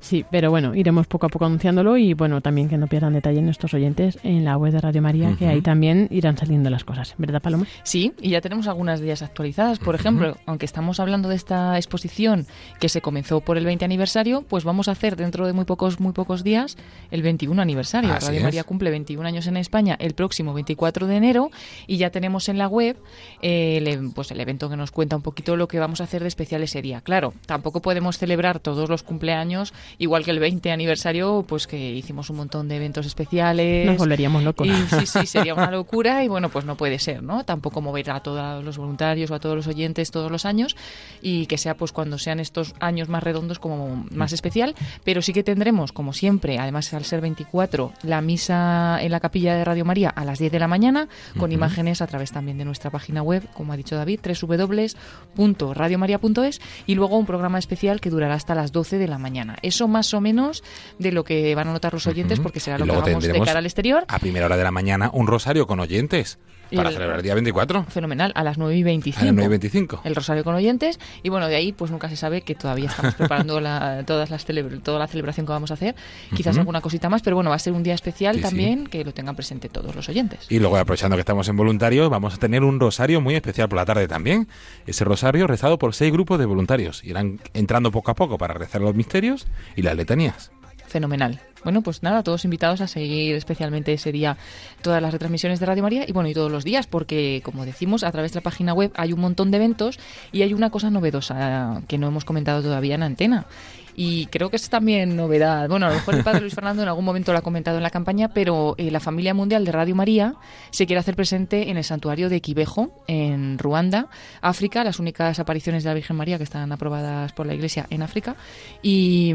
Sí, 0.00 0.24
pero 0.30 0.50
bueno, 0.50 0.74
iremos 0.74 1.06
poco 1.06 1.26
a 1.26 1.28
poco 1.30 1.46
anunciándolo 1.46 1.96
y 1.96 2.12
bueno, 2.12 2.42
también 2.42 2.68
que 2.68 2.76
no 2.76 2.88
pierdan 2.88 3.14
detalle 3.14 3.40
nuestros 3.40 3.72
oyentes 3.72 4.18
en 4.22 4.44
la 4.44 4.58
web 4.58 4.72
de 4.72 4.80
Radio 4.80 5.00
María, 5.00 5.34
que 5.38 5.48
ahí 5.48 5.62
también 5.62 6.08
irán 6.10 6.36
saliendo 6.36 6.68
las 6.68 6.84
cosas, 6.84 7.14
¿verdad, 7.16 7.40
Paloma? 7.40 7.66
Sí, 7.84 8.12
y 8.20 8.30
ya 8.30 8.42
tenemos 8.42 8.68
algunas 8.68 9.00
de 9.00 9.06
ellas 9.06 9.22
actualizadas. 9.22 9.78
Por 9.78 9.94
ejemplo, 9.94 10.36
aunque 10.44 10.66
estamos 10.66 11.00
hablando 11.00 11.30
de 11.30 11.36
esta 11.36 11.76
exposición 11.76 12.46
que 12.80 12.90
se 12.90 13.00
comenzó 13.00 13.40
por 13.40 13.56
el 13.56 13.64
20 13.64 13.84
aniversario, 13.84 14.42
pues 14.42 14.64
vamos 14.64 14.88
a 14.88 14.92
hacer 14.92 15.16
dentro 15.16 15.46
de 15.46 15.54
muy 15.54 15.64
pocos 15.64 16.00
muy 16.00 16.12
pocos 16.12 16.44
días 16.44 16.76
el 17.10 17.22
21 17.22 17.60
aniversario. 17.60 18.12
Así 18.12 18.26
Radio 18.26 18.38
es. 18.40 18.44
María 18.44 18.64
cumple 18.64 18.90
21 18.90 19.26
años 19.26 19.46
en 19.46 19.56
España 19.56 19.96
el 19.98 20.14
próximo 20.14 20.52
24 20.52 21.06
de 21.06 21.16
enero 21.16 21.50
y 21.86 21.96
ya 21.96 22.10
tenemos 22.10 22.48
en 22.48 22.58
la 22.58 22.68
web 22.68 22.96
eh, 23.40 23.78
el, 23.78 24.12
pues 24.14 24.30
el 24.30 24.40
evento 24.44 24.70
que 24.70 24.76
nos 24.76 24.90
cuenta 24.90 25.16
un 25.16 25.22
poquito 25.22 25.56
lo 25.56 25.68
que 25.68 25.78
vamos 25.78 26.00
a 26.00 26.04
hacer 26.04 26.22
de 26.22 26.28
especial 26.28 26.62
ese 26.62 26.80
día. 26.80 27.00
Claro, 27.00 27.34
tampoco 27.46 27.82
podemos 27.82 28.18
celebrar 28.18 28.60
todos 28.60 28.88
los 28.88 29.02
cumpleaños, 29.02 29.74
igual 29.98 30.24
que 30.24 30.30
el 30.30 30.38
20 30.38 30.70
aniversario, 30.70 31.44
pues 31.46 31.66
que 31.66 31.92
hicimos 31.92 32.30
un 32.30 32.36
montón 32.36 32.68
de 32.68 32.76
eventos 32.76 33.06
especiales. 33.06 33.86
Nos 33.86 33.98
volveríamos 33.98 34.42
locos. 34.42 34.66
Y, 34.66 34.72
sí, 34.72 35.06
sí, 35.06 35.26
sería 35.26 35.54
una 35.54 35.70
locura 35.70 36.22
y 36.24 36.28
bueno, 36.28 36.48
pues 36.48 36.64
no 36.64 36.76
puede 36.76 36.98
ser, 36.98 37.22
¿no? 37.22 37.44
Tampoco 37.44 37.80
mover 37.80 38.10
a 38.10 38.20
todos 38.20 38.64
los 38.64 38.78
voluntarios 38.78 39.30
o 39.30 39.34
a 39.34 39.40
todos 39.40 39.56
los 39.56 39.66
oyentes 39.66 40.10
todos 40.10 40.30
los 40.30 40.44
años 40.44 40.76
y 41.22 41.46
que 41.46 41.58
sea 41.58 41.76
pues 41.76 41.92
cuando 41.92 42.18
sean 42.18 42.40
estos 42.40 42.74
años 42.80 43.08
más 43.08 43.22
redondos 43.22 43.58
como 43.58 44.06
más 44.10 44.32
especial, 44.32 44.74
pero 45.04 45.22
sí 45.22 45.32
que 45.32 45.42
tendremos, 45.42 45.92
como 45.92 46.12
siempre, 46.12 46.58
además 46.58 46.92
al 46.94 47.04
ser 47.04 47.20
24, 47.20 47.92
la 48.02 48.20
misa 48.20 48.98
en 49.00 49.10
la 49.10 49.20
capilla 49.20 49.54
de 49.54 49.64
Radio 49.64 49.84
María 49.84 50.10
a 50.10 50.24
las 50.24 50.38
10 50.38 50.52
de 50.52 50.58
la 50.58 50.68
mañana, 50.68 51.08
con 51.38 51.52
imágenes 51.52 52.02
a 52.02 52.06
través 52.06 52.32
también 52.32 52.58
de 52.58 52.64
nuestra 52.64 52.90
página 52.90 53.22
web, 53.22 53.46
como 53.54 53.72
ha 53.72 53.76
dicho 53.76 53.96
David, 53.96 54.20
www.radiomaria.es 54.40 56.60
y 56.86 56.94
luego 56.94 57.18
un 57.18 57.26
programa 57.26 57.58
especial 57.58 58.00
que 58.00 58.10
durará 58.10 58.34
hasta 58.34 58.54
las 58.54 58.72
12 58.72 58.98
de 58.98 59.08
la 59.08 59.18
mañana. 59.18 59.56
Eso 59.62 59.88
más 59.88 60.14
o 60.14 60.20
menos 60.20 60.62
de 60.98 61.12
lo 61.12 61.24
que 61.24 61.54
van 61.54 61.68
a 61.68 61.72
notar 61.72 61.92
los 61.92 62.06
oyentes, 62.06 62.40
porque 62.40 62.60
será 62.60 62.78
lo 62.78 62.86
que 62.86 62.92
hagamos 62.92 63.24
de 63.24 63.40
cara 63.40 63.58
al 63.58 63.66
exterior. 63.66 64.04
A 64.08 64.18
primera 64.18 64.46
hora 64.46 64.56
de 64.56 64.64
la 64.64 64.70
mañana, 64.70 65.10
un 65.12 65.26
rosario 65.26 65.66
con 65.66 65.80
oyentes 65.80 66.38
para 66.74 66.88
el- 66.88 66.94
celebrar 66.94 67.18
el 67.18 67.22
día 67.22 67.34
24. 67.34 67.84
Fenomenal, 67.84 68.32
a 68.34 68.42
las 68.44 68.58
9 68.58 68.76
y 68.76 68.82
25. 68.82 69.20
A 69.20 69.24
las 69.26 69.34
9 69.34 69.46
y 69.46 69.48
25. 69.48 70.00
El 70.04 70.14
rosario 70.14 70.44
con 70.44 70.54
oyentes. 70.54 70.98
Y 71.22 71.28
bueno, 71.28 71.48
de 71.48 71.56
ahí 71.56 71.72
pues 71.72 71.90
nunca 71.90 72.08
se 72.08 72.16
sabe 72.16 72.42
que 72.42 72.54
todavía 72.54 72.86
estamos 72.88 73.14
preparando 73.16 73.60
la, 73.60 74.04
todas 74.06 74.30
las 74.30 74.44
toda 74.82 74.98
la 74.98 75.06
celebración 75.06 75.46
que 75.46 75.52
vamos 75.52 75.70
a 75.70 75.74
hacer. 75.74 75.94
Quizás 76.34 76.56
alguna 76.58 76.80
cosita 76.80 77.08
más, 77.08 77.22
pero 77.22 77.36
bueno, 77.36 77.50
va 77.50 77.56
a 77.56 77.58
ser 77.60 77.72
un 77.72 77.82
día 77.82 77.94
especial 77.94 78.34
Sí, 78.36 78.40
sí. 78.42 78.46
también 78.48 78.86
que 78.86 79.04
lo 79.04 79.12
tengan 79.12 79.34
presente 79.36 79.68
todos 79.68 79.94
los 79.94 80.08
oyentes. 80.08 80.46
Y 80.48 80.58
luego, 80.58 80.76
aprovechando 80.76 81.16
que 81.16 81.20
estamos 81.20 81.48
en 81.48 81.56
voluntarios, 81.56 82.08
vamos 82.10 82.34
a 82.34 82.36
tener 82.38 82.62
un 82.64 82.78
rosario 82.80 83.20
muy 83.20 83.34
especial 83.34 83.68
por 83.68 83.76
la 83.76 83.84
tarde 83.84 84.08
también. 84.08 84.48
Ese 84.86 85.04
rosario 85.04 85.46
rezado 85.46 85.78
por 85.78 85.94
seis 85.94 86.12
grupos 86.12 86.38
de 86.38 86.46
voluntarios. 86.46 87.02
Irán 87.04 87.40
entrando 87.52 87.90
poco 87.90 88.10
a 88.10 88.14
poco 88.14 88.38
para 88.38 88.54
rezar 88.54 88.80
los 88.80 88.94
misterios 88.94 89.46
y 89.76 89.82
las 89.82 89.96
letanías. 89.96 90.50
Fenomenal. 90.86 91.40
Bueno, 91.64 91.80
pues 91.80 92.02
nada, 92.02 92.22
todos 92.22 92.44
invitados 92.44 92.82
a 92.82 92.86
seguir 92.86 93.34
especialmente 93.36 93.94
ese 93.94 94.12
día 94.12 94.36
todas 94.82 95.00
las 95.00 95.12
retransmisiones 95.12 95.60
de 95.60 95.66
Radio 95.66 95.82
María 95.82 96.04
y 96.06 96.12
bueno, 96.12 96.28
y 96.28 96.34
todos 96.34 96.52
los 96.52 96.62
días, 96.62 96.86
porque 96.86 97.40
como 97.42 97.64
decimos, 97.64 98.04
a 98.04 98.12
través 98.12 98.32
de 98.32 98.40
la 98.40 98.42
página 98.42 98.74
web 98.74 98.92
hay 98.96 99.14
un 99.14 99.20
montón 99.20 99.50
de 99.50 99.56
eventos 99.56 99.98
y 100.30 100.42
hay 100.42 100.52
una 100.52 100.68
cosa 100.68 100.90
novedosa 100.90 101.80
que 101.88 101.96
no 101.96 102.08
hemos 102.08 102.26
comentado 102.26 102.62
todavía 102.62 102.96
en 102.96 103.02
antena. 103.02 103.46
Y 103.94 104.26
creo 104.26 104.50
que 104.50 104.56
es 104.56 104.68
también 104.68 105.16
novedad. 105.16 105.68
Bueno, 105.68 105.86
a 105.86 105.90
lo 105.90 105.94
mejor 105.96 106.14
el 106.14 106.24
padre 106.24 106.40
Luis 106.40 106.54
Fernando 106.54 106.82
en 106.82 106.88
algún 106.88 107.04
momento 107.04 107.32
lo 107.32 107.38
ha 107.38 107.42
comentado 107.42 107.76
en 107.76 107.82
la 107.82 107.90
campaña, 107.90 108.28
pero 108.28 108.74
eh, 108.78 108.90
la 108.90 109.00
familia 109.00 109.34
mundial 109.34 109.64
de 109.64 109.72
Radio 109.72 109.94
María 109.94 110.34
se 110.70 110.86
quiere 110.86 111.00
hacer 111.00 111.16
presente 111.16 111.70
en 111.70 111.76
el 111.76 111.84
santuario 111.84 112.28
de 112.28 112.40
Quibejo, 112.40 112.90
en 113.06 113.58
Ruanda, 113.58 114.08
África, 114.40 114.84
las 114.84 114.98
únicas 114.98 115.38
apariciones 115.38 115.84
de 115.84 115.90
la 115.90 115.94
Virgen 115.94 116.16
María 116.16 116.38
que 116.38 116.44
están 116.44 116.72
aprobadas 116.72 117.32
por 117.32 117.46
la 117.46 117.54
Iglesia 117.54 117.86
en 117.90 118.02
África. 118.02 118.36
Y, 118.82 119.32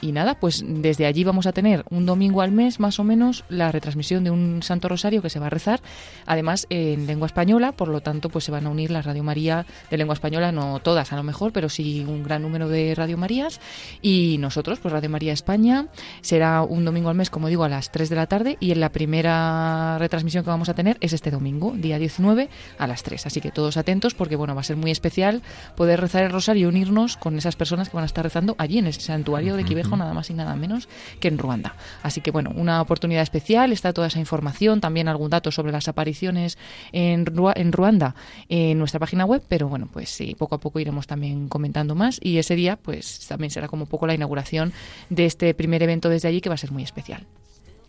y 0.00 0.12
nada, 0.12 0.38
pues 0.38 0.64
desde 0.66 1.06
allí 1.06 1.24
vamos 1.24 1.46
a 1.46 1.52
tener 1.52 1.84
un 1.90 2.06
domingo 2.06 2.42
al 2.42 2.52
mes, 2.52 2.80
más 2.80 3.00
o 3.00 3.04
menos, 3.04 3.44
la 3.48 3.72
retransmisión 3.72 4.24
de 4.24 4.30
un 4.30 4.62
Santo 4.62 4.88
Rosario 4.88 5.22
que 5.22 5.30
se 5.30 5.38
va 5.38 5.46
a 5.46 5.50
rezar, 5.50 5.80
además 6.26 6.66
en 6.70 7.06
lengua 7.06 7.26
española, 7.26 7.72
por 7.72 7.88
lo 7.88 8.00
tanto, 8.00 8.28
pues 8.28 8.44
se 8.44 8.52
van 8.52 8.66
a 8.66 8.70
unir 8.70 8.90
las 8.90 9.04
Radio 9.04 9.22
María 9.22 9.66
de 9.90 9.96
lengua 9.96 10.14
española, 10.14 10.52
no 10.52 10.80
todas 10.80 11.12
a 11.12 11.16
lo 11.16 11.22
mejor, 11.22 11.52
pero 11.52 11.68
sí 11.68 12.04
un 12.06 12.22
gran 12.22 12.42
número 12.42 12.68
de 12.68 12.94
Radio 12.94 13.16
Marías. 13.16 13.60
Y 14.02 14.36
nosotros, 14.38 14.78
pues 14.78 14.92
Radio 14.92 15.10
María 15.10 15.32
España, 15.32 15.86
será 16.20 16.62
un 16.62 16.84
domingo 16.84 17.08
al 17.08 17.16
mes, 17.16 17.30
como 17.30 17.48
digo, 17.48 17.64
a 17.64 17.68
las 17.68 17.90
3 17.90 18.08
de 18.08 18.16
la 18.16 18.26
tarde. 18.26 18.56
Y 18.60 18.72
en 18.72 18.80
la 18.80 18.90
primera 18.90 19.98
retransmisión 19.98 20.44
que 20.44 20.50
vamos 20.50 20.68
a 20.68 20.74
tener 20.74 20.96
es 21.00 21.12
este 21.12 21.30
domingo, 21.30 21.72
día 21.76 21.98
19, 21.98 22.48
a 22.78 22.86
las 22.86 23.02
3. 23.02 23.26
Así 23.26 23.40
que 23.40 23.50
todos 23.50 23.76
atentos, 23.76 24.14
porque 24.14 24.36
bueno, 24.36 24.54
va 24.54 24.60
a 24.60 24.64
ser 24.64 24.76
muy 24.76 24.90
especial 24.90 25.42
poder 25.76 26.00
rezar 26.00 26.24
el 26.24 26.32
rosario 26.32 26.56
y 26.56 26.64
unirnos 26.66 27.16
con 27.16 27.36
esas 27.38 27.56
personas 27.56 27.88
que 27.88 27.96
van 27.96 28.04
a 28.04 28.06
estar 28.06 28.24
rezando 28.24 28.54
allí 28.58 28.78
en 28.78 28.86
el 28.86 28.94
santuario 28.94 29.56
de 29.56 29.64
Quibejo, 29.64 29.96
nada 29.96 30.14
más 30.14 30.30
y 30.30 30.34
nada 30.34 30.54
menos 30.56 30.88
que 31.20 31.28
en 31.28 31.38
Ruanda. 31.38 31.76
Así 32.02 32.20
que 32.20 32.30
bueno, 32.30 32.52
una 32.54 32.80
oportunidad 32.80 33.22
especial, 33.22 33.72
está 33.72 33.92
toda 33.92 34.08
esa 34.08 34.18
información, 34.18 34.80
también 34.80 35.08
algún 35.08 35.30
dato 35.30 35.50
sobre 35.50 35.72
las 35.72 35.88
apariciones 35.88 36.58
en, 36.92 37.26
en 37.54 37.72
Ruanda 37.72 38.14
en 38.48 38.78
nuestra 38.78 39.00
página 39.00 39.24
web, 39.24 39.42
pero 39.48 39.68
bueno, 39.68 39.88
pues 39.92 40.10
sí, 40.10 40.34
poco 40.38 40.54
a 40.54 40.60
poco 40.60 40.80
iremos 40.80 41.06
también 41.06 41.48
comentando 41.48 41.94
más 41.94 42.18
y 42.22 42.38
ese 42.38 42.54
día 42.54 42.76
pues 42.76 43.26
también 43.26 43.50
será 43.50 43.68
como 43.68 43.85
un 43.86 43.90
poco 43.90 44.06
la 44.06 44.14
inauguración 44.14 44.72
de 45.08 45.26
este 45.26 45.54
primer 45.54 45.82
evento 45.82 46.08
desde 46.08 46.28
allí 46.28 46.40
que 46.40 46.48
va 46.48 46.56
a 46.56 46.58
ser 46.58 46.72
muy 46.72 46.82
especial. 46.82 47.26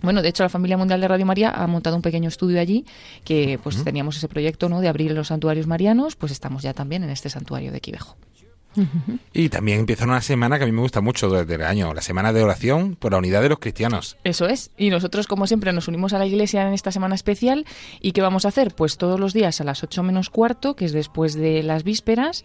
Bueno, 0.02 0.22
de 0.22 0.30
hecho 0.30 0.44
la 0.44 0.50
familia 0.50 0.78
mundial 0.78 1.02
de 1.02 1.08
Radio 1.08 1.26
María 1.26 1.50
ha 1.50 1.66
montado 1.66 1.96
un 1.96 2.04
pequeño 2.04 2.30
estudio 2.30 2.60
allí 2.60 2.86
que 3.24 3.60
pues 3.64 3.84
teníamos 3.84 4.18
ese 4.18 4.28
proyecto, 4.28 4.70
¿no? 4.70 4.80
de 4.80 4.88
abrir 4.88 5.12
los 5.12 5.30
santuarios 5.30 5.66
marianos, 5.66 6.16
pues 6.16 6.32
estamos 6.32 6.62
ya 6.62 6.74
también 6.74 7.04
en 7.04 7.10
este 7.10 7.30
santuario 7.30 7.72
de 7.72 7.82
Quivejo. 7.82 8.16
Y 9.34 9.50
también 9.50 9.80
empieza 9.82 10.06
una 10.06 10.22
semana 10.22 10.58
que 10.58 10.64
a 10.64 10.68
mí 10.68 10.72
me 10.72 10.82
gusta 10.82 11.02
mucho 11.02 11.30
desde 11.30 11.56
el 11.56 11.64
año, 11.64 11.94
la 11.94 12.02
semana 12.02 12.34
de 12.34 12.44
oración 12.44 12.96
por 12.96 13.12
la 13.12 13.18
unidad 13.20 13.42
de 13.42 13.50
los 13.50 13.60
cristianos. 13.60 14.18
Eso 14.24 14.48
es. 14.48 14.72
Y 14.78 14.90
nosotros, 14.90 15.28
como 15.28 15.48
siempre, 15.48 15.72
nos 15.74 15.88
unimos 15.88 16.14
a 16.14 16.20
la 16.20 16.26
iglesia 16.26 16.68
en 16.68 16.74
esta 16.74 16.92
semana 16.92 17.16
especial. 17.16 17.66
¿Y 18.02 18.12
qué 18.12 18.22
vamos 18.22 18.46
a 18.46 18.50
hacer? 18.50 18.74
Pues 18.76 18.98
todos 18.98 19.20
los 19.20 19.34
días 19.34 19.60
a 19.62 19.64
las 19.64 19.84
8 19.84 20.04
menos 20.04 20.30
cuarto, 20.30 20.76
que 20.76 20.86
es 20.86 20.94
después 20.94 21.34
de 21.36 21.64
las 21.64 21.84
vísperas, 21.84 22.44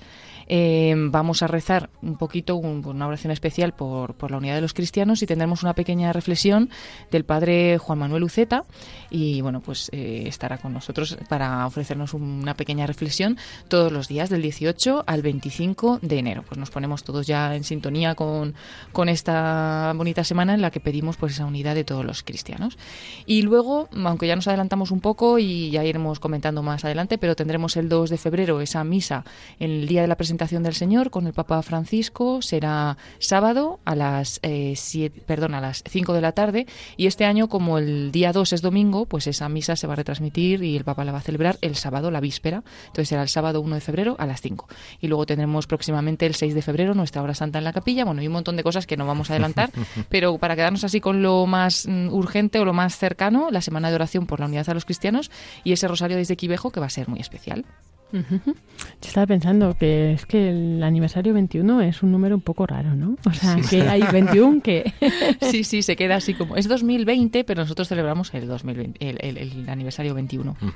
eh, 0.48 0.94
vamos 0.96 1.42
a 1.42 1.46
rezar 1.46 1.90
un 2.02 2.16
poquito, 2.16 2.56
un- 2.56 2.84
una 2.84 3.06
oración 3.06 3.30
especial 3.32 3.72
por, 3.74 4.14
por 4.14 4.30
la 4.30 4.38
unidad 4.38 4.54
de 4.56 4.60
los 4.60 4.74
cristianos 4.74 5.22
y 5.22 5.26
tendremos 5.26 5.62
una 5.62 5.74
pequeña 5.74 6.12
reflexión 6.12 6.70
del 7.10 7.24
padre 7.24 7.78
Juan 7.78 7.98
Manuel 7.98 8.24
Uceta. 8.24 8.64
Y 9.10 9.40
bueno, 9.40 9.60
pues 9.60 9.88
eh, 9.92 10.24
estará 10.26 10.58
con 10.58 10.72
nosotros 10.72 11.16
para 11.28 11.66
ofrecernos 11.66 12.14
una 12.14 12.54
pequeña 12.54 12.86
reflexión 12.86 13.36
todos 13.68 13.92
los 13.92 14.08
días, 14.08 14.30
del 14.30 14.42
18 14.42 15.04
al 15.06 15.22
25 15.22 15.98
de 16.02 16.21
enero. 16.22 16.42
Pues 16.48 16.58
nos 16.58 16.70
ponemos 16.70 17.04
todos 17.04 17.26
ya 17.26 17.54
en 17.54 17.64
sintonía 17.64 18.14
con, 18.14 18.54
con 18.92 19.08
esta 19.08 19.92
bonita 19.96 20.24
semana 20.24 20.54
en 20.54 20.62
la 20.62 20.70
que 20.70 20.80
pedimos 20.80 21.16
pues 21.16 21.32
esa 21.34 21.44
unidad 21.46 21.74
de 21.74 21.84
todos 21.84 22.04
los 22.04 22.22
cristianos. 22.22 22.78
Y 23.26 23.42
luego, 23.42 23.88
aunque 24.04 24.26
ya 24.26 24.36
nos 24.36 24.48
adelantamos 24.48 24.90
un 24.90 25.00
poco 25.00 25.38
y 25.38 25.70
ya 25.70 25.84
iremos 25.84 26.18
comentando 26.20 26.62
más 26.62 26.84
adelante, 26.84 27.18
pero 27.18 27.36
tendremos 27.36 27.76
el 27.76 27.88
2 27.88 28.10
de 28.10 28.18
febrero 28.18 28.60
esa 28.60 28.82
misa 28.84 29.24
en 29.58 29.70
el 29.70 29.86
día 29.88 30.00
de 30.02 30.08
la 30.08 30.16
presentación 30.16 30.62
del 30.62 30.74
Señor 30.74 31.10
con 31.10 31.26
el 31.26 31.32
Papa 31.32 31.62
Francisco. 31.62 32.40
Será 32.42 32.96
sábado 33.18 33.80
a 33.84 33.94
las 33.94 34.40
eh, 34.42 34.74
siete- 34.76 35.22
perdón, 35.26 35.54
a 35.54 35.60
las 35.60 35.82
5 35.88 36.12
de 36.12 36.20
la 36.20 36.32
tarde. 36.32 36.66
Y 36.96 37.06
este 37.06 37.24
año, 37.24 37.48
como 37.48 37.78
el 37.78 38.12
día 38.12 38.32
2 38.32 38.52
es 38.52 38.62
domingo, 38.62 39.06
pues 39.06 39.26
esa 39.26 39.48
misa 39.48 39.76
se 39.76 39.86
va 39.86 39.92
a 39.94 39.96
retransmitir 39.96 40.62
y 40.62 40.76
el 40.76 40.84
Papa 40.84 41.04
la 41.04 41.12
va 41.12 41.18
a 41.18 41.22
celebrar 41.22 41.58
el 41.60 41.76
sábado, 41.76 42.10
la 42.10 42.20
víspera. 42.20 42.62
Entonces 42.86 43.08
será 43.08 43.22
el 43.22 43.28
sábado 43.28 43.60
1 43.60 43.74
de 43.74 43.80
febrero 43.80 44.16
a 44.18 44.26
las 44.26 44.40
5. 44.40 44.68
Y 45.00 45.08
luego 45.08 45.26
tendremos 45.26 45.66
próximamente 45.66 46.11
el 46.20 46.34
6 46.34 46.54
de 46.54 46.62
febrero 46.62 46.94
nuestra 46.94 47.22
hora 47.22 47.34
santa 47.34 47.58
en 47.58 47.64
la 47.64 47.72
capilla. 47.72 48.04
Bueno, 48.04 48.22
y 48.22 48.26
un 48.26 48.32
montón 48.32 48.56
de 48.56 48.62
cosas 48.62 48.86
que 48.86 48.96
no 48.96 49.06
vamos 49.06 49.30
a 49.30 49.34
adelantar, 49.34 49.70
pero 50.08 50.38
para 50.38 50.56
quedarnos 50.56 50.84
así 50.84 51.00
con 51.00 51.22
lo 51.22 51.46
más 51.46 51.86
mm, 51.86 52.08
urgente 52.08 52.58
o 52.58 52.64
lo 52.64 52.72
más 52.72 52.96
cercano, 52.96 53.50
la 53.50 53.60
semana 53.60 53.88
de 53.90 53.96
oración 53.96 54.26
por 54.26 54.40
la 54.40 54.46
unidad 54.46 54.68
a 54.68 54.74
los 54.74 54.84
cristianos 54.84 55.30
y 55.64 55.72
ese 55.72 55.88
rosario 55.88 56.16
desde 56.16 56.36
Quivejo 56.36 56.70
que 56.70 56.80
va 56.80 56.86
a 56.86 56.90
ser 56.90 57.08
muy 57.08 57.20
especial. 57.20 57.64
Yo 58.12 59.08
estaba 59.08 59.26
pensando 59.26 59.76
que 59.76 60.12
es 60.12 60.26
que 60.26 60.50
el 60.50 60.82
aniversario 60.82 61.34
21 61.34 61.80
es 61.82 62.02
un 62.02 62.12
número 62.12 62.34
un 62.34 62.40
poco 62.42 62.66
raro, 62.66 62.94
¿no? 62.94 63.16
O 63.24 63.32
sea, 63.32 63.56
que 63.68 63.82
hay 63.82 64.02
21 64.02 64.60
que... 64.62 64.92
Sí, 65.40 65.64
sí, 65.64 65.82
se 65.82 65.96
queda 65.96 66.16
así 66.16 66.34
como. 66.34 66.56
Es 66.56 66.68
2020, 66.68 67.44
pero 67.44 67.62
nosotros 67.62 67.88
celebramos 67.88 68.32
el 68.34 68.46
2020, 68.46 69.08
el, 69.08 69.18
el- 69.20 69.38
el 69.38 69.68
aniversario 69.68 70.14
21. 70.14 70.50
Ujú. 70.52 70.72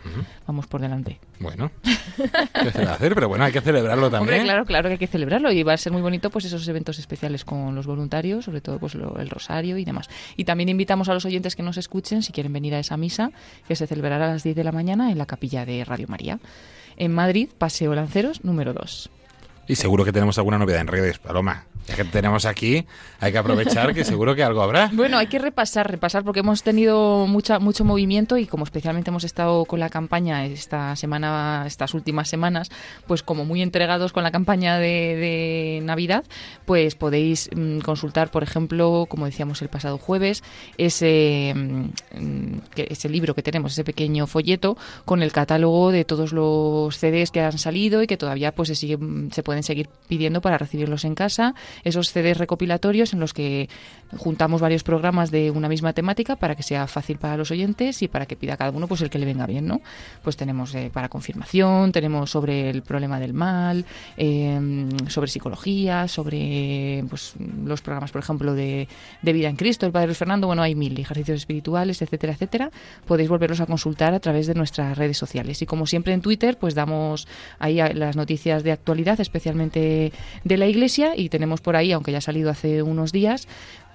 Vamos 0.46 0.66
por 0.66 0.80
delante. 0.80 1.18
Bueno, 1.40 1.70
¿qué 1.84 2.70
se 2.72 2.84
va 2.84 2.92
a 2.92 2.94
hacer? 2.94 3.14
Pero 3.14 3.28
bueno, 3.28 3.44
hay 3.44 3.52
que 3.52 3.60
celebrarlo 3.60 4.10
también. 4.10 4.34
Hombre, 4.40 4.44
claro, 4.44 4.64
claro 4.64 4.88
que 4.88 4.92
hay 4.94 4.98
que 4.98 5.06
celebrarlo 5.06 5.50
y 5.52 5.62
va 5.62 5.74
a 5.74 5.76
ser 5.76 5.92
muy 5.92 6.02
bonito 6.02 6.30
pues 6.30 6.44
esos 6.46 6.66
eventos 6.68 6.98
especiales 6.98 7.44
con 7.44 7.74
los 7.74 7.86
voluntarios, 7.86 8.44
sobre 8.46 8.60
todo 8.60 8.78
pues 8.78 8.94
lo- 8.94 9.18
el 9.18 9.28
rosario 9.30 9.76
y 9.78 9.84
demás. 9.84 10.08
Y 10.36 10.44
también 10.44 10.68
invitamos 10.68 11.08
a 11.08 11.14
los 11.14 11.24
oyentes 11.24 11.56
que 11.56 11.62
nos 11.62 11.76
escuchen 11.76 12.22
si 12.22 12.32
quieren 12.32 12.52
venir 12.52 12.74
a 12.74 12.78
esa 12.78 12.96
misa 12.96 13.30
que 13.68 13.76
se 13.76 13.86
celebrará 13.86 14.26
a 14.26 14.32
las 14.32 14.42
10 14.42 14.56
de 14.56 14.64
la 14.64 14.72
mañana 14.72 15.10
en 15.10 15.18
la 15.18 15.26
capilla 15.26 15.64
de 15.64 15.84
Radio 15.84 16.06
María. 16.08 16.38
En 16.96 17.12
Madrid, 17.12 17.50
Paseo 17.56 17.94
Lanceros, 17.94 18.44
número 18.44 18.72
2. 18.72 19.10
Y 19.68 19.76
seguro 19.76 20.04
que 20.04 20.12
tenemos 20.12 20.38
alguna 20.38 20.58
novedad 20.58 20.80
en 20.80 20.86
redes, 20.86 21.18
Paloma. 21.18 21.66
Tenemos 22.10 22.44
aquí, 22.46 22.84
hay 23.20 23.32
que 23.32 23.38
aprovechar 23.38 23.94
que 23.94 24.04
seguro 24.04 24.34
que 24.34 24.42
algo 24.42 24.62
habrá. 24.62 24.90
Bueno, 24.96 25.18
hay 25.18 25.26
que 25.28 25.38
repasar, 25.38 25.88
repasar, 25.90 26.24
porque 26.24 26.40
hemos 26.40 26.62
tenido 26.62 27.26
mucha, 27.28 27.58
mucho 27.58 27.84
movimiento 27.84 28.36
y 28.38 28.46
como 28.46 28.64
especialmente 28.64 29.10
hemos 29.10 29.24
estado 29.24 29.64
con 29.66 29.78
la 29.78 29.88
campaña 29.88 30.44
esta 30.46 30.96
semana, 30.96 31.64
estas 31.66 31.94
últimas 31.94 32.28
semanas, 32.28 32.70
pues 33.06 33.22
como 33.22 33.44
muy 33.44 33.62
entregados 33.62 34.12
con 34.12 34.22
la 34.24 34.30
campaña 34.32 34.78
de, 34.78 35.80
Navidad, 35.82 36.24
pues 36.64 36.94
podéis 36.96 37.48
mm, 37.54 37.78
consultar, 37.80 38.30
por 38.30 38.42
ejemplo, 38.42 39.06
como 39.08 39.26
decíamos 39.26 39.62
el 39.62 39.68
pasado 39.68 39.98
jueves, 39.98 40.42
ese, 40.78 41.54
mm, 41.54 42.58
ese 42.76 43.08
libro 43.08 43.34
que 43.34 43.42
tenemos, 43.42 43.72
ese 43.72 43.84
pequeño 43.84 44.26
folleto 44.26 44.76
con 45.04 45.22
el 45.22 45.32
catálogo 45.32 45.92
de 45.92 46.04
todos 46.04 46.32
los 46.32 46.96
CDs 46.98 47.30
que 47.30 47.40
han 47.40 47.58
salido 47.58 48.02
y 48.02 48.06
que 48.06 48.16
todavía 48.16 48.52
pues 48.52 48.68
se, 48.68 48.74
siguen- 48.74 49.32
se 49.32 49.42
pueden 49.42 49.62
seguir 49.62 49.88
pidiendo 50.08 50.40
para 50.40 50.58
recibirlos 50.58 51.04
en 51.04 51.14
casa 51.14 51.54
esos 51.84 52.10
CDs 52.10 52.38
recopilatorios 52.38 53.12
en 53.12 53.20
los 53.20 53.32
que 53.32 53.68
juntamos 54.16 54.60
varios 54.60 54.82
programas 54.82 55.30
de 55.30 55.50
una 55.50 55.68
misma 55.68 55.92
temática 55.92 56.36
para 56.36 56.54
que 56.54 56.62
sea 56.62 56.86
fácil 56.86 57.18
para 57.18 57.36
los 57.36 57.50
oyentes 57.50 58.02
y 58.02 58.08
para 58.08 58.26
que 58.26 58.36
pida 58.36 58.56
cada 58.56 58.70
uno 58.70 58.86
pues 58.86 59.00
el 59.00 59.10
que 59.10 59.18
le 59.18 59.26
venga 59.26 59.46
bien, 59.46 59.66
¿no? 59.66 59.80
Pues 60.22 60.36
tenemos 60.36 60.74
eh, 60.74 60.90
para 60.92 61.08
confirmación, 61.08 61.92
tenemos 61.92 62.30
sobre 62.30 62.70
el 62.70 62.82
problema 62.82 63.18
del 63.18 63.34
mal, 63.34 63.84
eh, 64.16 64.88
sobre 65.08 65.30
psicología, 65.30 66.08
sobre 66.08 67.04
pues, 67.08 67.34
los 67.64 67.82
programas, 67.82 68.12
por 68.12 68.20
ejemplo, 68.20 68.54
de, 68.54 68.88
de 69.22 69.32
vida 69.32 69.48
en 69.48 69.56
Cristo, 69.56 69.86
el 69.86 69.92
Padre 69.92 70.14
Fernando, 70.14 70.46
bueno, 70.46 70.62
hay 70.62 70.74
mil 70.74 70.98
ejercicios 70.98 71.38
espirituales, 71.38 72.02
etcétera, 72.02 72.32
etcétera. 72.32 72.70
Podéis 73.06 73.28
volverlos 73.28 73.60
a 73.60 73.66
consultar 73.66 74.14
a 74.14 74.20
través 74.20 74.46
de 74.46 74.54
nuestras 74.54 74.96
redes 74.96 75.18
sociales. 75.18 75.62
Y 75.62 75.66
como 75.66 75.86
siempre 75.86 76.12
en 76.12 76.20
Twitter, 76.20 76.58
pues 76.58 76.74
damos 76.74 77.26
ahí 77.58 77.76
las 77.94 78.16
noticias 78.16 78.62
de 78.62 78.72
actualidad, 78.72 79.20
especialmente 79.20 80.12
de 80.44 80.56
la 80.56 80.66
Iglesia, 80.66 81.12
y 81.16 81.28
tenemos 81.28 81.60
por 81.66 81.74
ahí, 81.74 81.90
aunque 81.90 82.12
ya 82.12 82.18
ha 82.18 82.20
salido 82.20 82.48
hace 82.48 82.80
unos 82.80 83.10
días, 83.10 83.48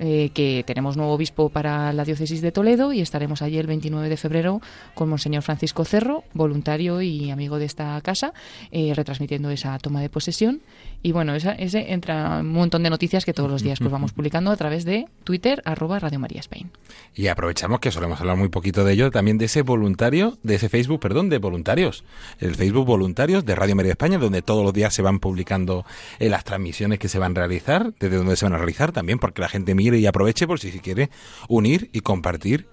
eh, 0.04 0.32
que 0.34 0.64
tenemos 0.66 0.98
nuevo 0.98 1.14
obispo 1.14 1.50
para 1.50 1.94
la 1.94 2.04
diócesis 2.04 2.42
de 2.42 2.52
Toledo 2.52 2.92
y 2.92 3.02
estaremos 3.02 3.42
allí 3.44 3.60
el 3.60 3.68
29 3.68 4.10
de 4.10 4.18
febrero 4.18 4.60
con 4.94 5.08
Monseñor 5.08 5.44
Francisco 5.44 5.86
Cerro, 5.86 6.24
voluntario 6.34 7.02
y 7.04 7.30
amigo 7.30 7.60
de 7.60 7.66
esta 7.66 8.02
casa, 8.02 8.34
eh, 8.72 8.94
retransmitiendo 8.96 9.52
esa 9.52 9.78
toma 9.78 10.02
de 10.02 10.10
posesión. 10.10 10.62
Y 11.04 11.14
bueno, 11.14 11.34
esa, 11.34 11.54
ese 11.54 11.94
entra 11.94 12.40
un 12.40 12.52
montón 12.52 12.84
de 12.84 12.90
noticias 12.90 13.26
que 13.26 13.34
todos 13.34 13.50
los 13.50 13.62
días 13.62 13.80
pues 13.80 13.92
vamos 13.92 14.12
publicando 14.16 14.52
a 14.52 14.58
través 14.58 14.86
de 14.86 15.06
Twitter, 15.24 15.62
arroba 15.66 16.00
Radio 16.00 16.20
María 16.20 16.40
Spain. 16.40 16.72
Y 17.16 17.28
aprovechamos 17.28 17.80
que 17.80 17.92
solemos 17.92 18.20
hablar 18.20 18.38
muy 18.38 18.50
poquito 18.50 18.84
de 18.84 18.94
ello, 18.94 19.12
también 19.12 19.38
de 19.38 19.46
ese 19.46 19.62
voluntario, 19.62 20.38
de 20.44 20.56
ese 20.56 20.68
Facebook, 20.68 21.00
perdón, 21.00 21.30
de 21.30 21.38
voluntarios. 21.38 22.04
El 22.40 22.56
Facebook 22.56 22.88
Voluntarios 22.88 23.46
de 23.46 23.56
Radio 23.56 23.76
María 23.76 23.92
España, 23.92 24.18
donde 24.18 24.42
todos 24.42 24.64
los 24.64 24.74
días 24.74 24.94
se 24.94 25.04
van 25.04 25.20
publicando 25.20 25.86
eh, 26.20 26.28
las 26.28 26.44
transmisiones 26.44 26.98
que 26.98 27.08
se 27.08 27.20
van 27.20 27.38
a 27.38 27.48
desde 27.64 28.18
donde 28.18 28.36
se 28.36 28.46
van 28.46 28.54
a 28.54 28.58
realizar 28.58 28.92
también, 28.92 29.20
porque 29.20 29.42
la 29.42 29.50
gente 29.50 29.76
mire 29.76 29.98
y 30.00 30.06
aproveche 30.06 30.48
por 30.48 30.60
si 30.60 30.72
se 30.72 30.80
quiere 30.80 31.10
unir 31.48 31.90
y 31.94 32.02
compartir 32.02 32.68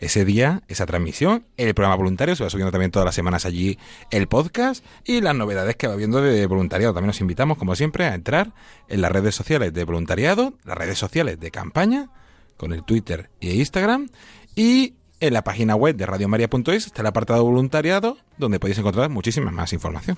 ese 0.00 0.24
día, 0.24 0.62
esa 0.68 0.86
transmisión, 0.86 1.44
el 1.58 1.74
programa 1.74 1.96
voluntario, 1.96 2.34
se 2.34 2.42
va 2.42 2.50
subiendo 2.50 2.72
también 2.72 2.90
todas 2.90 3.04
las 3.04 3.14
semanas 3.14 3.44
allí 3.44 3.78
el 4.10 4.28
podcast 4.28 4.84
y 5.04 5.20
las 5.20 5.34
novedades 5.34 5.76
que 5.76 5.86
va 5.86 5.94
viendo 5.94 6.22
de 6.22 6.46
voluntariado. 6.46 6.94
También 6.94 7.08
nos 7.08 7.20
invitamos, 7.20 7.58
como 7.58 7.76
siempre, 7.76 8.06
a 8.06 8.14
entrar 8.14 8.52
en 8.88 9.02
las 9.02 9.12
redes 9.12 9.34
sociales 9.34 9.74
de 9.74 9.84
voluntariado, 9.84 10.54
las 10.64 10.76
redes 10.76 10.98
sociales 10.98 11.38
de 11.38 11.50
campaña, 11.50 12.08
con 12.56 12.72
el 12.72 12.82
Twitter 12.82 13.30
y 13.40 13.50
Instagram, 13.52 14.08
y 14.56 14.94
en 15.20 15.34
la 15.34 15.44
página 15.44 15.76
web 15.76 15.96
de 15.96 16.06
radiomaria.es 16.06 16.86
está 16.86 17.02
el 17.02 17.06
apartado 17.06 17.44
voluntariado, 17.44 18.16
donde 18.38 18.58
podéis 18.58 18.78
encontrar 18.78 19.10
muchísima 19.10 19.50
más 19.50 19.74
información. 19.74 20.16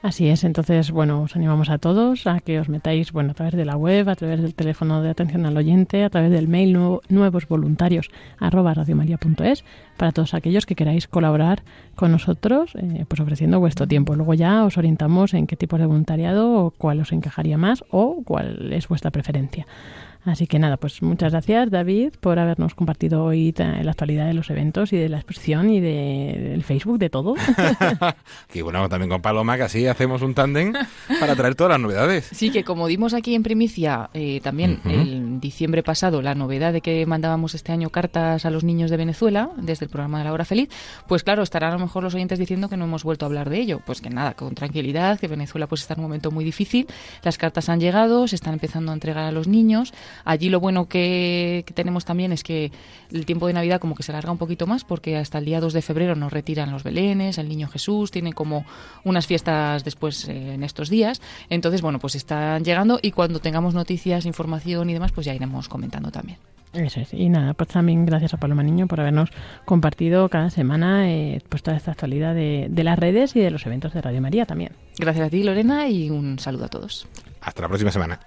Así 0.00 0.28
es, 0.28 0.44
entonces, 0.44 0.92
bueno, 0.92 1.22
os 1.22 1.34
animamos 1.34 1.70
a 1.70 1.78
todos 1.78 2.28
a 2.28 2.38
que 2.38 2.60
os 2.60 2.68
metáis, 2.68 3.10
bueno, 3.10 3.32
a 3.32 3.34
través 3.34 3.54
de 3.54 3.64
la 3.64 3.76
web, 3.76 4.08
a 4.08 4.14
través 4.14 4.40
del 4.40 4.54
teléfono 4.54 5.02
de 5.02 5.10
atención 5.10 5.44
al 5.44 5.56
oyente, 5.56 6.04
a 6.04 6.10
través 6.10 6.30
del 6.30 6.46
mail 6.46 6.72
nuevo, 6.72 7.02
nuevos 7.08 7.48
voluntarios 7.48 8.08
arroba 8.38 8.74
radiomaria.es 8.74 9.64
para 9.96 10.12
todos 10.12 10.34
aquellos 10.34 10.66
que 10.66 10.76
queráis 10.76 11.08
colaborar 11.08 11.64
con 11.96 12.12
nosotros, 12.12 12.76
eh, 12.76 13.06
pues 13.08 13.20
ofreciendo 13.20 13.58
vuestro 13.58 13.88
tiempo. 13.88 14.14
Luego 14.14 14.34
ya 14.34 14.64
os 14.64 14.78
orientamos 14.78 15.34
en 15.34 15.48
qué 15.48 15.56
tipo 15.56 15.78
de 15.78 15.86
voluntariado 15.86 16.52
o 16.52 16.70
cuál 16.70 17.00
os 17.00 17.10
encajaría 17.10 17.58
más 17.58 17.82
o 17.90 18.22
cuál 18.24 18.72
es 18.72 18.86
vuestra 18.86 19.10
preferencia. 19.10 19.66
Así 20.24 20.46
que 20.46 20.58
nada, 20.58 20.76
pues 20.76 21.00
muchas 21.02 21.32
gracias 21.32 21.70
David 21.70 22.14
por 22.20 22.38
habernos 22.38 22.74
compartido 22.74 23.24
hoy 23.24 23.54
la 23.58 23.90
actualidad 23.90 24.26
de 24.26 24.34
los 24.34 24.50
eventos 24.50 24.92
y 24.92 24.96
de 24.96 25.08
la 25.08 25.18
exposición 25.18 25.70
y 25.70 25.80
de, 25.80 26.48
del 26.50 26.64
Facebook, 26.64 26.98
de 26.98 27.08
todo. 27.08 27.34
y 28.54 28.60
bueno, 28.60 28.88
también 28.88 29.08
con 29.10 29.22
Paloma, 29.22 29.56
que 29.56 29.62
así 29.62 29.86
hacemos 29.86 30.22
un 30.22 30.34
tándem 30.34 30.72
para 31.20 31.34
traer 31.34 31.54
todas 31.54 31.70
las 31.72 31.80
novedades. 31.80 32.28
Sí, 32.32 32.50
que 32.50 32.64
como 32.64 32.86
dimos 32.88 33.14
aquí 33.14 33.34
en 33.34 33.42
primicia 33.42 34.10
eh, 34.12 34.40
también 34.42 34.80
en 34.84 35.40
diciembre 35.40 35.82
pasado 35.82 36.20
la 36.20 36.34
novedad 36.34 36.72
de 36.72 36.80
que 36.80 37.06
mandábamos 37.06 37.54
este 37.54 37.72
año 37.72 37.90
cartas 37.90 38.44
a 38.44 38.50
los 38.50 38.64
niños 38.64 38.90
de 38.90 38.96
Venezuela 38.96 39.50
desde 39.56 39.86
el 39.86 39.90
programa 39.90 40.18
de 40.18 40.24
la 40.24 40.32
hora 40.32 40.44
feliz, 40.44 40.68
pues 41.06 41.22
claro, 41.22 41.42
estarán 41.42 41.70
a 41.70 41.74
lo 41.74 41.80
mejor 41.80 42.02
los 42.02 42.14
oyentes 42.14 42.38
diciendo 42.38 42.68
que 42.68 42.76
no 42.76 42.84
hemos 42.84 43.04
vuelto 43.04 43.24
a 43.24 43.28
hablar 43.28 43.50
de 43.50 43.60
ello. 43.60 43.80
Pues 43.84 44.00
que 44.00 44.10
nada, 44.10 44.34
con 44.34 44.54
tranquilidad, 44.54 45.18
que 45.18 45.28
Venezuela 45.28 45.66
pues 45.66 45.82
está 45.82 45.94
en 45.94 46.00
un 46.00 46.06
momento 46.06 46.30
muy 46.30 46.44
difícil, 46.44 46.86
las 47.22 47.38
cartas 47.38 47.68
han 47.68 47.80
llegado, 47.80 48.28
se 48.28 48.36
están 48.36 48.54
empezando 48.54 48.92
a 48.92 48.94
entregar 48.94 49.24
a 49.24 49.32
los 49.32 49.48
niños, 49.48 49.92
Allí 50.24 50.48
lo 50.48 50.60
bueno 50.60 50.88
que, 50.88 51.64
tenemos 51.74 52.04
también 52.04 52.32
es 52.32 52.42
que 52.42 52.70
el 53.12 53.26
tiempo 53.26 53.46
de 53.46 53.52
Navidad 53.52 53.80
como 53.80 53.94
que 53.94 54.02
se 54.02 54.12
alarga 54.12 54.30
un 54.30 54.38
poquito 54.38 54.66
más 54.66 54.84
porque 54.84 55.16
hasta 55.16 55.38
el 55.38 55.44
día 55.44 55.60
2 55.60 55.72
de 55.72 55.82
febrero 55.82 56.14
nos 56.14 56.32
retiran 56.32 56.70
los 56.70 56.82
belenes, 56.82 57.38
el 57.38 57.48
Niño 57.48 57.68
Jesús, 57.68 58.10
tiene 58.10 58.32
como 58.32 58.64
unas 59.04 59.26
fiestas 59.26 59.84
después 59.84 60.28
eh, 60.28 60.54
en 60.54 60.64
estos 60.64 60.90
días. 60.90 61.20
Entonces, 61.50 61.82
bueno, 61.82 61.98
pues 61.98 62.14
están 62.14 62.64
llegando 62.64 62.98
y 63.02 63.12
cuando 63.12 63.40
tengamos 63.40 63.74
noticias, 63.74 64.26
información 64.26 64.90
y 64.90 64.94
demás, 64.94 65.12
pues 65.12 65.26
ya 65.26 65.34
iremos 65.34 65.68
comentando 65.68 66.10
también. 66.10 66.38
Eso 66.72 67.00
es. 67.00 67.14
Y 67.14 67.28
nada, 67.28 67.54
pues 67.54 67.70
también 67.70 68.04
gracias 68.04 68.34
a 68.34 68.36
Paloma 68.36 68.62
Niño 68.62 68.86
por 68.86 69.00
habernos 69.00 69.30
compartido 69.64 70.28
cada 70.28 70.50
semana 70.50 71.10
eh, 71.10 71.40
pues 71.48 71.62
toda 71.62 71.76
esta 71.76 71.92
actualidad 71.92 72.34
de, 72.34 72.66
de 72.68 72.84
las 72.84 72.98
redes 72.98 73.34
y 73.36 73.40
de 73.40 73.50
los 73.50 73.64
eventos 73.66 73.94
de 73.94 74.02
Radio 74.02 74.20
María 74.20 74.44
también. 74.44 74.72
Gracias 74.98 75.26
a 75.26 75.30
ti, 75.30 75.42
Lorena, 75.42 75.88
y 75.88 76.10
un 76.10 76.38
saludo 76.38 76.66
a 76.66 76.68
todos. 76.68 77.06
Hasta 77.40 77.62
la 77.62 77.68
próxima 77.68 77.90
semana. 77.90 78.20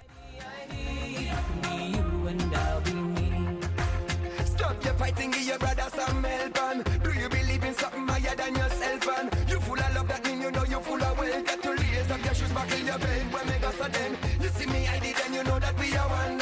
Your 12.92 13.08
shoes, 13.08 13.16
back 13.18 13.22
in 13.22 13.28
your 13.28 13.32
bed 13.32 13.32
when 13.32 13.46
me 13.46 13.60
go 13.60 13.70
so 13.70 13.88
then 13.88 14.16
You 14.40 14.48
see 14.48 14.66
me 14.66 14.88
I 14.88 14.98
did 14.98 15.16
and 15.24 15.34
you 15.34 15.44
know 15.44 15.58
that 15.58 15.78
we 15.78 15.96
are 15.96 16.08
one 16.08 16.41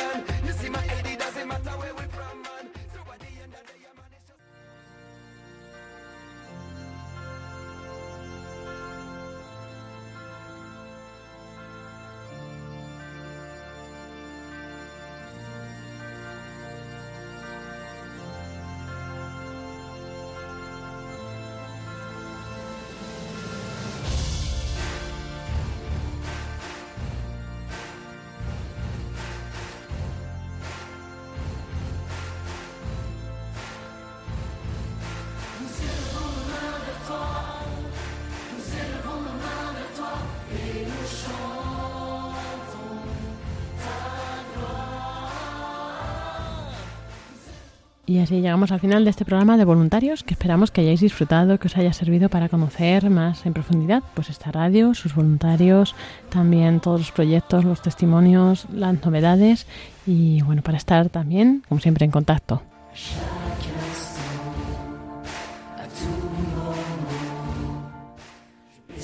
Y 48.10 48.18
así 48.18 48.40
llegamos 48.40 48.72
al 48.72 48.80
final 48.80 49.04
de 49.04 49.10
este 49.10 49.24
programa 49.24 49.56
de 49.56 49.64
voluntarios 49.64 50.24
que 50.24 50.34
esperamos 50.34 50.72
que 50.72 50.80
hayáis 50.80 50.98
disfrutado, 50.98 51.60
que 51.60 51.68
os 51.68 51.76
haya 51.76 51.92
servido 51.92 52.28
para 52.28 52.48
conocer 52.48 53.08
más 53.08 53.46
en 53.46 53.52
profundidad 53.52 54.02
pues 54.14 54.30
esta 54.30 54.50
radio, 54.50 54.94
sus 54.94 55.14
voluntarios, 55.14 55.94
también 56.28 56.80
todos 56.80 56.98
los 56.98 57.12
proyectos, 57.12 57.64
los 57.64 57.82
testimonios, 57.82 58.66
las 58.72 59.00
novedades 59.04 59.68
y 60.08 60.42
bueno, 60.42 60.60
para 60.60 60.76
estar 60.76 61.08
también, 61.08 61.62
como 61.68 61.80
siempre, 61.80 62.04
en 62.04 62.10
contacto. 62.10 62.62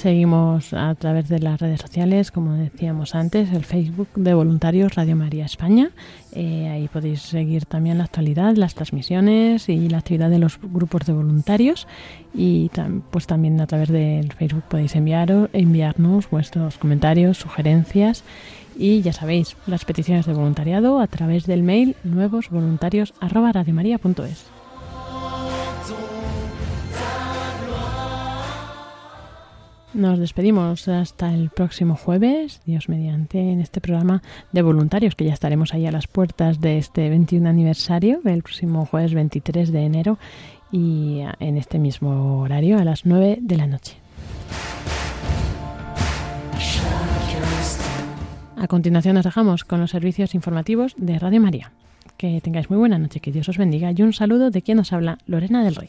Seguimos 0.07 0.71
a 0.73 0.95
través 0.95 1.29
de 1.29 1.41
las 1.41 1.61
redes 1.61 1.81
sociales, 1.81 2.31
como 2.31 2.53
decíamos 2.53 3.17
antes, 3.17 3.51
el 3.51 3.65
Facebook 3.65 4.07
de 4.15 4.35
Voluntarios 4.35 4.95
Radio 4.95 5.17
María 5.17 5.45
España. 5.45 5.91
Eh, 6.31 6.69
ahí 6.69 6.87
podéis 6.87 7.23
seguir 7.23 7.67
también 7.67 7.99
la 7.99 8.05
actualidad, 8.05 8.55
las 8.55 8.77
transmisiones 8.77 9.69
y 9.69 9.89
la 9.89 9.99
actividad 9.99 10.31
de 10.31 10.39
los 10.39 10.61
grupos 10.63 11.07
de 11.07 11.13
voluntarios. 11.13 11.89
Y 12.33 12.71
pues 13.11 13.27
también 13.27 13.61
a 13.61 13.67
través 13.67 13.89
del 13.89 14.33
Facebook 14.33 14.63
podéis 14.69 14.95
enviar, 14.95 15.51
enviarnos 15.53 16.31
vuestros 16.31 16.79
comentarios, 16.79 17.39
sugerencias 17.39 18.23
y 18.79 19.03
ya 19.03 19.13
sabéis, 19.13 19.57
las 19.67 19.85
peticiones 19.85 20.27
de 20.27 20.35
voluntariado 20.35 21.01
a 21.01 21.09
través 21.09 21.47
del 21.47 21.65
mail 21.65 21.97
nuevosvoluntarios.radiomaria.es. 22.05 24.56
Nos 29.97 30.19
despedimos 30.19 30.89
hasta 30.89 31.33
el 31.33 31.49
próximo 31.49 31.97
jueves, 31.97 32.61
Dios 32.67 32.91
mediante, 32.91 33.41
en 33.41 33.63
este 33.63 33.81
programa 33.81 34.23
de 34.53 34.61
voluntarios, 34.61 35.15
que 35.15 35.25
ya 35.25 35.33
estaremos 35.33 35.73
ahí 35.73 35.87
a 35.87 35.91
las 35.91 36.07
puertas 36.07 36.61
de 36.61 36.77
este 36.77 37.09
21 37.09 37.49
aniversario, 37.49 38.21
el 38.27 38.43
próximo 38.43 38.85
jueves 38.85 39.15
23 39.15 39.73
de 39.73 39.85
enero, 39.85 40.19
y 40.71 41.23
en 41.41 41.57
este 41.57 41.79
mismo 41.79 42.41
horario, 42.41 42.77
a 42.79 42.85
las 42.85 43.07
9 43.07 43.39
de 43.41 43.57
la 43.57 43.67
noche. 43.67 43.97
A 48.59 48.69
continuación 48.69 49.15
nos 49.15 49.25
dejamos 49.25 49.65
con 49.65 49.81
los 49.81 49.93
servicios 49.93 50.35
informativos 50.35 50.93
de 50.99 51.19
Radio 51.19 51.41
María. 51.41 51.73
Que 52.19 52.43
tengáis 52.43 52.69
muy 52.69 52.79
buena 52.79 52.99
noche, 52.99 53.21
que 53.21 53.33
Dios 53.33 53.49
os 53.49 53.57
bendiga 53.57 53.93
y 53.93 54.03
un 54.03 54.13
saludo 54.13 54.51
de 54.51 54.61
quien 54.61 54.77
nos 54.77 54.93
habla, 54.93 55.17
Lorena 55.27 55.65
del 55.65 55.75
Rey. 55.75 55.89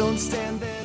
Don't 0.00 0.16
stand 0.16 0.60
there. 0.60 0.79